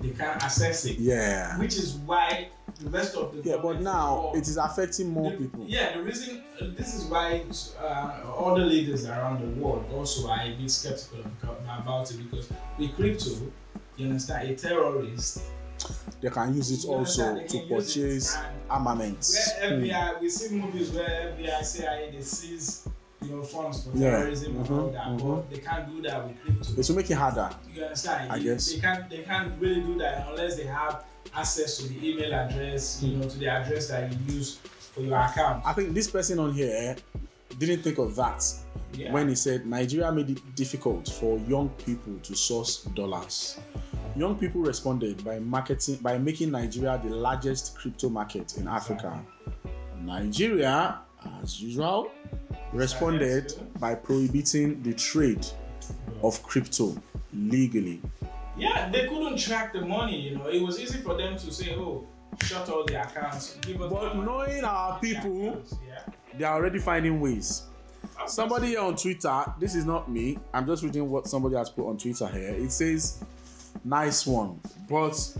they 0.00 0.10
can't 0.10 0.42
access 0.42 0.84
it. 0.86 0.98
Yeah. 0.98 1.58
Which 1.58 1.76
is 1.76 1.94
why 2.06 2.48
the 2.82 2.90
rest 2.90 3.14
of 3.16 3.34
the 3.34 3.48
Yeah, 3.48 3.56
but 3.62 3.80
now 3.80 4.32
it 4.34 4.46
is 4.48 4.56
affecting 4.56 5.10
more 5.10 5.30
The- 5.30 5.36
people. 5.38 5.64
Yeah, 5.66 5.96
the 5.96 6.02
reason 6.02 6.42
uh, 6.60 6.66
this 6.76 6.94
is 6.94 7.04
why 7.04 7.44
uh, 7.80 7.84
other 8.36 8.64
leaders 8.64 9.06
around 9.06 9.40
the 9.42 9.60
world 9.60 9.84
also 9.94 10.28
are 10.28 10.40
a 10.40 10.54
bit 10.56 10.70
skeptical 10.70 11.20
about- 11.42 12.10
it 12.10 12.16
because 12.30 12.48
with 12.78 12.94
crypto, 12.96 13.30
you 13.96 14.06
understand, 14.06 14.48
a 14.50 14.54
terrorist 14.54 15.42
They 16.20 16.28
can 16.28 16.54
use 16.54 16.70
it 16.70 16.84
You 16.84 16.92
also 16.94 17.36
to 17.46 17.56
it 17.56 17.68
purchase 17.68 18.36
armaments. 18.68 19.34
where. 19.60 19.70
FBI, 19.80 20.20
we 20.20 20.28
see 20.28 20.54
movies 20.56 20.90
where 20.90 21.34
FBI, 21.38 21.62
CIA, 21.64 22.10
they 22.12 22.20
seize 22.22 22.86
you 23.22 23.30
know 23.36 23.42
funds 23.42 23.84
for 23.84 23.90
Yeah, 23.96 24.10
terrorism 24.10 24.56
and 24.56 24.70
all 24.70 24.88
mhm, 24.88 24.92
that, 24.92 25.06
mhm. 25.08 25.36
but 25.36 25.50
they 25.50 25.58
can't 25.58 25.86
do 25.94 26.02
that 26.02 26.26
with 26.26 26.40
crypto. 26.42 26.68
It's 26.78 26.88
to 26.88 26.94
make 26.94 27.10
it 27.10 27.14
harder. 27.14 27.50
You 27.74 27.82
understand? 27.84 28.32
I 28.32 28.36
You- 28.36 28.52
guess. 28.54 28.72
they 28.72 28.80
can't 28.80 29.10
they 29.10 29.22
can't 29.22 29.60
really 29.60 29.80
do 29.82 29.98
that 29.98 30.28
unless 30.28 30.56
they 30.56 30.64
have 30.64 31.04
access 31.34 31.78
to 31.78 31.88
the 31.88 32.08
email 32.10 32.32
address, 32.34 33.02
you 33.02 33.12
hmm. 33.14 33.20
know, 33.20 33.28
to 33.28 33.38
the 33.38 33.48
address 33.48 33.88
that 33.88 34.10
you 34.12 34.34
use 34.34 34.56
for 34.56 35.00
your 35.00 35.18
account. 35.18 35.64
I 35.64 35.72
think 35.72 35.94
this 35.94 36.10
person 36.10 36.38
on 36.38 36.52
here 36.52 36.72
eh, 36.74 37.20
didn't 37.58 37.82
think 37.82 37.98
of 37.98 38.16
that 38.16 38.44
Yeah. 38.94 39.12
when 39.12 39.28
he 39.28 39.34
said 39.36 39.66
Nigeria 39.66 40.10
made 40.10 40.30
it 40.30 40.54
difficult 40.56 41.08
for 41.08 41.38
young 41.48 41.68
people 41.84 42.18
to 42.22 42.34
source 42.34 42.82
dollars. 42.96 43.58
Young 44.16 44.36
people 44.36 44.60
responded 44.62 45.24
by 45.24 45.38
marketing 45.38 45.96
by 46.02 46.18
making 46.18 46.50
Nigeria 46.50 47.00
the 47.02 47.10
largest 47.10 47.76
crypto 47.76 48.08
market 48.08 48.56
in 48.56 48.66
Africa. 48.66 49.22
Nigeria, 50.02 50.98
as 51.42 51.62
usual, 51.62 52.10
responded 52.72 53.52
by 53.78 53.94
prohibiting 53.94 54.82
the 54.82 54.92
trade 54.94 55.46
of 56.22 56.42
crypto 56.42 56.96
legally. 57.32 58.00
Yeah, 58.56 58.88
they 58.90 59.06
couldn't 59.06 59.38
track 59.38 59.72
the 59.72 59.80
money, 59.82 60.20
you 60.20 60.36
know. 60.36 60.46
It 60.48 60.62
was 60.62 60.80
easy 60.80 60.98
for 60.98 61.16
them 61.16 61.36
to 61.38 61.52
say, 61.52 61.74
oh, 61.76 62.06
shut 62.42 62.68
all 62.68 62.84
the 62.84 63.00
accounts, 63.00 63.56
But 63.78 64.16
knowing 64.16 64.64
our 64.64 64.98
people, 65.00 65.62
yeah. 65.86 66.00
they 66.36 66.44
are 66.44 66.54
already 66.56 66.78
finding 66.78 67.20
ways. 67.20 67.62
Somebody 68.26 68.68
here 68.68 68.80
on 68.80 68.96
Twitter, 68.96 69.44
this 69.58 69.74
is 69.74 69.84
not 69.86 70.10
me, 70.10 70.38
I'm 70.52 70.66
just 70.66 70.82
reading 70.82 71.08
what 71.08 71.26
somebody 71.26 71.56
has 71.56 71.70
put 71.70 71.88
on 71.88 71.96
Twitter 71.96 72.26
here. 72.28 72.50
It 72.50 72.70
says, 72.70 73.24
nice 73.84 74.26
one, 74.26 74.60
but 74.88 75.36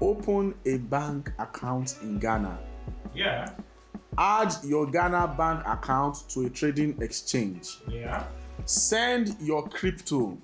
open 0.00 0.54
a 0.64 0.78
bank 0.78 1.30
account 1.38 1.96
in 2.02 2.18
Ghana. 2.18 2.58
Yeah, 3.14 3.50
Add 4.18 4.54
your 4.64 4.86
Ghana 4.90 5.34
bank 5.38 5.62
account 5.66 6.28
to 6.30 6.44
a 6.46 6.50
trading 6.50 7.00
exchange. 7.00 7.78
yeah. 7.88 8.24
Send 8.66 9.36
your 9.40 9.66
crypto 9.68 10.38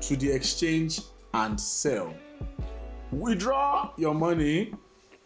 to 0.00 0.16
the 0.16 0.30
exchange 0.30 1.00
and 1.34 1.60
sell. 1.60 2.14
Withdraw 3.10 3.90
your 3.96 4.14
money 4.14 4.72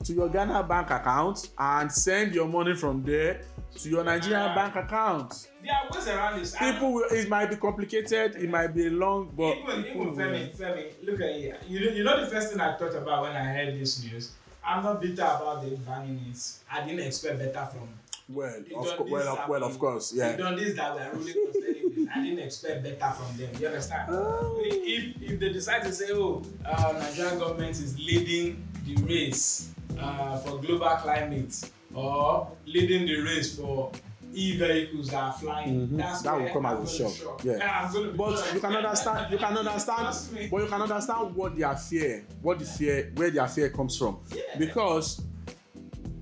to 0.05 0.13
your 0.13 0.29
Ghana 0.29 0.63
bank 0.65 0.91
account 0.91 1.51
and 1.59 1.91
send 1.91 2.35
your 2.35 2.49
money 2.49 2.75
from 2.75 3.03
there 3.03 3.43
to 3.77 3.89
your 3.89 4.05
Nigerian 4.05 4.55
bank 4.55 4.77
account. 4.77 5.49
There 5.63 5.73
are 5.75 5.91
ways 5.93 6.09
around 6.09 6.41
this. 6.41 6.57
People 6.57 6.95
will, 6.95 7.05
it 7.11 7.29
might 7.29 7.51
be 7.51 7.57
complicated, 7.57 8.37
it 8.37 8.49
might 8.49 8.69
be 8.69 8.89
long, 8.89 9.31
but 9.37 9.57
even 9.59 9.85
even 9.87 10.15
Femi, 10.15 10.57
Femi, 10.57 10.93
look 11.03 11.21
at. 11.21 11.69
You 11.69 11.91
you 11.91 12.05
know 12.05 12.21
the 12.21 12.27
first 12.31 12.51
thing 12.51 12.61
I 12.61 12.77
thought 12.77 12.95
about 12.95 13.23
when 13.23 13.33
I 13.33 13.45
heard 13.45 13.79
this 13.79 14.03
news. 14.05 14.33
I'm 14.65 14.83
not 14.83 15.01
bitter 15.01 15.23
about 15.23 15.63
the 15.63 15.77
banning 15.77 16.21
it. 16.31 16.41
I 16.71 16.85
didn't 16.85 17.07
expect 17.07 17.39
better 17.39 17.67
from. 17.73 17.89
Well, 18.29 18.55
of, 18.77 18.87
co- 18.97 19.07
well, 19.09 19.39
of, 19.39 19.49
well, 19.49 19.65
of 19.65 19.79
course, 19.79 20.13
yeah. 20.15 20.37
done 20.37 20.57
this 20.57 20.75
that 20.77 21.15
ruling 21.15 21.35
concerning. 21.53 22.09
I 22.15 22.23
didn't 22.23 22.39
expect 22.41 22.83
better 22.85 23.13
from 23.15 23.37
them. 23.37 23.51
You 23.61 23.67
understand? 23.69 24.11
Oh. 24.11 24.59
If 24.63 25.23
if 25.23 25.41
they 25.41 25.49
decide 25.53 25.83
to 25.85 25.93
say, 25.93 26.07
oh, 26.13 26.43
uh, 26.65 26.93
Nigerian 26.99 27.39
government 27.39 27.71
is 27.73 27.99
leading 27.99 28.67
the 28.87 28.95
race 29.03 29.71
uh, 29.99 30.39
for 30.39 30.59
global 30.61 30.89
climate 30.97 31.71
or 31.95 32.51
leading 32.67 33.07
the 33.07 33.17
race 33.21 33.57
for 33.57 33.91
e-vehicles 34.35 35.09
that 35.09 35.23
are 35.23 35.33
flying, 35.33 35.89
Mhm. 35.89 35.97
that's 35.97 36.23
That 36.23 36.39
will 36.39 36.51
come 36.51 36.67
as 36.67 36.93
a 36.93 36.97
shock. 36.99 37.13
shock. 37.15 37.45
Yeah. 37.45 37.87
I'm 37.87 37.93
gonna 37.93 38.11
be 38.13 38.17
But 38.19 38.55
you 38.55 38.61
can 38.61 38.77
understand, 38.77 39.33
you 39.33 39.39
can 39.39 39.57
understand, 39.57 40.17
but 40.51 40.63
you 40.63 40.69
can 40.69 40.83
understand 40.83 41.35
what 41.35 41.57
their 41.59 41.75
fear, 41.77 42.25
what 42.43 42.59
the 42.59 42.65
fear, 42.67 43.11
where 43.17 43.31
their 43.31 43.49
fear 43.49 43.71
comes 43.71 43.97
from. 43.97 44.19
Yeah. 44.35 44.43
Because 44.59 45.23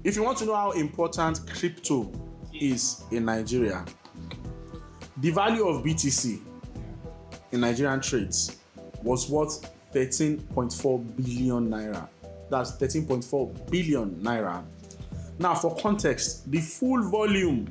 if 0.07 0.15
you 0.15 0.23
want 0.23 0.39
to 0.39 0.45
know 0.45 0.55
how 0.55 0.71
important 0.71 1.45
crypto 1.51 2.09
is 2.55 3.03
in 3.11 3.25
Nigeria, 3.25 3.85
the 5.17 5.31
value 5.31 5.67
of 5.67 5.83
BTC 5.85 6.41
in 7.51 7.61
Nigerian 7.61 8.01
trades 8.01 8.57
was 9.03 9.29
worth 9.29 9.69
13.4 9.93 11.17
billion 11.17 11.69
naira. 11.69 12.09
That's 12.49 12.77
13.4 12.77 13.69
billion 13.69 14.11
naira. 14.23 14.63
Now, 15.41 15.55
for 15.57 15.75
context, 15.75 16.49
the 16.53 16.61
full 16.61 17.03
volume 17.11 17.69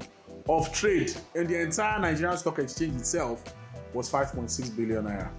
of 0.49 0.73
trade 0.73 1.13
in 1.35 1.47
the 1.47 1.61
entire 1.61 1.99
Nigerian 2.01 2.37
stock 2.37 2.59
exchange 2.59 2.99
itself 2.99 3.45
was 3.93 4.11
5.6 4.11 4.75
billion 4.75 5.05
naira. 5.05 5.29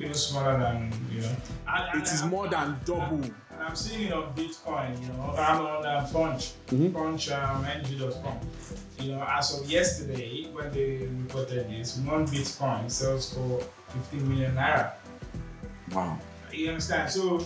Even 0.00 0.12
smaller 0.14 0.58
than 0.58 0.92
you 1.12 1.20
know. 1.20 1.36
And, 1.68 2.02
It 2.02 2.08
is 2.12 2.24
more 2.24 2.48
than 2.48 2.76
double. 2.84 3.22
I'm 3.66 3.74
seeing 3.76 4.08
it 4.08 4.12
on 4.12 4.34
Bitcoin. 4.34 5.00
You 5.00 5.08
know, 5.14 5.34
I'm 5.38 5.60
on 5.60 5.86
uh, 5.86 6.08
Punch, 6.12 6.52
Mhm. 6.68 6.92
Punch 6.92 7.30
um, 7.30 7.64
NG.com. 7.64 8.38
You 9.00 9.12
know, 9.12 9.24
as 9.26 9.58
of 9.58 9.70
yesterday, 9.70 10.48
when 10.52 10.70
they 10.72 11.06
reported 11.22 11.68
this, 11.70 11.98
one 11.98 12.26
Bitcoin 12.26 12.90
sells 12.90 13.32
for 13.34 13.60
15 13.88 14.28
million 14.28 14.54
naira. 14.54 14.92
Wow. 15.92 16.18
You 16.52 16.68
understand? 16.68 17.10
So, 17.10 17.42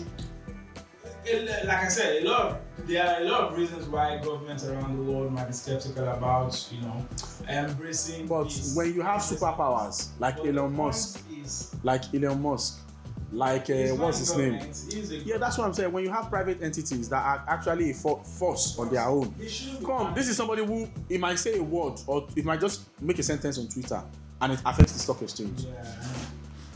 it, 1.24 1.66
like 1.66 1.78
I 1.84 1.88
said, 1.88 2.22
a 2.22 2.28
lot 2.28 2.40
of 2.46 2.58
there 2.86 3.06
are 3.06 3.20
a 3.22 3.24
lot 3.24 3.40
of 3.42 3.58
reasons 3.58 3.86
why 3.86 4.18
governments 4.22 4.64
around 4.64 4.96
the 4.96 5.12
world 5.12 5.32
might 5.32 5.46
be 5.46 5.52
skeptical 5.52 6.08
about 6.08 6.68
you 6.72 6.80
know 6.82 7.06
embracing. 7.48 8.26
But 8.26 8.52
when 8.74 8.94
you 8.94 9.02
have 9.02 9.20
superpowers 9.20 10.08
like 10.18 10.38
Elon 10.38 10.74
Musk, 10.74 11.22
is, 11.42 11.74
like 11.82 12.02
Elon 12.14 12.40
Musk, 12.42 12.80
like 13.32 13.68
uh, 13.68 13.94
what's 13.96 14.18
his 14.18 14.36
name? 14.36 14.52
government, 14.54 14.84
he's 14.90 15.10
a 15.12 15.16
Yeah, 15.18 15.36
that's 15.38 15.58
what 15.58 15.66
I'm 15.66 15.74
saying. 15.74 15.92
When 15.92 16.04
you 16.04 16.10
have 16.10 16.30
private 16.30 16.62
entities 16.62 17.08
that 17.10 17.24
are 17.24 17.44
actually 17.46 17.90
a 17.90 17.94
fo- 17.94 18.16
force 18.22 18.78
on 18.78 18.90
their 18.90 19.04
own, 19.06 19.34
They 19.38 19.48
shouldn't 19.48 19.80
be 19.80 19.86
come. 19.86 20.14
This 20.14 20.28
is 20.28 20.36
somebody 20.36 20.64
who 20.64 20.88
it 21.08 21.20
might 21.20 21.38
say 21.38 21.58
a 21.58 21.62
word 21.62 22.00
or 22.06 22.26
it 22.34 22.44
might 22.44 22.60
just 22.60 22.88
make 23.00 23.18
a 23.18 23.22
sentence 23.22 23.58
on 23.58 23.68
Twitter 23.68 24.02
and 24.40 24.52
it 24.52 24.60
affects 24.64 24.92
the 24.92 24.98
stock 24.98 25.20
exchange. 25.22 25.64
Yeah. 25.64 25.84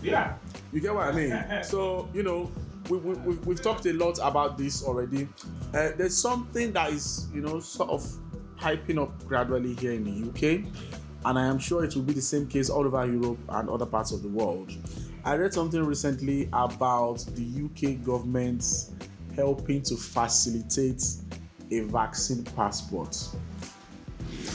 Yeah. 0.02 0.34
You 0.72 0.80
get 0.80 0.94
what 0.94 1.08
I 1.08 1.12
mean? 1.12 1.44
so 1.62 2.08
you 2.12 2.22
know, 2.22 2.50
we, 2.88 2.98
we, 2.98 3.14
we've, 3.14 3.46
we've 3.46 3.62
talked 3.62 3.86
a 3.86 3.92
lot 3.92 4.18
about 4.22 4.58
this 4.58 4.82
already. 4.84 5.28
Uh, 5.74 5.90
there's 5.96 6.16
something 6.16 6.72
that 6.72 6.90
is 6.92 7.28
you 7.32 7.40
know 7.40 7.60
sort 7.60 7.90
of 7.90 8.04
hyping 8.58 9.00
up 9.00 9.26
gradually 9.26 9.74
here 9.74 9.92
in 9.92 10.04
the 10.04 10.28
UK, 10.28 10.64
and 11.24 11.38
I 11.38 11.46
am 11.46 11.58
sure 11.58 11.84
it 11.84 11.94
will 11.94 12.02
be 12.02 12.12
the 12.12 12.22
same 12.22 12.46
case 12.46 12.68
all 12.68 12.84
over 12.84 13.06
Europe 13.06 13.38
and 13.48 13.70
other 13.70 13.86
parts 13.86 14.12
of 14.12 14.22
the 14.22 14.28
world. 14.28 14.70
I 15.24 15.36
read 15.36 15.54
something 15.54 15.84
recently 15.84 16.48
about 16.52 17.24
the 17.36 17.64
UK 17.64 18.04
government 18.04 18.64
helping 19.36 19.80
to 19.82 19.96
facilitate 19.96 21.04
a 21.70 21.80
vaccine 21.80 22.42
passport. 22.42 23.16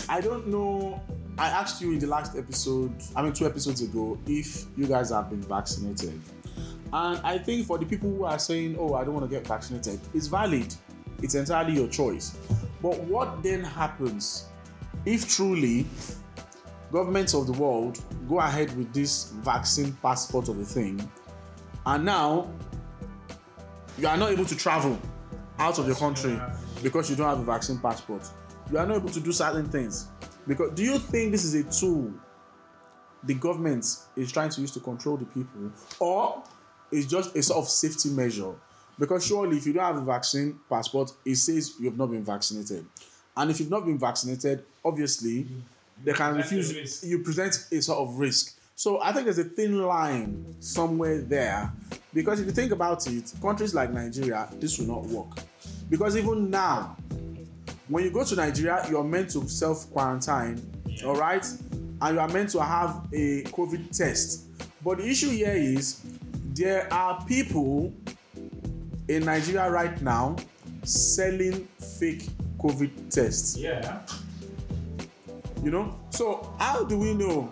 I 0.10 0.20
don't 0.20 0.48
know. 0.48 1.02
I 1.38 1.48
asked 1.48 1.82
you 1.82 1.94
in 1.94 2.00
the 2.00 2.08
last 2.08 2.36
episode, 2.36 2.92
I 3.16 3.22
mean, 3.22 3.32
two 3.32 3.46
episodes 3.46 3.82
ago, 3.82 4.18
if 4.28 4.66
you 4.76 4.88
guys 4.88 5.12
have 5.12 5.30
been 5.30 5.42
vaccinated. 5.42 6.20
And 6.92 7.22
I 7.24 7.38
think 7.38 7.66
for 7.66 7.78
the 7.78 7.86
people 7.86 8.14
who 8.14 8.26
are 8.26 8.40
saying, 8.40 8.76
oh, 8.78 8.94
I 8.96 9.06
don't 9.06 9.14
want 9.14 9.30
to 9.30 9.34
get 9.34 9.48
vaccinated, 9.48 10.02
it's 10.14 10.28
valid. 10.28 10.74
It's 11.22 11.36
entirely 11.36 11.76
your 11.76 11.88
choice. 11.88 12.36
But 12.82 13.00
what 13.02 13.42
then 13.42 13.64
happens 13.64 14.48
if 15.06 15.30
truly 15.34 15.86
governments 16.92 17.34
of 17.34 17.48
the 17.48 17.54
world 17.54 18.00
go 18.28 18.40
ahead 18.40 18.76
with 18.78 18.94
this 18.94 19.32
vaccine 19.44 19.94
passport 20.02 20.50
of 20.50 20.60
a 20.60 20.66
thing, 20.66 21.10
and 21.86 22.06
now 22.06 22.50
you 23.98 24.08
are 24.08 24.18
not 24.18 24.32
able 24.32 24.46
to 24.46 24.56
travel 24.56 24.98
out 25.60 25.80
of 25.80 25.88
your 25.88 25.96
country 25.96 26.40
because 26.84 27.10
you 27.10 27.16
don't 27.16 27.28
have 27.28 27.40
a 27.40 27.44
vaccine 27.44 27.80
passport. 27.80 28.30
You 28.72 28.78
are 28.78 28.86
not 28.86 28.98
able 28.98 29.10
to 29.10 29.20
do 29.20 29.32
certain 29.32 29.68
things. 29.70 30.08
Because 30.46 30.74
do 30.74 30.84
you 30.84 30.98
think 30.98 31.32
this 31.32 31.44
is 31.44 31.56
a 31.56 31.64
tool 31.64 32.14
the 33.24 33.34
government 33.34 33.86
is 34.16 34.32
trying 34.32 34.50
to 34.50 34.62
use 34.62 34.72
to 34.72 34.80
control 34.80 35.18
the 35.18 35.26
people, 35.26 35.72
or 36.00 36.44
it's 36.92 37.08
just 37.08 37.36
a 37.36 37.44
sort 37.44 37.60
of 37.60 37.70
safety 37.70 38.10
measure? 38.10 38.54
Because 39.00 39.26
surely, 39.26 39.58
if 39.58 39.66
you 39.66 39.74
don't 39.74 39.84
have 39.84 39.98
a 39.98 40.06
vaccine 40.06 40.60
passport, 40.70 41.12
it 41.26 41.36
says 41.36 41.74
you 41.80 41.90
have 41.90 41.98
not 41.98 42.12
been 42.12 42.24
vaccinated, 42.24 42.86
and 43.36 43.52
if 43.52 43.60
you've 43.60 43.70
not 43.70 43.86
been 43.86 44.00
vaccinated, 44.00 44.64
obviously 44.86 45.48
they 46.04 46.14
can 46.14 46.36
refuse. 46.36 47.04
You 47.04 47.20
present 47.20 47.68
a 47.72 47.82
sort 47.82 48.00
of 48.00 48.18
risk. 48.20 48.58
So 48.76 49.02
I 49.02 49.12
think 49.12 49.26
there's 49.26 49.40
a 49.40 49.44
thin 49.44 49.82
line 49.82 50.56
somewhere 50.60 51.20
there, 51.22 51.72
because 52.14 52.40
if 52.40 52.46
you 52.46 52.52
think 52.52 52.72
about 52.72 53.08
it, 53.08 53.34
countries 53.42 53.74
like 53.74 53.92
Nigeria, 53.92 54.48
this 54.60 54.78
will 54.78 54.86
not 54.86 55.06
work, 55.08 55.40
because 55.90 56.16
even 56.16 56.52
now, 56.52 56.96
when 57.88 58.04
you 58.04 58.12
go 58.12 58.24
to 58.24 58.36
Nigeria, 58.36 58.86
you're 58.90 59.04
meant 59.04 59.32
to 59.32 59.48
self 59.48 59.90
quarantine, 59.92 60.62
all 61.04 61.16
right, 61.16 61.44
and 62.02 62.14
you 62.16 62.20
are 62.20 62.28
meant 62.28 62.52
to 62.52 62.62
have 62.62 63.08
a 63.14 63.42
COVID 63.46 63.98
test. 63.98 64.44
But 64.84 65.00
the 65.00 65.08
issue 65.08 65.30
here 65.30 65.54
is 65.54 66.02
there 66.54 66.92
are 66.94 67.26
people 67.26 67.92
in 69.08 69.26
Nigeria 69.26 69.70
right 69.72 70.00
now 70.02 70.36
selling 70.84 71.68
fake 72.00 72.28
COVID 72.60 73.10
tests. 73.10 73.58
Yeah. 73.58 74.02
You 75.64 75.72
know, 75.72 75.96
so 76.12 76.54
how 76.60 76.84
do 76.84 76.98
we 76.98 77.14
know 77.14 77.52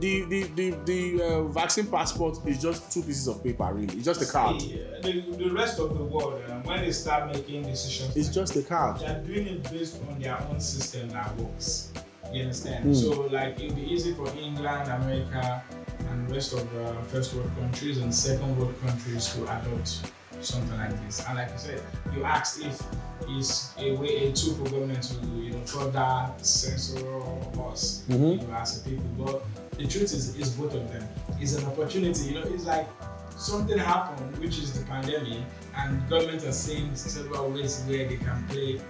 the 0.00 0.22
the 0.24 0.42
the, 0.54 0.70
the 0.84 1.22
uh, 1.22 1.42
vaccine 1.44 1.86
passport 1.86 2.38
is 2.46 2.60
just 2.60 2.90
two 2.92 3.02
pieces 3.02 3.28
of 3.28 3.42
paper? 3.44 3.70
Really, 3.72 3.94
it's 3.96 4.04
just 4.04 4.22
a 4.22 4.26
card. 4.26 4.60
See, 4.60 4.80
uh, 4.82 5.00
the, 5.00 5.20
the 5.44 5.50
rest 5.50 5.78
of 5.78 5.96
the 5.96 6.04
world, 6.04 6.42
uh, 6.48 6.54
when 6.62 6.80
they 6.82 6.92
start 6.92 7.32
making 7.32 7.62
decisions, 7.62 8.16
It's 8.16 8.26
like 8.28 8.34
just 8.34 8.56
a 8.56 8.62
card. 8.62 8.98
they 9.00 9.06
are 9.06 9.20
doing 9.22 9.46
it 9.46 9.70
based 9.70 10.00
on 10.08 10.18
their 10.18 10.38
own 10.50 10.60
system 10.60 11.08
that 11.10 11.34
works. 11.38 11.92
You 12.32 12.42
understand? 12.42 12.84
Hmm. 12.84 12.94
So, 12.94 13.20
like, 13.30 13.60
it'd 13.60 13.76
be 13.76 13.82
easy 13.82 14.14
for 14.14 14.26
England, 14.36 14.90
America, 14.90 15.62
and 16.10 16.28
the 16.28 16.34
rest 16.34 16.52
of 16.54 16.68
the 16.72 16.94
first 17.08 17.34
world 17.34 17.50
countries 17.60 17.98
and 17.98 18.12
second 18.12 18.58
world 18.58 18.74
countries 18.84 19.32
to 19.34 19.42
adopt 19.44 20.10
something 20.44 20.76
like 20.78 21.04
this. 21.04 21.24
And 21.26 21.36
like 21.38 21.50
you 21.50 21.58
said, 21.58 21.82
you 22.14 22.24
asked 22.24 22.60
if 22.60 22.80
it's 23.28 23.74
a 23.78 23.92
way, 23.96 24.28
a 24.28 24.32
tool 24.32 24.54
for 24.54 24.64
government 24.70 25.02
to, 25.04 25.26
you 25.36 25.50
know, 25.52 25.60
further 25.66 26.30
censor 26.38 26.98
us, 27.70 28.02
Mhm. 28.08 28.40
you 28.42 28.46
know, 28.48 28.54
as 28.54 28.78
a 28.80 28.88
people. 28.88 29.04
But 29.18 29.78
the 29.78 29.86
truth 29.86 30.12
is, 30.12 30.36
it's 30.36 30.50
both 30.50 30.74
of 30.74 30.92
them. 30.92 31.06
It's 31.40 31.54
an 31.54 31.64
opportunity. 31.66 32.24
You 32.26 32.34
know, 32.40 32.42
it's 32.46 32.64
like 32.64 32.86
something 33.36 33.78
happened, 33.78 34.36
which 34.38 34.58
is 34.58 34.72
the 34.72 34.84
pandemic, 34.86 35.40
and 35.76 36.08
government 36.08 36.44
are 36.44 36.52
seeing 36.52 36.94
several 36.94 37.50
ways 37.50 37.82
where 37.86 38.06
they 38.08 38.16
can 38.16 38.44
play, 38.48 38.80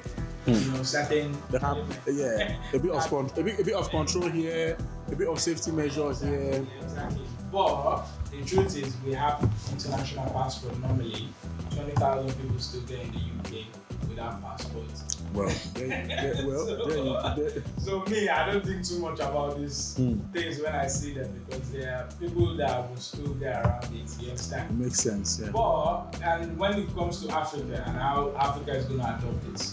you 0.47 0.73
know, 0.73 0.83
certain. 0.83 1.33
Have, 1.61 1.79
yeah, 2.07 2.57
a 2.73 2.79
bit 2.79 2.91
of 2.91 3.07
con- 3.11 3.31
a 3.37 3.43
bit, 3.43 3.61
a 3.61 3.65
bit 3.65 3.75
of 3.75 3.89
control 3.91 4.29
here, 4.29 4.77
a 5.11 5.15
bit 5.17 5.29
of 5.29 5.39
safety 5.41 5.71
measures 5.71 6.21
here. 6.23 6.67
Exactly. 6.83 7.23
But 7.51 8.05
the 8.33 8.45
truth 8.45 8.77
is, 8.77 8.93
we 9.07 9.15
have 9.15 9.49
international 9.73 10.29
passport 10.33 10.77
normally. 10.81 11.29
Twenty 11.75 11.93
thousand 11.93 12.41
people 12.41 12.59
still 12.59 12.81
there 12.83 13.01
in 13.01 13.13
the 13.13 13.19
UK 13.59 13.67
without 14.09 14.41
passport. 14.43 14.85
Well, 15.33 15.53
there, 15.75 15.89
there, 15.89 16.47
well, 16.47 16.67
there, 16.87 16.99
you- 16.99 17.51
there, 17.51 17.63
So 17.79 18.05
me, 18.05 18.29
I 18.29 18.53
don't 18.53 18.65
think 18.65 18.87
too 18.87 19.01
much 19.01 19.19
about 19.19 19.59
these 19.59 19.97
Hmm. 19.97 20.19
things 20.33 20.61
when 20.63 20.73
I 20.75 20.87
see 20.87 21.15
them 21.15 21.29
because 21.49 21.71
there 21.73 21.97
are 21.97 22.09
people 22.21 22.55
that 22.57 22.89
will 22.89 22.97
still 22.97 23.35
be 23.35 23.47
around 23.47 23.83
it. 23.85 23.91
You 24.21 24.29
understand? 24.29 24.79
makes 24.79 25.01
sense. 25.01 25.41
Yeah. 25.43 25.51
But 25.51 26.21
and 26.23 26.57
when 26.57 26.75
it 26.79 26.95
comes 26.95 27.25
to 27.27 27.33
Africa 27.33 27.83
and 27.87 27.97
how 27.97 28.33
Africa 28.39 28.77
is 28.77 28.85
going 28.85 29.01
to 29.01 29.07
adopt 29.07 29.45
it, 29.53 29.73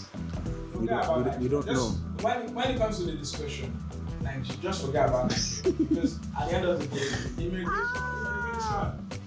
We 0.74 0.86
forget 0.88 1.02
don't- 1.04 1.20
about 1.22 1.38
we 1.38 1.44
we 1.44 1.48
don't 1.48 1.66
Just 1.66 1.98
When, 2.22 2.54
when 2.54 2.70
it 2.72 2.78
comes 2.78 2.98
to 2.98 3.04
the 3.04 3.12
discussion, 3.12 3.72
Nigeria, 4.22 4.58
just 4.62 4.84
forget 4.84 5.08
about 5.08 5.30
Nigeria 5.30 5.72
because 5.78 6.18
at 6.40 6.48
the 6.48 6.54
end 6.56 6.64
of 6.64 6.78
the 6.80 6.86
day, 6.98 7.44
immigration, 7.44 7.70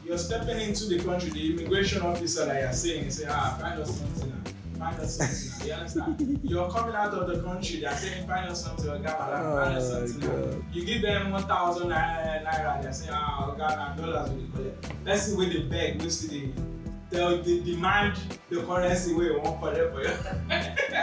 you're 0.06 0.17
stepping 0.17 0.60
into 0.60 0.86
the 0.86 1.00
country. 1.04 1.30
The 1.32 1.54
immigration 1.54 2.02
officer 2.02 2.45
that 2.45 2.62
you're 2.62 2.74
saying, 2.74 3.12
say, 3.12 3.26
ah, 3.30 3.58
find 3.60 3.82
us 3.82 3.98
something. 4.00 4.32
Find 4.78 5.00
us 5.00 5.17
something. 5.17 5.67
You 5.67 5.74
understand? 5.74 6.39
You're 6.43 6.69
coming 6.69 6.95
out 6.95 7.13
of 7.13 7.28
the 7.28 7.41
country. 7.41 7.80
They're 7.80 7.95
saying, 7.95 8.28
find 8.28 8.50
us 8.50 8.63
something. 8.63 8.89
Oh, 8.89 9.00
God, 9.00 9.63
find 9.65 9.78
us 9.78 9.91
Oh, 9.91 10.06
something. 10.06 10.30
now." 10.30 10.45
God. 10.45 10.63
You 10.74 10.86
give 10.86 11.02
them 11.02 11.32
one 11.32 11.43
thousand 11.43 11.89
naira. 11.89 12.82
They're 12.82 12.93
saying, 12.93 13.12
ah, 13.13 13.50
oh, 13.52 13.56
God, 13.58 13.98
dollars 13.98 14.30
collect. 14.54 14.91
Let's 15.06 15.24
see 15.24 15.36
where 15.36 15.48
they 15.50 15.60
beg. 15.63 16.02
We 16.02 16.10
see 16.10 16.54
the 17.10 17.41
they 17.43 17.60
demand 17.62 18.17
the 18.50 18.62
currency 18.63 19.13
where 19.13 19.32
you 19.34 19.39
want 19.39 19.60
for 19.60 19.71
them 19.74 19.91
for 19.93 20.02
you. 20.02 20.10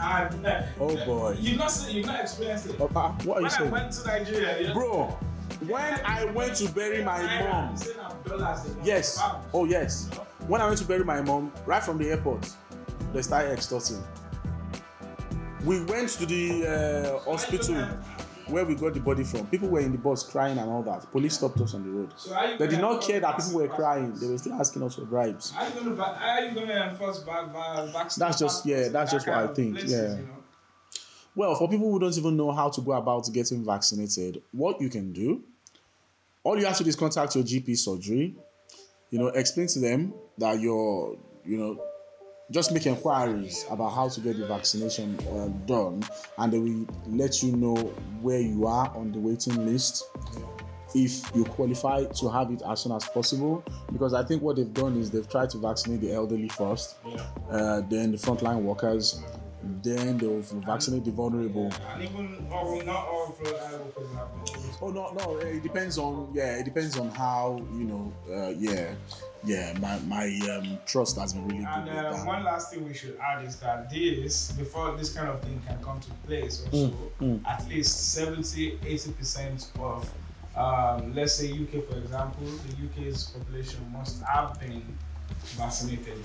and 0.00 0.46
uh, 0.46 0.62
Oh, 0.80 0.96
boy. 1.04 1.36
you've 1.40 1.58
not 1.58 1.86
you've 1.90 2.06
not 2.06 2.20
experienced 2.20 2.66
it. 2.66 2.80
Uh, 2.80 2.84
uh, 2.84 3.12
what 3.24 3.38
are 3.38 3.40
you 3.42 3.46
When 3.46 3.52
I 3.68 3.70
went 3.82 3.92
to 3.92 4.06
Nigeria, 4.06 4.60
you 4.60 4.68
know, 4.68 4.74
bro? 4.74 5.18
When 5.68 6.00
I 6.04 6.24
went 6.26 6.56
to 6.56 6.68
bury 6.72 7.02
my 7.04 7.22
mom, 7.40 7.76
they 7.76 7.84
say 7.84 7.96
now 7.96 8.08
dollars 8.24 8.62
they 8.64 8.72
want 8.72 8.86
yes, 8.86 9.22
oh 9.54 9.64
yes. 9.64 10.10
When 10.46 10.60
I 10.60 10.66
went 10.66 10.78
to 10.78 10.84
bury 10.84 11.04
my 11.04 11.20
mom, 11.20 11.52
right 11.66 11.82
from 11.82 11.98
the 11.98 12.10
airport, 12.10 12.48
they 13.12 13.22
started 13.22 13.52
extorting. 13.52 14.02
We 15.64 15.84
went 15.84 16.08
to 16.10 16.26
the 16.26 16.66
uh, 16.66 17.30
hospital 17.30 17.86
where 18.48 18.64
we 18.64 18.74
got 18.74 18.94
the 18.94 19.00
body 19.00 19.22
from. 19.22 19.46
People 19.46 19.68
were 19.68 19.80
in 19.80 19.92
the 19.92 19.98
bus 19.98 20.24
crying 20.24 20.58
and 20.58 20.68
all 20.68 20.82
that. 20.82 21.10
Police 21.12 21.34
stopped 21.34 21.60
us 21.60 21.74
on 21.74 21.84
the 21.84 21.90
road. 21.90 22.12
So 22.16 22.34
They 22.58 22.66
did 22.66 22.80
not 22.80 23.00
care 23.02 23.20
that 23.20 23.36
people 23.38 23.54
were 23.60 23.68
crying. 23.68 24.14
They 24.14 24.26
were 24.26 24.38
still 24.38 24.54
asking 24.54 24.82
us 24.82 24.96
for 24.96 25.02
bribes. 25.02 25.54
You 25.74 25.84
gonna 25.84 26.02
are 26.02 26.40
you 26.40 26.54
gonna 26.54 26.90
enforce 26.90 27.20
back 27.20 27.52
va- 27.52 27.88
vaccine? 27.92 28.20
That's 28.26 28.38
just- 28.38 28.66
yeah, 28.66 28.88
that's 28.88 29.12
just 29.12 29.26
what 29.26 29.36
I 29.36 29.46
think, 29.54 29.74
places, 29.74 29.92
yeah. 29.92 30.16
you 30.16 30.26
know? 30.26 30.42
Well, 31.34 31.54
for 31.54 31.68
people 31.68 31.90
who 31.90 31.98
don't 31.98 32.16
even 32.18 32.36
know 32.36 32.50
how 32.52 32.68
to 32.68 32.80
go 32.82 32.92
about 32.92 33.26
getting 33.32 33.64
vaccinated, 33.64 34.42
what 34.52 34.80
you 34.82 34.90
can 34.90 35.12
do, 35.12 35.42
all 36.44 36.58
you 36.58 36.66
have 36.66 36.76
to 36.78 36.84
do 36.84 36.88
is 36.88 36.96
contact 36.96 37.34
your 37.34 37.44
GP 37.44 37.76
surgery. 37.76 38.34
You 39.10 39.18
know, 39.18 39.28
explain 39.28 39.66
to 39.68 39.78
them 39.78 40.14
that 40.38 40.58
you're, 40.60 41.16
you 41.44 41.58
know, 41.58 41.82
just 42.50 42.72
make 42.72 42.86
inquiries 42.86 43.64
about 43.70 43.90
how 43.90 44.08
to 44.08 44.20
get 44.20 44.36
the 44.38 44.46
vaccination 44.46 45.18
uh, 45.30 45.48
done, 45.66 46.02
and 46.38 46.52
they 46.52 46.58
will 46.58 46.86
let 47.08 47.42
you 47.42 47.52
know 47.56 47.74
where 48.20 48.40
you 48.40 48.66
are 48.66 48.94
on 48.96 49.12
the 49.12 49.18
waiting 49.18 49.64
list. 49.66 50.04
If 50.94 51.34
you 51.34 51.44
qualify 51.44 52.04
to 52.04 52.28
have 52.30 52.50
it 52.50 52.60
as 52.68 52.80
soon 52.80 52.92
as 52.92 53.06
possible, 53.08 53.64
because 53.90 54.12
I 54.12 54.22
think 54.24 54.42
what 54.42 54.56
they've 54.56 54.74
done 54.74 54.98
is 54.98 55.10
they've 55.10 55.28
tried 55.28 55.48
to 55.50 55.58
vaccinate 55.58 56.02
the 56.02 56.12
elderly 56.12 56.48
first, 56.48 56.96
Yeah. 57.06 57.26
uh, 57.50 57.80
then 57.88 58.12
the 58.12 58.18
frontline 58.18 58.60
workers, 58.62 59.22
then 59.82 60.18
they'll 60.18 60.40
vaccinate 60.40 61.04
the 61.04 61.10
vulnerable. 61.10 61.72
And 61.92 62.02
even 62.02 62.46
all, 62.50 62.82
not 62.82 63.06
all 63.06 63.36
frontline 63.40 63.84
workers 63.84 64.76
Oh 64.80 64.90
no, 64.90 65.12
no, 65.12 65.36
it 65.38 65.62
depends 65.62 65.98
on 65.98 66.30
yeah, 66.34 66.56
it 66.56 66.64
depends 66.64 66.98
on 66.98 67.10
how 67.10 67.58
you 67.72 67.84
know, 67.84 68.12
uh, 68.28 68.48
yeah, 68.48 68.94
yeah. 69.44 69.72
My 69.80 69.98
my 70.00 70.40
um, 70.56 70.78
trust 70.86 71.18
has 71.18 71.34
been 71.34 71.46
really 71.46 71.60
good 71.60 71.68
And 71.68 71.90
uh, 71.90 72.14
one 72.24 72.42
last 72.42 72.72
thing 72.72 72.84
we 72.86 72.94
should 72.94 73.16
add 73.18 73.44
is 73.44 73.56
that 73.56 73.88
this, 73.90 74.52
before 74.52 74.96
this 74.96 75.12
kind 75.12 75.28
of 75.28 75.40
thing 75.42 75.60
can 75.66 75.78
come 75.82 76.00
to 76.00 76.10
place, 76.26 76.64
also 76.64 76.92
Mm, 77.20 77.46
at 77.46 77.68
least 77.68 78.14
70 78.14 78.78
80% 78.78 79.78
of, 79.78 80.10
um, 80.56 81.14
let's 81.14 81.34
say 81.34 81.52
UK 81.52 81.84
for 81.88 81.96
example, 81.98 82.44
the 82.66 82.86
UK's 82.86 83.24
population 83.24 83.80
must 83.92 84.22
have 84.24 84.58
been 84.58 84.82
vaccinated. 85.56 86.18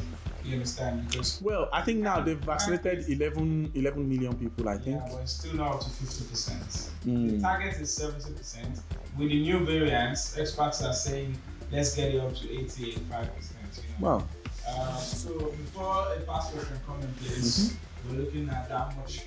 You 0.43 0.53
understand? 0.53 1.09
Because 1.09 1.41
Well, 1.41 1.67
I 1.73 1.81
think 1.81 1.99
now 1.99 2.21
they've 2.21 2.37
vaccinated 2.39 3.09
11, 3.09 3.71
11 3.75 4.07
million 4.07 4.33
people. 4.35 4.69
I 4.69 4.77
think. 4.77 5.01
yeah, 5.01 5.09
but 5.11 5.21
it's 5.21 5.33
still 5.33 5.55
not 5.55 5.73
up 5.75 5.79
to 5.81 5.89
50%. 5.89 6.89
The 7.03 7.09
Mm. 7.11 7.41
target 7.41 7.75
is 7.81 7.89
70%. 7.93 8.79
With 9.17 9.29
the 9.29 9.41
new 9.41 9.59
variants, 9.65 10.37
experts 10.37 10.81
are 10.83 10.93
saying 10.93 11.37
let's 11.71 11.95
get 11.95 12.13
it 12.15 12.19
up 12.21 12.33
to 12.35 12.49
80 12.49 12.91
85%. 12.93 13.77
You 13.77 13.83
know? 13.99 14.07
Well, 14.07 14.27
Uh, 14.69 14.97
so 14.97 15.29
before 15.63 16.13
a 16.13 16.19
passport 16.21 16.67
can 16.67 16.79
come 16.85 16.99
in 17.01 17.13
place, 17.15 17.73
we're 18.05 18.17
looking 18.19 18.49
at 18.49 18.67
that 18.67 18.95
much. 18.97 19.21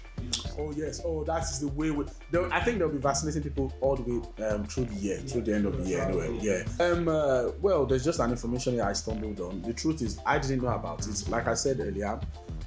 Oh 0.58 0.72
yes, 0.76 1.00
oh 1.04 1.24
that 1.24 1.42
is 1.42 1.60
the 1.60 1.68
way. 1.68 1.90
We, 1.90 2.04
I 2.50 2.60
think 2.60 2.78
they'll 2.78 2.88
be 2.88 2.98
vaccinating 2.98 3.42
people 3.42 3.72
all 3.80 3.96
the 3.96 4.02
way 4.02 4.46
um, 4.46 4.64
through 4.66 4.86
the 4.86 4.94
year, 4.94 5.16
through 5.18 5.42
the 5.42 5.54
end 5.54 5.66
of 5.66 5.76
the 5.78 5.88
year. 5.88 6.02
Anyway, 6.02 6.38
yeah. 6.40 6.64
Um. 6.84 7.08
Uh, 7.08 7.50
well, 7.60 7.86
there's 7.86 8.04
just 8.04 8.20
an 8.20 8.30
information 8.30 8.80
I 8.80 8.92
stumbled 8.92 9.40
on. 9.40 9.62
The 9.62 9.72
truth 9.72 10.02
is, 10.02 10.18
I 10.26 10.38
didn't 10.38 10.62
know 10.62 10.68
about 10.68 11.06
it. 11.06 11.28
Like 11.28 11.46
I 11.48 11.54
said 11.54 11.80
earlier, 11.80 12.20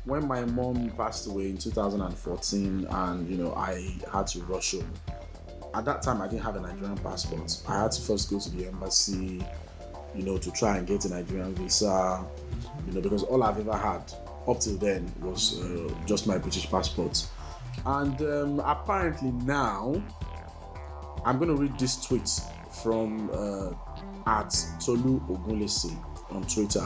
when 0.06 0.28
my 0.28 0.44
mom 0.46 0.90
passed 0.92 1.28
away 1.28 1.50
in 1.50 1.58
2014, 1.58 2.88
and 2.90 3.30
you 3.30 3.38
know 3.38 3.54
I 3.54 3.98
had 4.12 4.28
to 4.28 4.44
rush 4.44 4.72
home. 4.72 4.92
At 5.76 5.86
that 5.86 6.04
time, 6.04 6.22
I 6.22 6.28
didn't 6.28 6.44
have 6.44 6.56
a 6.56 6.62
Nigerian 6.62 6.98
passport. 6.98 7.62
I 7.68 7.84
had 7.84 7.92
to 7.92 8.02
first 8.02 8.30
go 8.30 8.40
to 8.40 8.50
the 8.52 8.68
embassy, 8.68 9.44
you 10.14 10.24
know, 10.24 10.38
to 10.38 10.52
try 10.52 10.78
and 10.78 10.86
get 10.86 11.06
a 11.06 11.10
Nigerian 11.10 11.56
visa. 11.56 12.24
You 12.88 12.94
know, 12.94 13.02
because 13.02 13.24
all 13.24 13.44
I've 13.44 13.60
ever 13.60 13.76
had 13.76 14.14
up 14.48 14.60
till 14.60 14.78
then 14.78 15.12
was 15.22 15.62
uh, 15.62 15.90
just 16.06 16.28
my 16.28 16.38
British 16.38 16.70
passport. 16.70 17.26
And 17.86 18.22
um, 18.22 18.60
apparently 18.60 19.32
now, 19.32 20.02
I'm 21.26 21.38
going 21.38 21.50
to 21.50 21.56
read 21.56 21.78
this 21.78 22.06
tweet 22.06 22.30
from 22.84 23.30
uh, 23.34 23.72
at 24.28 24.56
Tolu 24.80 25.20
Ogunlesi 25.28 25.96
on 26.32 26.44
Twitter. 26.44 26.86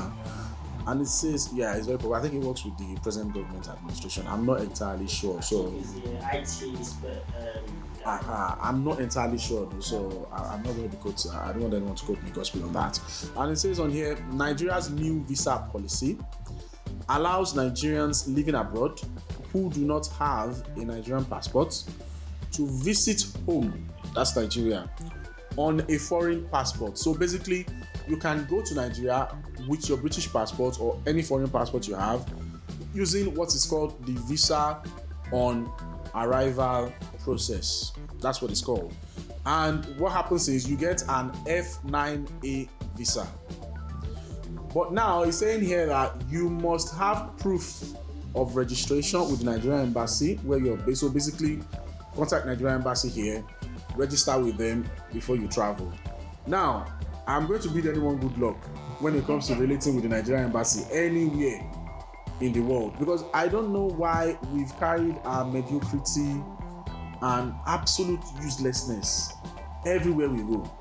And 0.88 1.02
it 1.02 1.08
says, 1.08 1.50
yeah, 1.54 1.76
it's 1.76 1.86
very 1.86 1.98
popular. 1.98 2.18
I 2.18 2.22
think 2.22 2.36
it 2.36 2.42
works 2.42 2.63
with 2.63 2.78
the 2.78 3.00
present 3.02 3.34
government 3.34 3.68
administration. 3.68 4.26
I'm 4.28 4.46
not 4.46 4.62
entirely 4.62 5.08
sure. 5.08 5.42
So, 5.42 5.68
Is 5.76 6.94
but 7.02 7.26
um, 7.36 7.88
uh, 8.08 8.56
I'm 8.62 8.86
not 8.86 9.00
entirely 9.02 9.38
sure 9.38 9.66
though, 9.66 9.82
so 9.82 10.30
I, 10.32 10.54
I'm 10.54 10.63
not 10.63 10.76
going 10.76 10.90
to 10.90 10.96
be 10.96 11.02
quoted. 11.02 11.32
I 11.32 11.52
don't 11.52 11.63
want 11.63 11.74
anyone 11.74 11.96
to 11.96 12.06
quote 12.06 12.24
me 12.24 12.32
gospel 12.32 12.63
on 12.63 12.74
that. 12.74 13.00
And 13.36 13.52
it 13.52 13.58
says 13.58 13.80
on 13.80 13.92
here 13.92 14.18
Nigeria's 14.32 14.90
new 14.90 15.24
visa 15.26 15.68
policy 15.72 16.18
allows 17.10 17.54
Nigerians 17.54 18.34
living 18.34 18.56
abroad 18.56 19.02
who 19.58 19.72
do 19.72 19.86
not 19.86 20.08
have 20.20 20.63
a 20.76 20.86
Nigerian 20.86 21.26
passport 21.26 21.84
to 22.52 22.67
visit 22.67 23.26
home, 23.46 23.89
that's 24.13 24.36
Nigeria, 24.36 24.89
on 25.56 25.84
a 25.89 25.98
foreign 25.98 26.48
passport. 26.50 26.98
So 26.98 27.13
basically, 27.13 27.65
you 28.08 28.17
can 28.17 28.46
go 28.46 28.62
to 28.62 28.76
Nigeria 28.76 29.36
with 29.67 29.89
your 29.89 29.98
British 29.98 30.32
passport 30.32 30.80
or 30.80 31.00
any 31.08 31.24
foreign 31.24 31.50
passport 31.50 31.88
you 31.88 31.96
have 31.96 32.30
using 32.93 33.34
what 33.34 33.50
is 33.50 33.65
called 33.65 34.06
the 34.06 34.13
visa 34.28 34.82
on 35.32 35.72
arrival 36.13 36.93
process. 37.24 37.93
That's 38.22 38.41
what 38.41 38.52
it's 38.52 38.62
called. 38.62 38.93
And 39.46 39.86
what 39.98 40.12
happens 40.12 40.48
is 40.50 40.70
you 40.70 40.78
get 40.78 41.02
an 41.10 41.32
F9A 41.46 42.70
visa. 42.96 43.28
But 44.74 44.93
now 44.93 45.24
he's 45.24 45.38
saying 45.38 45.63
here 45.63 45.88
that 45.88 46.13
you 46.30 46.50
must 46.50 46.93
have 46.96 47.36
proof 47.38 47.84
of 48.38 48.56
registration 48.56 49.19
with 49.30 49.39
the 49.39 49.45
Nigerian 49.45 49.82
embassy 49.82 50.36
where 50.43 50.60
you're 50.60 50.78
based. 50.78 51.02
So 51.02 51.10
basically, 51.10 51.60
contact 52.15 52.45
Nigerian 52.45 52.78
embassy 52.78 53.10
here, 53.10 53.43
register 53.95 54.38
with 54.39 54.58
them 54.58 54.89
before 55.12 55.36
you 55.36 55.47
travel. 55.47 55.91
Now, 56.45 56.86
I'm 57.28 57.47
going 57.47 57.62
to 57.62 57.69
bid 57.69 57.88
anyone 57.88 58.17
good 58.17 58.38
luck 58.38 58.56
when 59.02 59.15
it 59.15 59.26
comes 59.26 59.47
to 59.47 59.56
relating 59.56 59.95
with 59.95 60.04
the 60.04 60.10
Nigerian 60.10 60.45
embassy 60.45 60.86
anywhere 60.91 61.62
in 62.39 62.54
the 62.54 62.60
world 62.60 62.97
because 63.00 63.23
I 63.34 63.47
don't 63.47 63.73
know 63.73 63.88
why 63.89 64.38
we've 64.54 64.73
carried 64.80 65.17
our 65.23 65.43
mediocrity 65.45 66.41
and 67.21 67.54
absolute 67.65 68.19
uselessness 68.41 69.34
everywhere 69.86 70.30
we 70.30 70.39
go. 70.43 70.71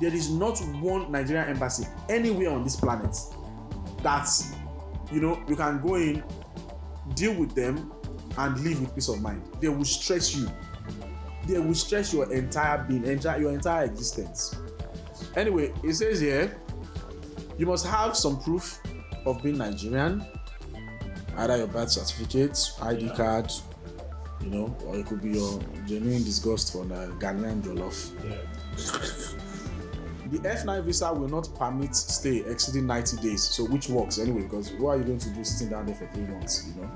There 0.00 0.14
is 0.14 0.30
not 0.30 0.58
one 0.80 1.10
Nigerian 1.10 1.48
embassy 1.48 1.86
anywhere 2.08 2.50
on 2.50 2.64
this 2.64 2.76
planet 2.76 3.16
that 4.02 4.28
you 5.12 5.20
know 5.20 5.42
you 5.48 5.56
can 5.56 5.80
go 5.80 5.94
in, 5.94 6.22
deal 7.14 7.34
with 7.34 7.54
them, 7.54 7.92
and 8.38 8.58
live 8.60 8.80
with 8.80 8.94
peace 8.94 9.08
of 9.08 9.20
mind. 9.20 9.42
They 9.60 9.68
will 9.68 9.84
stress 9.84 10.34
you. 10.34 10.48
They 11.46 11.58
will 11.58 11.74
stress 11.74 12.12
your 12.12 12.32
entire 12.32 12.78
being, 12.84 13.04
entire 13.04 13.40
your 13.40 13.52
entire 13.52 13.84
existence. 13.84 14.56
Anyway, 15.36 15.72
it 15.82 15.94
says 15.94 16.20
here 16.20 16.56
you 17.58 17.66
must 17.66 17.86
have 17.86 18.16
some 18.16 18.40
proof 18.40 18.80
of 19.26 19.42
being 19.42 19.58
Nigerian, 19.58 20.24
either 21.36 21.58
your 21.58 21.66
birth 21.66 21.90
certificate, 21.90 22.58
ID 22.82 23.10
card, 23.10 23.52
you 24.40 24.50
know, 24.50 24.76
or 24.84 24.96
it 24.96 25.06
could 25.06 25.22
be 25.22 25.30
your 25.30 25.60
genuine 25.86 26.24
disgust 26.24 26.72
for 26.72 26.84
the 26.84 27.14
Ghanaian 27.18 27.62
jollof. 27.62 28.10
The 30.34 30.48
F9 30.48 30.84
visa 30.84 31.12
will 31.12 31.28
not 31.28 31.48
permit 31.54 31.94
stay 31.94 32.38
exceeding 32.38 32.88
90 32.88 33.18
days, 33.18 33.44
so 33.44 33.66
which 33.66 33.88
works 33.88 34.18
anyway, 34.18 34.42
because 34.42 34.72
what 34.72 34.90
are 34.90 34.96
you 34.96 35.04
going 35.04 35.20
to 35.20 35.30
do 35.30 35.44
sitting 35.44 35.70
down 35.70 35.86
there 35.86 35.94
for 35.94 36.06
three 36.08 36.24
months, 36.24 36.66
you 36.66 36.82
know? 36.82 36.90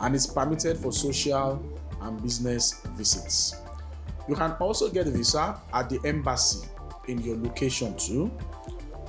And 0.00 0.14
it's 0.14 0.26
permitted 0.26 0.78
for 0.78 0.90
social 0.90 1.62
and 2.00 2.22
business 2.22 2.80
visits. 2.96 3.56
You 4.26 4.36
can 4.36 4.52
also 4.52 4.88
get 4.88 5.06
a 5.06 5.10
visa 5.10 5.60
at 5.74 5.90
the 5.90 6.00
embassy 6.06 6.66
in 7.08 7.18
your 7.18 7.36
location 7.36 7.94
too. 7.98 8.32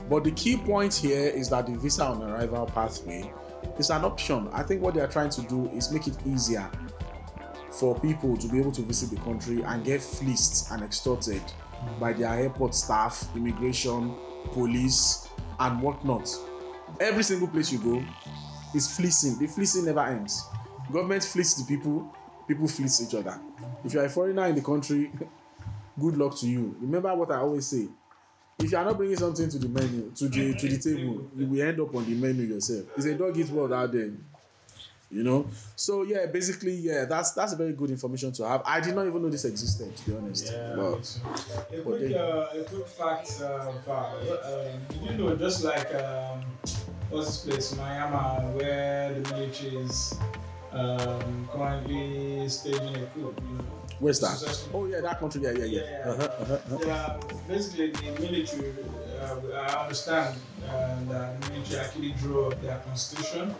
But 0.09 0.25
the 0.25 0.31
key 0.31 0.57
point 0.57 0.93
here 0.93 1.29
is 1.29 1.49
that 1.51 1.67
the 1.67 1.77
visa 1.77 2.03
on 2.03 2.21
arrival 2.21 2.65
pathway 2.65 3.31
is 3.79 3.91
an 3.91 4.03
option. 4.03 4.49
I 4.51 4.63
think 4.63 4.81
what 4.81 4.93
they 4.93 4.99
are 4.99 5.07
trying 5.07 5.29
to 5.29 5.41
do 5.43 5.69
is 5.69 5.89
make 5.89 6.07
it 6.07 6.17
easier 6.25 6.69
for 7.71 7.97
people 8.01 8.35
to 8.35 8.47
be 8.49 8.59
able 8.59 8.73
to 8.73 8.81
visit 8.81 9.09
the 9.09 9.23
country 9.23 9.63
and 9.63 9.85
get 9.85 10.01
fleeced 10.01 10.69
and 10.71 10.83
extorted 10.83 11.41
by 11.99 12.13
their 12.13 12.33
airport 12.33 12.75
staff, 12.75 13.27
immigration, 13.35 14.15
police, 14.51 15.29
and 15.59 15.81
whatnot. 15.81 16.29
Every 16.99 17.23
single 17.23 17.47
place 17.47 17.71
you 17.71 17.79
go 17.79 18.03
is 18.75 18.95
fleecing. 18.95 19.39
The 19.39 19.47
fleecing 19.47 19.85
never 19.85 20.01
ends. 20.01 20.45
Government 20.91 21.23
fleece 21.23 21.55
the 21.55 21.65
people, 21.65 22.13
people 22.47 22.67
fleece 22.67 23.01
each 23.01 23.15
other. 23.15 23.39
If 23.83 23.93
you're 23.93 24.05
a 24.05 24.09
foreigner 24.09 24.45
in 24.47 24.55
the 24.55 24.61
country, 24.61 25.11
good 25.99 26.17
luck 26.17 26.37
to 26.39 26.47
you. 26.47 26.75
Remember 26.79 27.13
what 27.15 27.31
I 27.31 27.37
always 27.37 27.67
say. 27.67 27.87
If 28.59 28.71
you 28.71 28.77
are 28.77 28.85
not 28.85 28.97
bringing 28.97 29.17
something 29.17 29.49
to 29.49 29.57
the 29.59 29.67
menu, 29.67 30.11
to 30.15 30.29
the 30.29 30.53
to 30.53 30.67
the 30.69 30.77
table, 30.77 31.27
you 31.35 31.47
will 31.47 31.61
end 31.61 31.79
up 31.79 31.93
on 31.95 32.05
the 32.05 32.13
menu 32.15 32.43
yourself. 32.43 32.85
It's 32.95 33.05
a 33.05 33.15
dog 33.15 33.37
eat 33.37 33.49
world 33.49 33.73
out 33.73 33.91
there. 33.91 34.11
You 35.13 35.23
know? 35.23 35.45
So 35.75 36.03
yeah, 36.03 36.25
basically, 36.25 36.73
yeah, 36.73 37.05
that's 37.05 37.31
that's 37.31 37.53
very 37.53 37.73
good 37.73 37.89
information 37.91 38.31
to 38.33 38.47
have. 38.47 38.61
I 38.65 38.79
did 38.81 38.95
not 38.95 39.05
even 39.07 39.21
know 39.21 39.29
this 39.29 39.45
existed, 39.45 39.95
to 39.95 40.09
be 40.11 40.17
honest. 40.17 40.51
Yeah, 40.51 40.73
But- 40.75 41.19
a 41.71 41.75
but 41.77 41.83
quick, 41.83 41.99
then- 42.01 42.15
uh, 42.17 42.47
a 42.59 42.63
quick 42.63 42.87
fact, 42.87 43.41
uh. 43.41 43.69
Um, 43.93 44.79
did 44.89 45.01
you 45.01 45.17
know 45.17 45.35
just 45.35 45.63
like 45.63 45.93
um, 45.95 46.43
what's 47.09 47.27
this 47.27 47.45
place, 47.45 47.73
Myanmar, 47.79 48.53
where 48.53 49.13
the 49.13 49.29
military 49.33 49.75
is 49.77 50.15
um, 50.71 51.47
currently 51.53 52.49
staging 52.49 52.95
a 52.97 53.05
coup? 53.13 53.33
You 53.37 53.57
know, 53.57 53.63
Where's 53.99 54.19
that? 54.19 54.67
Oh 54.73 54.85
yeah, 54.85 55.01
that 55.01 55.19
country. 55.19 55.41
Yeah, 55.43 55.51
yeah, 55.51 55.65
yeah. 55.65 55.81
Yeah. 55.81 56.09
Uh-huh, 56.11 56.23
uh-huh, 56.23 56.53
uh-huh. 56.53 56.77
Yeah, 56.87 57.19
basically 57.47 57.91
the 57.91 58.19
military. 58.19 58.73
Uh, 59.21 59.55
I 59.55 59.83
understand 59.83 60.35
uh, 60.67 60.95
that 61.09 61.41
the 61.41 61.49
military 61.51 61.79
actually 61.79 62.11
drew 62.13 62.47
up 62.47 62.61
their 62.61 62.77
constitution. 62.79 63.55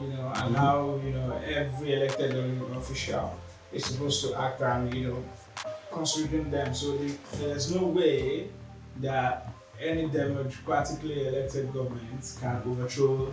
You 0.00 0.08
know, 0.08 0.32
and 0.36 0.56
how 0.56 1.00
you 1.04 1.10
know 1.10 1.32
every 1.44 1.94
elected 1.94 2.34
official 2.76 3.34
is 3.72 3.84
supposed 3.84 4.24
to 4.24 4.34
act 4.40 4.60
and 4.62 4.94
you 4.94 5.08
know 5.08 5.24
considering 5.92 6.50
them. 6.50 6.72
So 6.74 6.96
the, 6.96 7.12
there's 7.38 7.74
no 7.74 7.84
way 7.86 8.48
that 9.00 9.52
any 9.80 10.06
democratically 10.08 11.26
elected 11.28 11.72
government 11.72 12.36
can 12.40 12.62
overthrow 12.66 13.32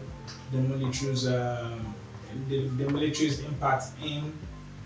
the 0.51 0.57
military's 0.57 1.27
um, 1.27 1.93
the, 2.49 2.67
the 2.67 2.89
military's 2.89 3.39
impact 3.45 3.85
in 4.03 4.33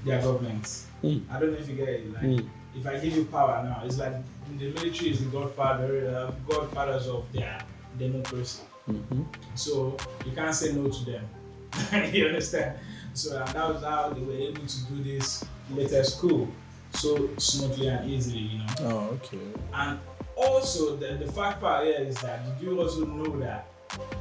their 0.05 0.21
government. 0.21 0.63
Mm. 1.03 1.23
I 1.31 1.39
don't 1.39 1.51
know 1.53 1.57
if 1.59 1.67
you 1.69 1.75
get 1.75 1.89
it. 1.89 2.13
Like, 2.13 2.23
Mm. 2.23 2.49
if 2.75 2.85
I 2.85 2.99
give 2.99 3.15
you 3.15 3.25
power 3.25 3.63
now, 3.63 3.81
it's 3.85 3.97
like 3.97 4.13
the 4.57 4.69
military 4.69 5.11
is 5.11 5.19
the 5.23 5.29
godfather, 5.31 6.09
uh, 6.09 6.31
godfathers 6.53 7.07
of 7.07 7.25
their 7.33 7.59
democracy. 7.97 8.61
Mhm. 8.89 9.25
So 9.55 9.97
you 10.25 10.31
can't 10.33 10.53
say 10.55 10.73
no 10.73 10.89
to 10.89 11.05
them. 11.05 11.25
you 12.13 12.27
understand? 12.27 12.77
So 13.13 13.37
and 13.37 13.47
that 13.49 13.67
was 13.67 13.83
how 13.83 14.09
they 14.09 14.21
were 14.21 14.33
able 14.33 14.65
to 14.65 14.83
do 14.85 15.03
this 15.03 15.45
latest 15.71 16.19
coup 16.19 16.47
so 16.93 17.29
smoothly 17.37 17.87
and 17.87 18.09
easily, 18.09 18.39
you 18.39 18.57
know. 18.59 18.65
Oh, 18.81 18.97
okay. 19.15 19.39
And 19.73 19.99
also 20.35 20.95
the, 20.95 21.15
the 21.23 21.31
fact 21.31 21.61
part 21.61 21.85
here 21.85 21.99
is 21.99 22.15
that 22.21 22.45
did 22.45 22.65
you 22.65 22.79
also 22.79 23.05
know 23.05 23.39
that 23.39 23.67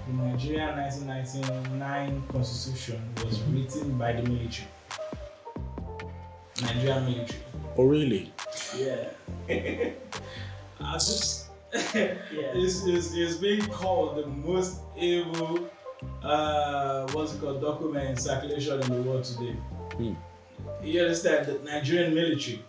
the 0.06 0.12
Nigerian 0.12 0.76
1999 0.76 2.22
constitution 2.32 3.02
was 3.24 3.40
written 3.42 3.96
by 3.98 4.12
the 4.12 4.22
military? 4.22 4.68
Nigerian 6.62 7.04
military. 7.04 7.40
Oh, 7.76 7.84
really? 7.84 8.32
Yeah. 8.76 9.08
I 10.80 10.92
just 10.94 11.46
Yeah. 11.94 12.54
is 12.54 12.86
is 12.86 13.14
is 13.14 13.36
being 13.36 13.66
called 13.66 14.16
the 14.16 14.26
most 14.26 14.80
evil 14.96 15.68
uh 16.22 17.06
what's 17.12 17.34
it 17.34 17.40
called 17.40 17.60
document 17.60 18.10
in 18.10 18.16
circulation 18.16 18.80
in 18.82 18.88
the 18.90 19.02
world 19.02 19.24
today. 19.24 19.56
Hmm. 19.96 20.14
You 20.82 21.00
understand 21.02 21.46
the 21.46 21.58
Nigerian 21.64 22.14
military. 22.14 22.64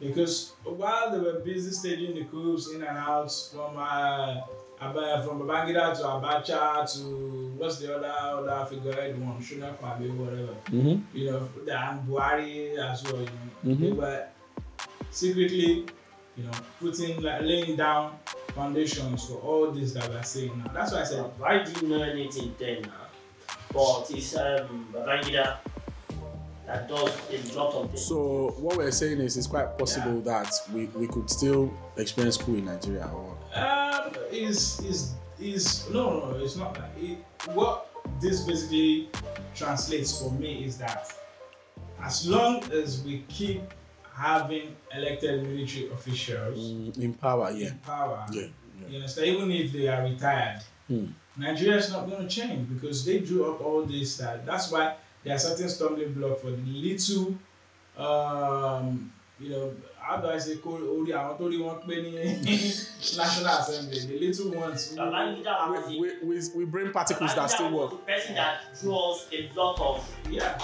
Because 0.00 0.52
while 0.64 1.10
they 1.12 1.18
were 1.18 1.38
busy 1.40 1.70
staging 1.70 2.14
the 2.16 2.24
coups 2.24 2.70
in 2.72 2.82
and 2.82 2.98
out 2.98 3.30
from 3.52 3.76
uh 3.78 4.40
from 4.80 5.38
Babangida 5.40 5.96
to 5.96 6.02
Abacha 6.02 6.92
to 6.94 7.54
what's 7.56 7.78
the 7.78 7.94
other 7.96 8.08
other 8.50 8.66
figurehead 8.68 9.16
one, 9.24 9.40
Shuna 9.40 9.76
Kwabe, 9.76 10.12
whatever 10.16 10.54
Mm-hmm. 10.72 11.16
you 11.16 11.30
know, 11.30 11.48
the 11.64 11.70
Ambuari 11.70 12.76
as 12.78 13.04
well, 13.04 13.20
you 13.22 13.28
know, 13.28 13.74
they 13.76 13.90
Mhm. 13.90 13.96
were 13.96 14.26
secretly, 15.10 15.86
you 16.36 16.44
know, 16.44 16.50
putting 16.80 17.22
like 17.22 17.42
laying 17.42 17.76
down 17.76 18.18
foundations 18.54 19.26
for 19.26 19.34
all 19.36 19.70
this 19.70 19.92
that 19.92 20.08
we're 20.08 20.22
saying 20.22 20.62
now. 20.64 20.72
That's 20.72 20.92
why 20.92 21.00
I 21.00 21.04
said 21.04 21.30
Why 21.38 21.62
do 21.62 21.80
you 21.80 21.88
know 21.88 22.02
anything 22.02 22.54
then? 22.58 22.90
But 23.72 24.10
it's 24.10 24.36
um, 24.36 24.88
Babangida 24.92 25.58
that 26.66 26.88
does 26.88 27.10
a 27.30 27.58
lot 27.58 27.74
of 27.74 27.90
things. 27.90 28.06
So 28.06 28.54
what 28.58 28.76
we're 28.76 28.90
saying 28.90 29.18
is, 29.18 29.36
it's 29.36 29.46
quite 29.46 29.76
possible 29.78 30.20
that 30.22 30.52
we, 30.72 30.86
we 30.86 31.06
could 31.06 31.28
still 31.28 31.72
experience 31.96 32.36
school 32.36 32.56
in 32.56 32.66
Nigeria. 32.66 33.10
Or 33.12 33.36
um 33.54 34.12
is 34.30 34.80
is 34.80 35.12
is 35.40 35.88
no 35.90 36.30
no 36.30 36.36
it's 36.42 36.56
not 36.56 36.74
that. 36.74 36.90
It, 36.98 37.18
what 37.52 37.88
this 38.20 38.42
basically 38.42 39.08
translates 39.54 40.20
for 40.20 40.30
me 40.32 40.64
is 40.64 40.78
that 40.78 41.12
as 42.02 42.26
long 42.26 42.62
as 42.72 43.02
we 43.04 43.24
keep 43.28 43.62
having 44.14 44.76
elected 44.94 45.42
military 45.42 45.90
officials 45.90 46.58
Mm, 46.72 46.98
in 46.98 47.14
power, 47.14 47.50
yeah, 47.50 47.68
in 47.68 47.78
power, 47.78 48.26
yeah, 48.32 48.46
You 48.88 48.96
understand? 48.96 49.26
Even 49.28 49.50
if 49.50 49.72
they 49.72 49.88
are 49.88 50.02
retired, 50.02 50.60
Hmm. 50.88 51.06
Nigeria 51.36 51.78
is 51.78 51.90
not 51.90 52.08
going 52.08 52.28
to 52.28 52.28
change 52.28 52.68
because 52.68 53.04
they 53.06 53.20
drew 53.20 53.50
up 53.50 53.60
all 53.64 53.84
this. 53.84 54.16
That 54.18 54.44
that's 54.44 54.70
why 54.70 54.96
there 55.24 55.34
are 55.34 55.38
certain 55.38 55.68
stumbling 55.68 56.12
blocks 56.12 56.42
for 56.42 56.50
the 56.50 56.56
little, 56.66 57.36
um, 57.96 59.12
you 59.40 59.50
know, 59.50 59.72
how 60.02 60.16
do 60.16 60.28
I 60.28 60.38
say, 60.38 60.56
kó 60.56 60.70
orí 60.78 61.12
àwọn 61.12 61.38
tó 61.38 61.48
rí 61.48 61.58
wọn 61.58 61.78
pé 61.86 62.02
ní 62.02 62.12
National 63.16 63.58
Assembly, 63.60 64.00
the 64.00 64.18
little 64.18 64.50
ones. 64.60 64.90
who- 64.90 64.96
Babangida 64.96 65.70
was 65.70 65.86
we, 65.88 66.12
we, 66.22 66.40
we, 66.56 66.64
bring 66.64 66.92
particles 66.92 67.34
that 67.34 67.48
Babangida 67.48 67.54
still 67.54 67.70
was 67.70 67.90
work. 67.92 68.00
the 68.06 68.12
person 68.12 68.34
that 68.34 68.60
draws 68.82 69.26
a 69.32 69.50
lot 69.54 69.80
of 69.80 70.08
yeah, 70.30 70.58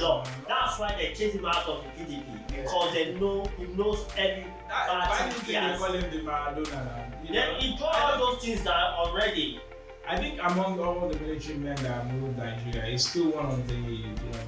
law. 0.00 0.24
That's 0.48 0.78
why 0.78 0.94
they 0.98 1.14
chase 1.14 1.34
him 1.34 1.44
out 1.44 1.66
of 1.68 1.84
the 1.84 2.04
PDP 2.04 2.24
because 2.48 2.92
they 2.94 3.14
know 3.14 3.44
he 3.58 3.64
knows 3.74 4.04
every 4.16 4.46
That, 4.68 4.88
why 4.88 5.18
bad 5.18 5.46
do 5.46 5.52
you 5.52 5.60
they 5.60 5.78
call 5.78 5.92
him 5.92 6.10
the 6.10 6.30
Maradona? 6.30 7.24
You 7.24 7.32
Then 7.34 7.52
know? 7.52 7.58
he 7.58 7.76
draw 7.76 7.88
all 7.88 8.18
those 8.32 8.44
things 8.44 8.64
down 8.64 8.94
already. 8.94 9.60
I 10.06 10.16
think 10.16 10.40
among 10.42 10.80
all 10.80 11.08
the 11.08 11.18
military 11.20 11.58
men 11.58 11.76
that 11.76 12.04
ruled 12.14 12.36
Nigeria, 12.38 12.86
he's 12.90 13.06
still 13.08 13.30
one 13.30 13.46
of 13.46 13.68
the 13.68 13.74
you 13.74 14.06
know 14.08 14.40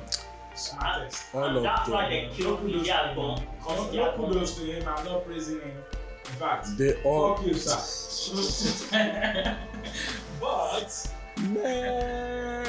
smartest. 0.61 1.34
All 1.34 1.44
and 1.44 1.56
of 1.58 1.62
that's 1.62 1.88
why 1.88 2.02
them. 2.02 2.11
they 2.11 2.26
No 2.28 2.32
killed 2.34 2.61
kudos 2.61 2.86
to 2.86 2.92
Iyabo 2.92 3.38
him. 3.38 3.46
because 3.58 3.78
No, 3.78 3.90
they 3.90 3.96
no 3.96 4.02
are 4.02 4.06
not 4.06 4.16
kudos 4.28 4.54
to 4.58 4.62
him. 4.64 4.88
I'm 4.88 5.04
not 5.04 5.24
praising 5.26 5.61
him. 5.61 5.70
In 6.26 6.36
fact, 6.38 6.66
They 6.78 7.02
all 7.02 7.36
fuck 7.36 7.46
you, 7.46 7.54
sir. 7.54 7.80
but 10.40 11.11
Man. 11.40 12.66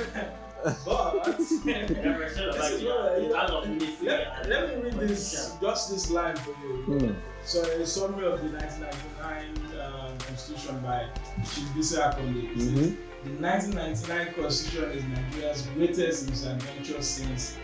but 0.85 1.23
The 1.23 2.13
version 2.17 2.49
of 2.49 2.55
Babangida 2.55 3.27
is 3.27 3.33
out 3.33 3.49
of 3.51 3.63
Messi 3.65 4.03
let, 4.03 4.47
let 4.49 4.61
me 4.83 4.91
read 4.91 5.09
this 5.09 5.55
just 5.61 5.91
this 5.91 6.09
line 6.11 6.35
for 6.37 6.51
you. 6.63 6.83
Hmm. 6.85 7.13
So 7.43 7.61
a 7.63 7.85
summary 7.85 8.25
of 8.27 8.39
the 8.41 8.49
1999 8.57 9.81
um, 9.81 10.17
constitution 10.19 10.79
by 10.79 11.07
Chief 11.39 11.67
Bisi 11.75 11.97
Akande. 11.97 12.53
Mhm. 12.55 12.97
The 13.23 13.29
1999 13.41 14.33
constitution 14.33 14.91
is 14.91 15.03
Nigeria's 15.05 15.61
greatest 15.75 16.29
misadventure 16.29 17.01
since 17.01 17.57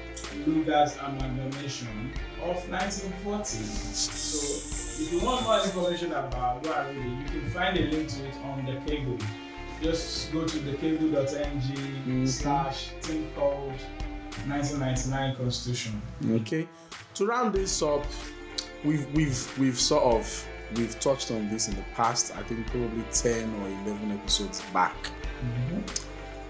Lugard's 0.46 0.98
amalgamation 0.98 2.12
of 2.42 2.56
1940. 2.70 3.44
So 3.94 5.04
if 5.04 5.14
you 5.14 5.20
want 5.26 5.44
more 5.44 5.62
information 5.64 6.12
about 6.12 6.64
Guarani, 6.64 7.20
you 7.22 7.26
can 7.42 7.50
find 7.52 7.78
a 7.78 7.82
link 7.82 8.10
to 8.10 8.26
it 8.28 8.36
on 8.44 8.66
the 8.66 8.80
cable. 8.90 9.18
Just 9.82 10.32
go 10.34 10.46
to 10.46 10.58
thecable.ng 10.58 11.62
Mhm. 12.08 12.28
slash 12.28 12.90
thing 13.02 13.30
called 13.36 13.74
1999 14.48 15.36
constitution. 15.36 16.02
Okay. 16.32 16.68
To 17.16 17.26
round 17.28 17.54
this 17.54 17.82
up, 17.82 18.06
we've 18.84 19.06
we've 19.14 19.60
we've 19.60 19.80
sort 19.80 20.04
of 20.04 20.48
we've 20.76 21.00
touched 21.00 21.32
on 21.32 21.50
this 21.50 21.68
in 21.68 21.76
the 21.76 21.84
past. 21.96 22.36
I 22.36 22.42
think 22.44 22.66
probably 22.68 23.04
ten 23.12 23.54
or 23.62 23.68
eleven 23.68 24.12
episodes 24.12 24.62
back. 24.74 24.96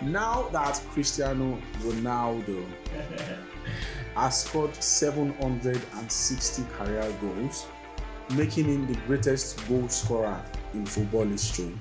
Now 0.01 0.47
that 0.51 0.79
Cristiano 0.91 1.57
Ronaldo 1.79 2.63
has 4.15 4.43
scored 4.43 4.75
760 4.75 6.63
career 6.77 7.13
goals, 7.21 7.65
making 8.35 8.65
him 8.65 8.87
the 8.87 8.99
greatest 9.07 9.67
goal 9.67 9.87
scorer 9.89 10.39
in 10.73 10.85
football 10.85 11.25
history. 11.25 11.75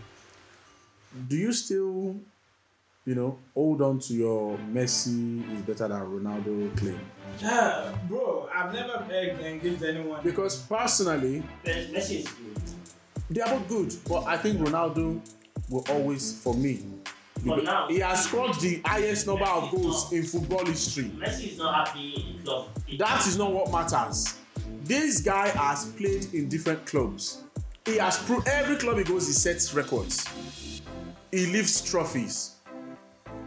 Do 1.28 1.36
you 1.36 1.52
still, 1.52 2.16
you 3.04 3.14
know, 3.14 3.38
hold 3.54 3.82
on 3.82 3.98
to 4.00 4.14
your 4.14 4.58
Messi 4.72 5.42
is 5.54 5.62
better 5.62 5.88
than 5.88 6.00
Ronaldo 6.02 6.76
claim? 6.78 7.00
Yeah, 7.40 7.94
bro, 8.08 8.48
I've 8.54 8.72
never 8.72 9.04
begged 9.08 9.38
and 9.40 9.46
engaged 9.46 9.82
anyone. 9.82 10.22
Because 10.22 10.56
personally, 10.62 11.42
Messi 11.64 12.20
is 12.20 12.28
good. 12.28 12.62
they 13.30 13.40
are 13.42 13.48
both 13.58 13.68
good, 13.68 13.94
but 14.08 14.24
I 14.24 14.36
think 14.38 14.58
Ronaldo 14.58 15.20
will 15.68 15.84
always, 15.90 16.40
for 16.42 16.54
me, 16.54 16.82
be- 17.44 17.62
now. 17.62 17.88
he 17.88 17.98
has 17.98 18.24
scored 18.24 18.54
the 18.60 18.80
highest 18.84 19.26
number 19.26 19.44
of 19.44 19.70
goals 19.70 20.12
in 20.12 20.24
football 20.24 20.64
history. 20.66 21.10
Messi 21.16 21.52
is 21.52 21.58
not 21.58 21.86
happy 21.86 22.34
in 22.36 22.42
club. 22.42 22.68
That 22.98 23.26
is 23.26 23.36
not 23.36 23.52
what 23.52 23.70
matters. 23.70 24.38
This 24.84 25.20
guy 25.20 25.48
has 25.48 25.86
played 25.92 26.32
in 26.34 26.48
different 26.48 26.86
clubs. 26.86 27.42
He 27.84 27.96
has 27.96 28.18
proved 28.18 28.48
every 28.48 28.76
club 28.76 28.98
he 28.98 29.04
goes, 29.04 29.26
he 29.26 29.32
sets 29.32 29.72
records. 29.74 30.26
He 31.30 31.46
lifts 31.46 31.88
trophies. 31.88 32.56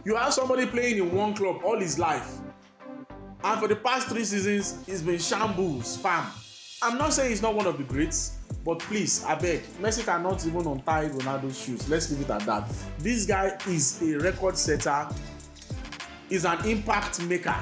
You 0.04 0.16
have 0.16 0.32
somebody 0.32 0.66
playing 0.66 0.98
in 0.98 1.14
one 1.14 1.34
club 1.34 1.60
all 1.64 1.78
his 1.78 1.98
life, 1.98 2.38
and 3.44 3.60
for 3.60 3.68
the 3.68 3.76
past 3.76 4.08
three 4.08 4.24
seasons, 4.24 4.78
he's 4.86 5.02
been 5.02 5.18
shambles, 5.18 5.96
fam. 5.98 6.26
I'm 6.82 6.96
not 6.96 7.12
saying 7.12 7.30
he's 7.30 7.42
not 7.42 7.54
one 7.54 7.66
of 7.66 7.76
the 7.76 7.84
greats, 7.84 8.38
but 8.64 8.78
please, 8.78 9.22
I 9.24 9.34
beg, 9.34 9.62
Messi 9.82 10.04
cannot 10.04 10.44
even 10.46 10.66
untie 10.66 11.08
Ronaldo's 11.08 11.58
shoes. 11.60 11.88
Let's 11.88 12.10
leave 12.10 12.22
it 12.22 12.30
at 12.30 12.40
that. 12.46 12.70
This 12.98 13.26
guy 13.26 13.56
is 13.68 14.00
a 14.02 14.18
record 14.18 14.56
setter, 14.56 15.06
is 16.30 16.44
an 16.46 16.64
impact 16.66 17.20
maker. 17.22 17.56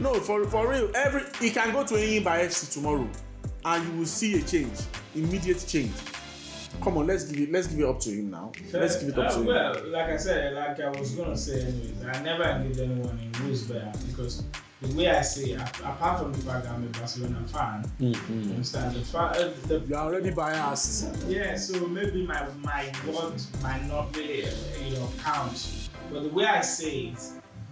No, 0.00 0.14
for 0.14 0.44
for 0.46 0.68
real, 0.70 0.90
every 0.94 1.22
he 1.40 1.50
can 1.50 1.72
go 1.72 1.84
to 1.84 1.94
Enyimba 1.94 2.38
FC 2.44 2.72
tomorrow, 2.72 3.08
and 3.64 3.84
you 3.88 3.98
will 3.98 4.06
see 4.06 4.38
a 4.38 4.42
change, 4.42 4.78
immediate 5.14 5.64
change. 5.66 5.92
Come 6.82 6.98
on, 6.98 7.06
let's 7.06 7.24
give 7.24 7.40
it, 7.40 7.52
let's 7.52 7.68
give 7.68 7.80
it 7.80 7.84
up 7.86 8.00
to 8.00 8.10
him 8.10 8.30
now. 8.30 8.50
Let's 8.72 8.96
give 9.00 9.08
it 9.10 9.18
up 9.18 9.30
Uh, 9.30 9.34
to 9.34 9.40
him. 9.40 9.46
Well, 9.46 9.74
like 9.90 10.10
I 10.10 10.16
said, 10.16 10.54
like 10.54 10.78
I 10.80 10.88
was 11.00 11.12
gonna 11.12 11.36
say 11.36 11.62
anyways, 11.62 12.04
I 12.04 12.22
never 12.22 12.44
engage 12.44 12.78
anyone 12.78 13.18
in 13.18 13.32
rules 13.44 13.62
bear 13.62 13.92
because 14.08 14.42
the 14.86 14.94
way 14.96 15.08
I 15.08 15.22
say, 15.22 15.50
it, 15.50 15.60
apart 15.60 16.20
from 16.20 16.32
the 16.32 16.38
fact 16.38 16.64
that 16.64 16.72
I'm 16.72 16.84
a 16.84 16.88
Barcelona 16.88 17.46
fan, 17.48 17.90
you 17.98 18.14
understand? 18.28 18.94
The 18.96 19.00
fact 19.00 19.36
uh, 19.36 19.50
the 19.66 19.80
You 19.88 19.96
are 19.96 20.04
already 20.06 20.30
biased. 20.30 21.08
yeah, 21.28 21.56
so 21.56 21.86
maybe 21.86 22.26
my 22.26 22.46
my 22.62 22.92
word 23.06 23.40
might 23.62 23.84
not 23.86 24.14
really 24.16 24.44
uh, 24.46 24.50
you 24.84 24.94
know 24.96 25.08
count, 25.22 25.88
but 26.12 26.22
the 26.22 26.28
way 26.28 26.44
I 26.46 26.60
say 26.60 27.12
it, 27.14 27.20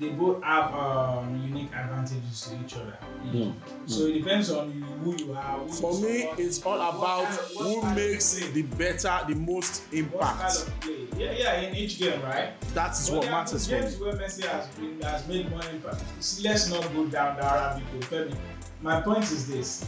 they 0.02 0.08
both 0.10 0.42
have 0.42 0.74
um, 0.74 1.40
unique 1.42 1.70
advantages 1.74 2.48
to 2.50 2.64
each 2.64 2.74
other. 2.74 2.98
you 3.32 3.44
know. 3.46 3.54
So 3.86 4.06
it 4.06 4.14
depends 4.14 4.50
on 4.50 4.72
you, 4.74 4.82
who 4.84 5.16
you 5.24 5.32
are. 5.32 5.58
Who 5.60 5.68
For 5.68 5.92
you 5.94 6.04
me, 6.06 6.28
it's 6.38 6.62
all 6.64 6.74
about 6.80 7.24
kind 7.26 7.38
of- 7.38 7.50
what 7.54 7.64
who 7.66 7.80
kind 7.82 7.98
of 7.98 8.04
makes 8.04 8.38
play. 8.38 8.50
the 8.50 8.62
better, 8.62 9.20
the 9.28 9.34
most 9.34 9.82
What 9.92 10.20
kind 10.20 10.40
impact. 10.42 10.56
of 10.58 10.80
play? 10.80 11.06
Yeah, 11.16 11.32
yeah, 11.32 11.60
in 11.60 11.76
each 11.76 11.98
game, 11.98 12.20
right? 12.22 12.60
That 12.74 12.92
is 12.92 13.08
But 13.10 13.18
what 13.20 13.30
matters 13.30 13.66
good 13.68 13.76
for 13.76 13.82
games 13.82 14.00
me. 14.00 14.06
where 14.06 14.14
Messi 14.16 14.44
has 14.46 14.66
been 14.76 15.00
has 15.02 15.28
made 15.28 15.50
more 15.50 15.62
impact. 15.72 16.02
See, 16.20 16.42
let's 16.48 16.68
not 16.70 16.82
go 16.94 17.06
down 17.06 17.36
the 17.36 17.44
Arabic 17.44 17.84
road, 17.94 18.02
Femi. 18.30 18.36
My 18.82 19.00
point 19.00 19.22
is 19.24 19.46
this: 19.46 19.84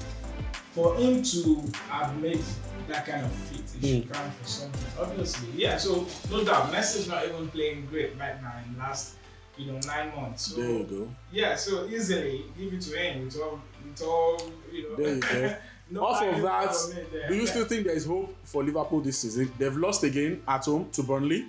for 0.73 0.95
him 0.97 1.23
to 1.23 1.63
have 1.89 2.17
made 2.21 2.41
that 2.89 3.07
kind 3.07 3.25
of 3.25 3.33
feat, 3.33 3.65
he 3.81 4.01
should 4.03 4.13
count 4.13 4.33
for 4.35 4.47
something. 4.47 4.91
Obviously, 5.01 5.49
yeah. 5.57 5.77
So 5.79 6.07
no 6.31 6.45
doubt, 6.45 6.71
Messi's 6.73 7.09
not 7.09 7.25
even 7.27 7.49
playing 7.49 7.87
great 7.87 8.17
right 8.19 8.41
now 8.43 8.53
in 8.69 8.79
last, 8.79 9.15
you 9.57 9.73
know, 9.73 9.79
nine 9.87 10.15
months. 10.17 10.53
So 10.55 10.61
There 10.61 10.71
you 10.71 10.85
go. 10.85 11.09
yeah, 11.33 11.55
so 11.57 11.87
easily 11.87 12.45
give 12.59 12.73
it 12.73 12.81
to 12.83 12.97
him 12.97 13.25
with 13.25 13.37
all, 13.41 13.61
with 13.85 14.03
all, 14.03 14.51
you 14.73 14.91
know. 14.91 14.97
There 14.97 15.15
you 15.15 15.21
go. 15.21 15.57
no 15.91 16.05
Off 16.07 16.23
of 16.23 16.43
that, 16.43 16.75
there. 17.13 17.29
do 17.29 17.35
you 17.37 17.47
still 17.47 17.65
think 17.65 17.87
there 17.87 17.95
is 17.95 18.07
hope 18.07 18.35
for 18.45 18.65
Liverpool 18.65 19.01
this 19.01 19.19
season? 19.19 19.53
They've 19.59 19.77
lost 19.77 20.03
again 20.03 20.43
at 20.49 20.65
home 20.65 20.89
to 20.93 21.03
Burnley. 21.03 21.47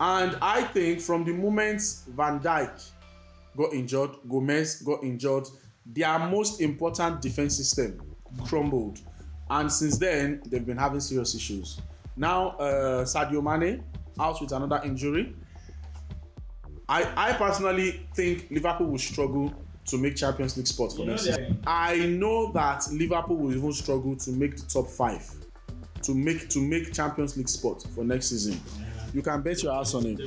And 0.00 0.36
I 0.42 0.62
think 0.64 1.00
from 1.00 1.24
the 1.24 1.32
moment 1.32 1.80
Van 2.08 2.40
Dijk 2.40 2.90
got 3.56 3.72
injured, 3.72 4.10
Gomez 4.28 4.82
got 4.82 5.04
injured, 5.04 5.46
their 5.86 6.18
most 6.18 6.60
important 6.60 7.20
defense 7.20 7.56
system 7.56 8.00
crumbled. 8.46 8.98
And 9.50 9.70
since 9.70 9.98
then, 9.98 10.42
they've 10.46 10.64
been 10.64 10.78
having 10.78 11.00
serious 11.00 11.34
issues. 11.34 11.80
Now, 12.16 12.50
uh, 12.56 13.04
Sadio 13.04 13.42
Mane 13.42 13.84
out 14.18 14.40
with 14.40 14.52
another 14.52 14.80
injury. 14.84 15.34
I, 16.88 17.10
I 17.16 17.32
personally 17.34 18.06
think 18.14 18.48
Liverpool 18.50 18.88
will 18.88 18.98
struggle 18.98 19.52
to 19.86 19.98
make 19.98 20.16
Champions 20.16 20.56
League 20.56 20.66
spot 20.66 20.92
for 20.92 21.00
You 21.00 21.06
next 21.06 21.24
season. 21.24 21.62
I 21.66 21.96
know 22.06 22.52
that 22.52 22.86
Liverpool 22.92 23.36
will 23.36 23.54
even 23.54 23.72
struggle 23.72 24.16
to 24.16 24.30
make 24.30 24.56
the 24.56 24.66
top 24.66 24.88
five, 24.88 25.28
to 26.02 26.14
make 26.14 26.48
to 26.50 26.60
make 26.60 26.92
Champions 26.92 27.36
League 27.36 27.48
spot 27.48 27.82
for 27.94 28.04
next 28.04 28.28
season. 28.28 28.60
You 29.12 29.22
can 29.22 29.42
bet 29.42 29.62
your 29.62 29.72
ass 29.74 29.94
on 29.94 30.06
it. 30.06 30.20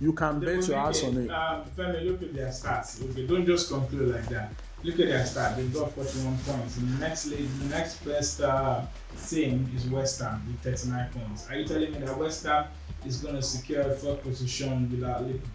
You 0.00 0.12
can 0.14 0.40
They 0.40 0.56
bet 0.56 0.68
your 0.68 0.78
ass 0.78 1.04
on 1.04 1.16
it. 1.18 1.30
Um, 1.30 1.64
Femi, 1.76 2.06
look 2.06 2.22
at 2.22 2.34
their 2.34 2.48
stats. 2.48 3.02
Okay, 3.10 3.26
don't 3.26 3.44
just 3.44 3.70
conclude 3.70 4.14
like 4.14 4.26
that. 4.28 4.52
Look 4.82 4.98
at 4.98 5.08
their 5.08 5.24
stats. 5.24 5.56
They've 5.56 5.72
got 5.74 5.92
41 5.92 6.38
points. 6.38 6.78
In 6.78 6.92
the 6.92 6.98
next 7.00 7.24
the 7.24 7.68
next 7.68 8.04
best 8.04 8.40
uh, 8.40 8.82
team 9.28 9.70
is 9.76 9.86
West 9.88 10.20
Ham 10.20 10.42
with 10.46 10.60
39 10.60 11.10
points. 11.10 11.48
Are 11.50 11.56
you 11.56 11.66
telling 11.66 11.92
me 11.92 11.98
that 11.98 12.16
West 12.16 12.44
Ham 12.44 12.66
is 13.04 13.18
going 13.18 13.34
to 13.34 13.42
secure 13.42 13.82
a 13.82 13.90
fourth 13.94 14.22
position 14.22 14.90
without 14.90 15.22
Liverpool? 15.22 15.46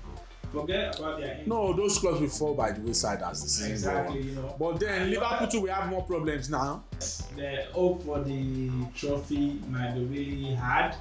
Forget 0.51 0.99
about 0.99 1.19
their. 1.19 1.41
No, 1.47 1.73
those 1.73 1.97
clubs 1.97 2.21
will 2.21 2.29
fall 2.29 2.53
by 2.53 2.71
the 2.71 2.81
wayside 2.81 3.21
as 3.23 3.41
the 3.43 3.49
season 3.49 3.71
goes 3.71 3.83
Exactly, 3.83 4.21
you 4.21 4.35
know. 4.35 4.55
But 4.59 4.79
then 4.79 5.09
Liverpool 5.09 5.47
too, 5.47 5.61
we 5.61 5.69
have 5.69 5.89
more 5.89 6.03
problems 6.03 6.49
now. 6.49 6.83
the 7.35 7.65
hope 7.73 8.03
for 8.03 8.23
the 8.23 8.69
trophy 8.95 9.59
might 9.69 9.95
be 9.95 10.05
really 10.05 10.55
hard. 10.55 10.95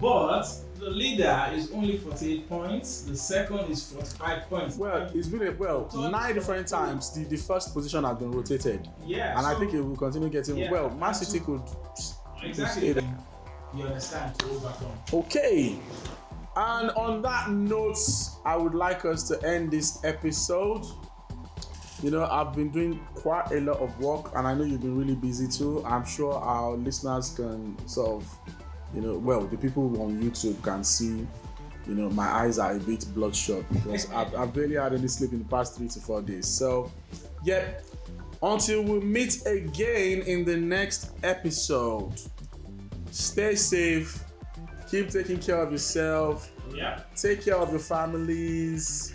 But 0.00 0.46
the 0.78 0.90
leader 0.90 1.50
is 1.52 1.70
only 1.72 1.96
48 1.98 2.48
points, 2.48 3.02
the 3.02 3.16
second 3.16 3.70
is 3.70 3.90
45 3.92 4.42
points. 4.48 4.76
Well, 4.76 5.10
it's 5.14 5.28
been 5.28 5.46
a, 5.46 5.52
well 5.52 5.88
nine 6.10 6.34
different 6.34 6.68
times. 6.68 7.10
The, 7.12 7.24
the 7.24 7.36
first 7.36 7.74
position 7.74 8.04
has 8.04 8.16
been 8.18 8.30
rotated, 8.30 8.88
yeah, 9.06 9.36
and 9.38 9.46
I 9.46 9.54
think 9.58 9.74
it 9.74 9.80
will 9.80 9.96
continue 9.96 10.28
getting 10.28 10.56
Yeah. 10.56 10.70
well. 10.70 10.90
Man 10.90 11.14
City 11.14 11.40
could. 11.44 11.62
exactly. 12.42 12.88
You 13.76 13.84
understand 13.84 14.38
to 14.38 14.46
overcome. 14.46 14.92
Okay. 15.12 15.78
And 16.56 16.90
on 16.92 17.22
that 17.22 17.50
note, 17.50 17.98
I 18.44 18.56
would 18.56 18.74
like 18.74 19.04
us 19.04 19.28
to 19.28 19.40
end 19.46 19.70
this 19.70 20.02
episode. 20.04 20.84
You 22.02 22.10
know, 22.10 22.24
I've 22.24 22.54
been 22.54 22.70
doing 22.70 22.98
quite 23.14 23.50
a 23.52 23.60
lot 23.60 23.78
of 23.78 23.98
work, 24.00 24.32
and 24.34 24.46
I 24.46 24.54
know 24.54 24.64
you've 24.64 24.80
been 24.80 24.96
really 24.96 25.14
busy 25.16 25.46
too. 25.48 25.84
I'm 25.84 26.04
sure 26.06 26.32
our 26.34 26.72
listeners 26.76 27.30
can 27.30 27.76
sort 27.88 28.22
of, 28.22 28.38
you 28.94 29.00
know, 29.00 29.18
well, 29.18 29.42
the 29.46 29.56
people 29.56 30.00
on 30.02 30.20
YouTube 30.22 30.62
can 30.62 30.82
see, 30.84 31.26
you 31.86 31.94
know, 31.94 32.08
my 32.10 32.26
eyes 32.26 32.58
are 32.58 32.72
a 32.76 32.80
bit 32.80 33.04
bloodshot 33.14 33.64
because 33.72 34.10
I've, 34.12 34.34
I've 34.34 34.52
barely 34.54 34.76
had 34.76 34.94
any 34.94 35.08
sleep 35.08 35.32
in 35.32 35.40
the 35.40 35.48
past 35.48 35.76
three 35.76 35.88
to 35.88 36.00
four 36.00 36.22
days. 36.22 36.46
So, 36.46 36.90
yeah, 37.44 37.68
until 38.42 38.82
we 38.82 39.00
meet 39.00 39.44
again 39.46 40.22
in 40.22 40.44
the 40.44 40.56
next 40.56 41.10
episode, 41.22 42.12
stay 43.10 43.54
safe, 43.54 44.22
keep 44.90 45.10
taking 45.10 45.38
care 45.38 45.62
of 45.62 45.72
yourself, 45.72 46.50
Yeah. 46.74 47.00
take 47.16 47.44
care 47.44 47.56
of 47.56 47.70
your 47.70 47.80
families. 47.80 49.14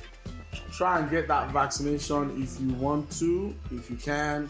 Try 0.71 0.99
and 0.99 1.09
get 1.09 1.27
that 1.27 1.51
vaccination 1.51 2.41
if 2.41 2.59
you 2.59 2.73
want 2.73 3.11
to, 3.19 3.55
if 3.71 3.91
you 3.91 3.95
can. 3.95 4.49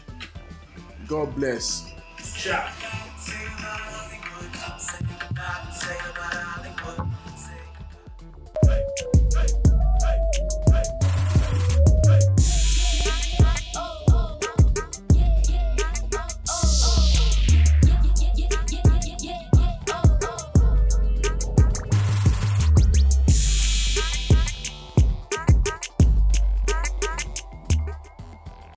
God 1.08 1.36
bless. 1.36 1.86
Ciao. 2.38 3.90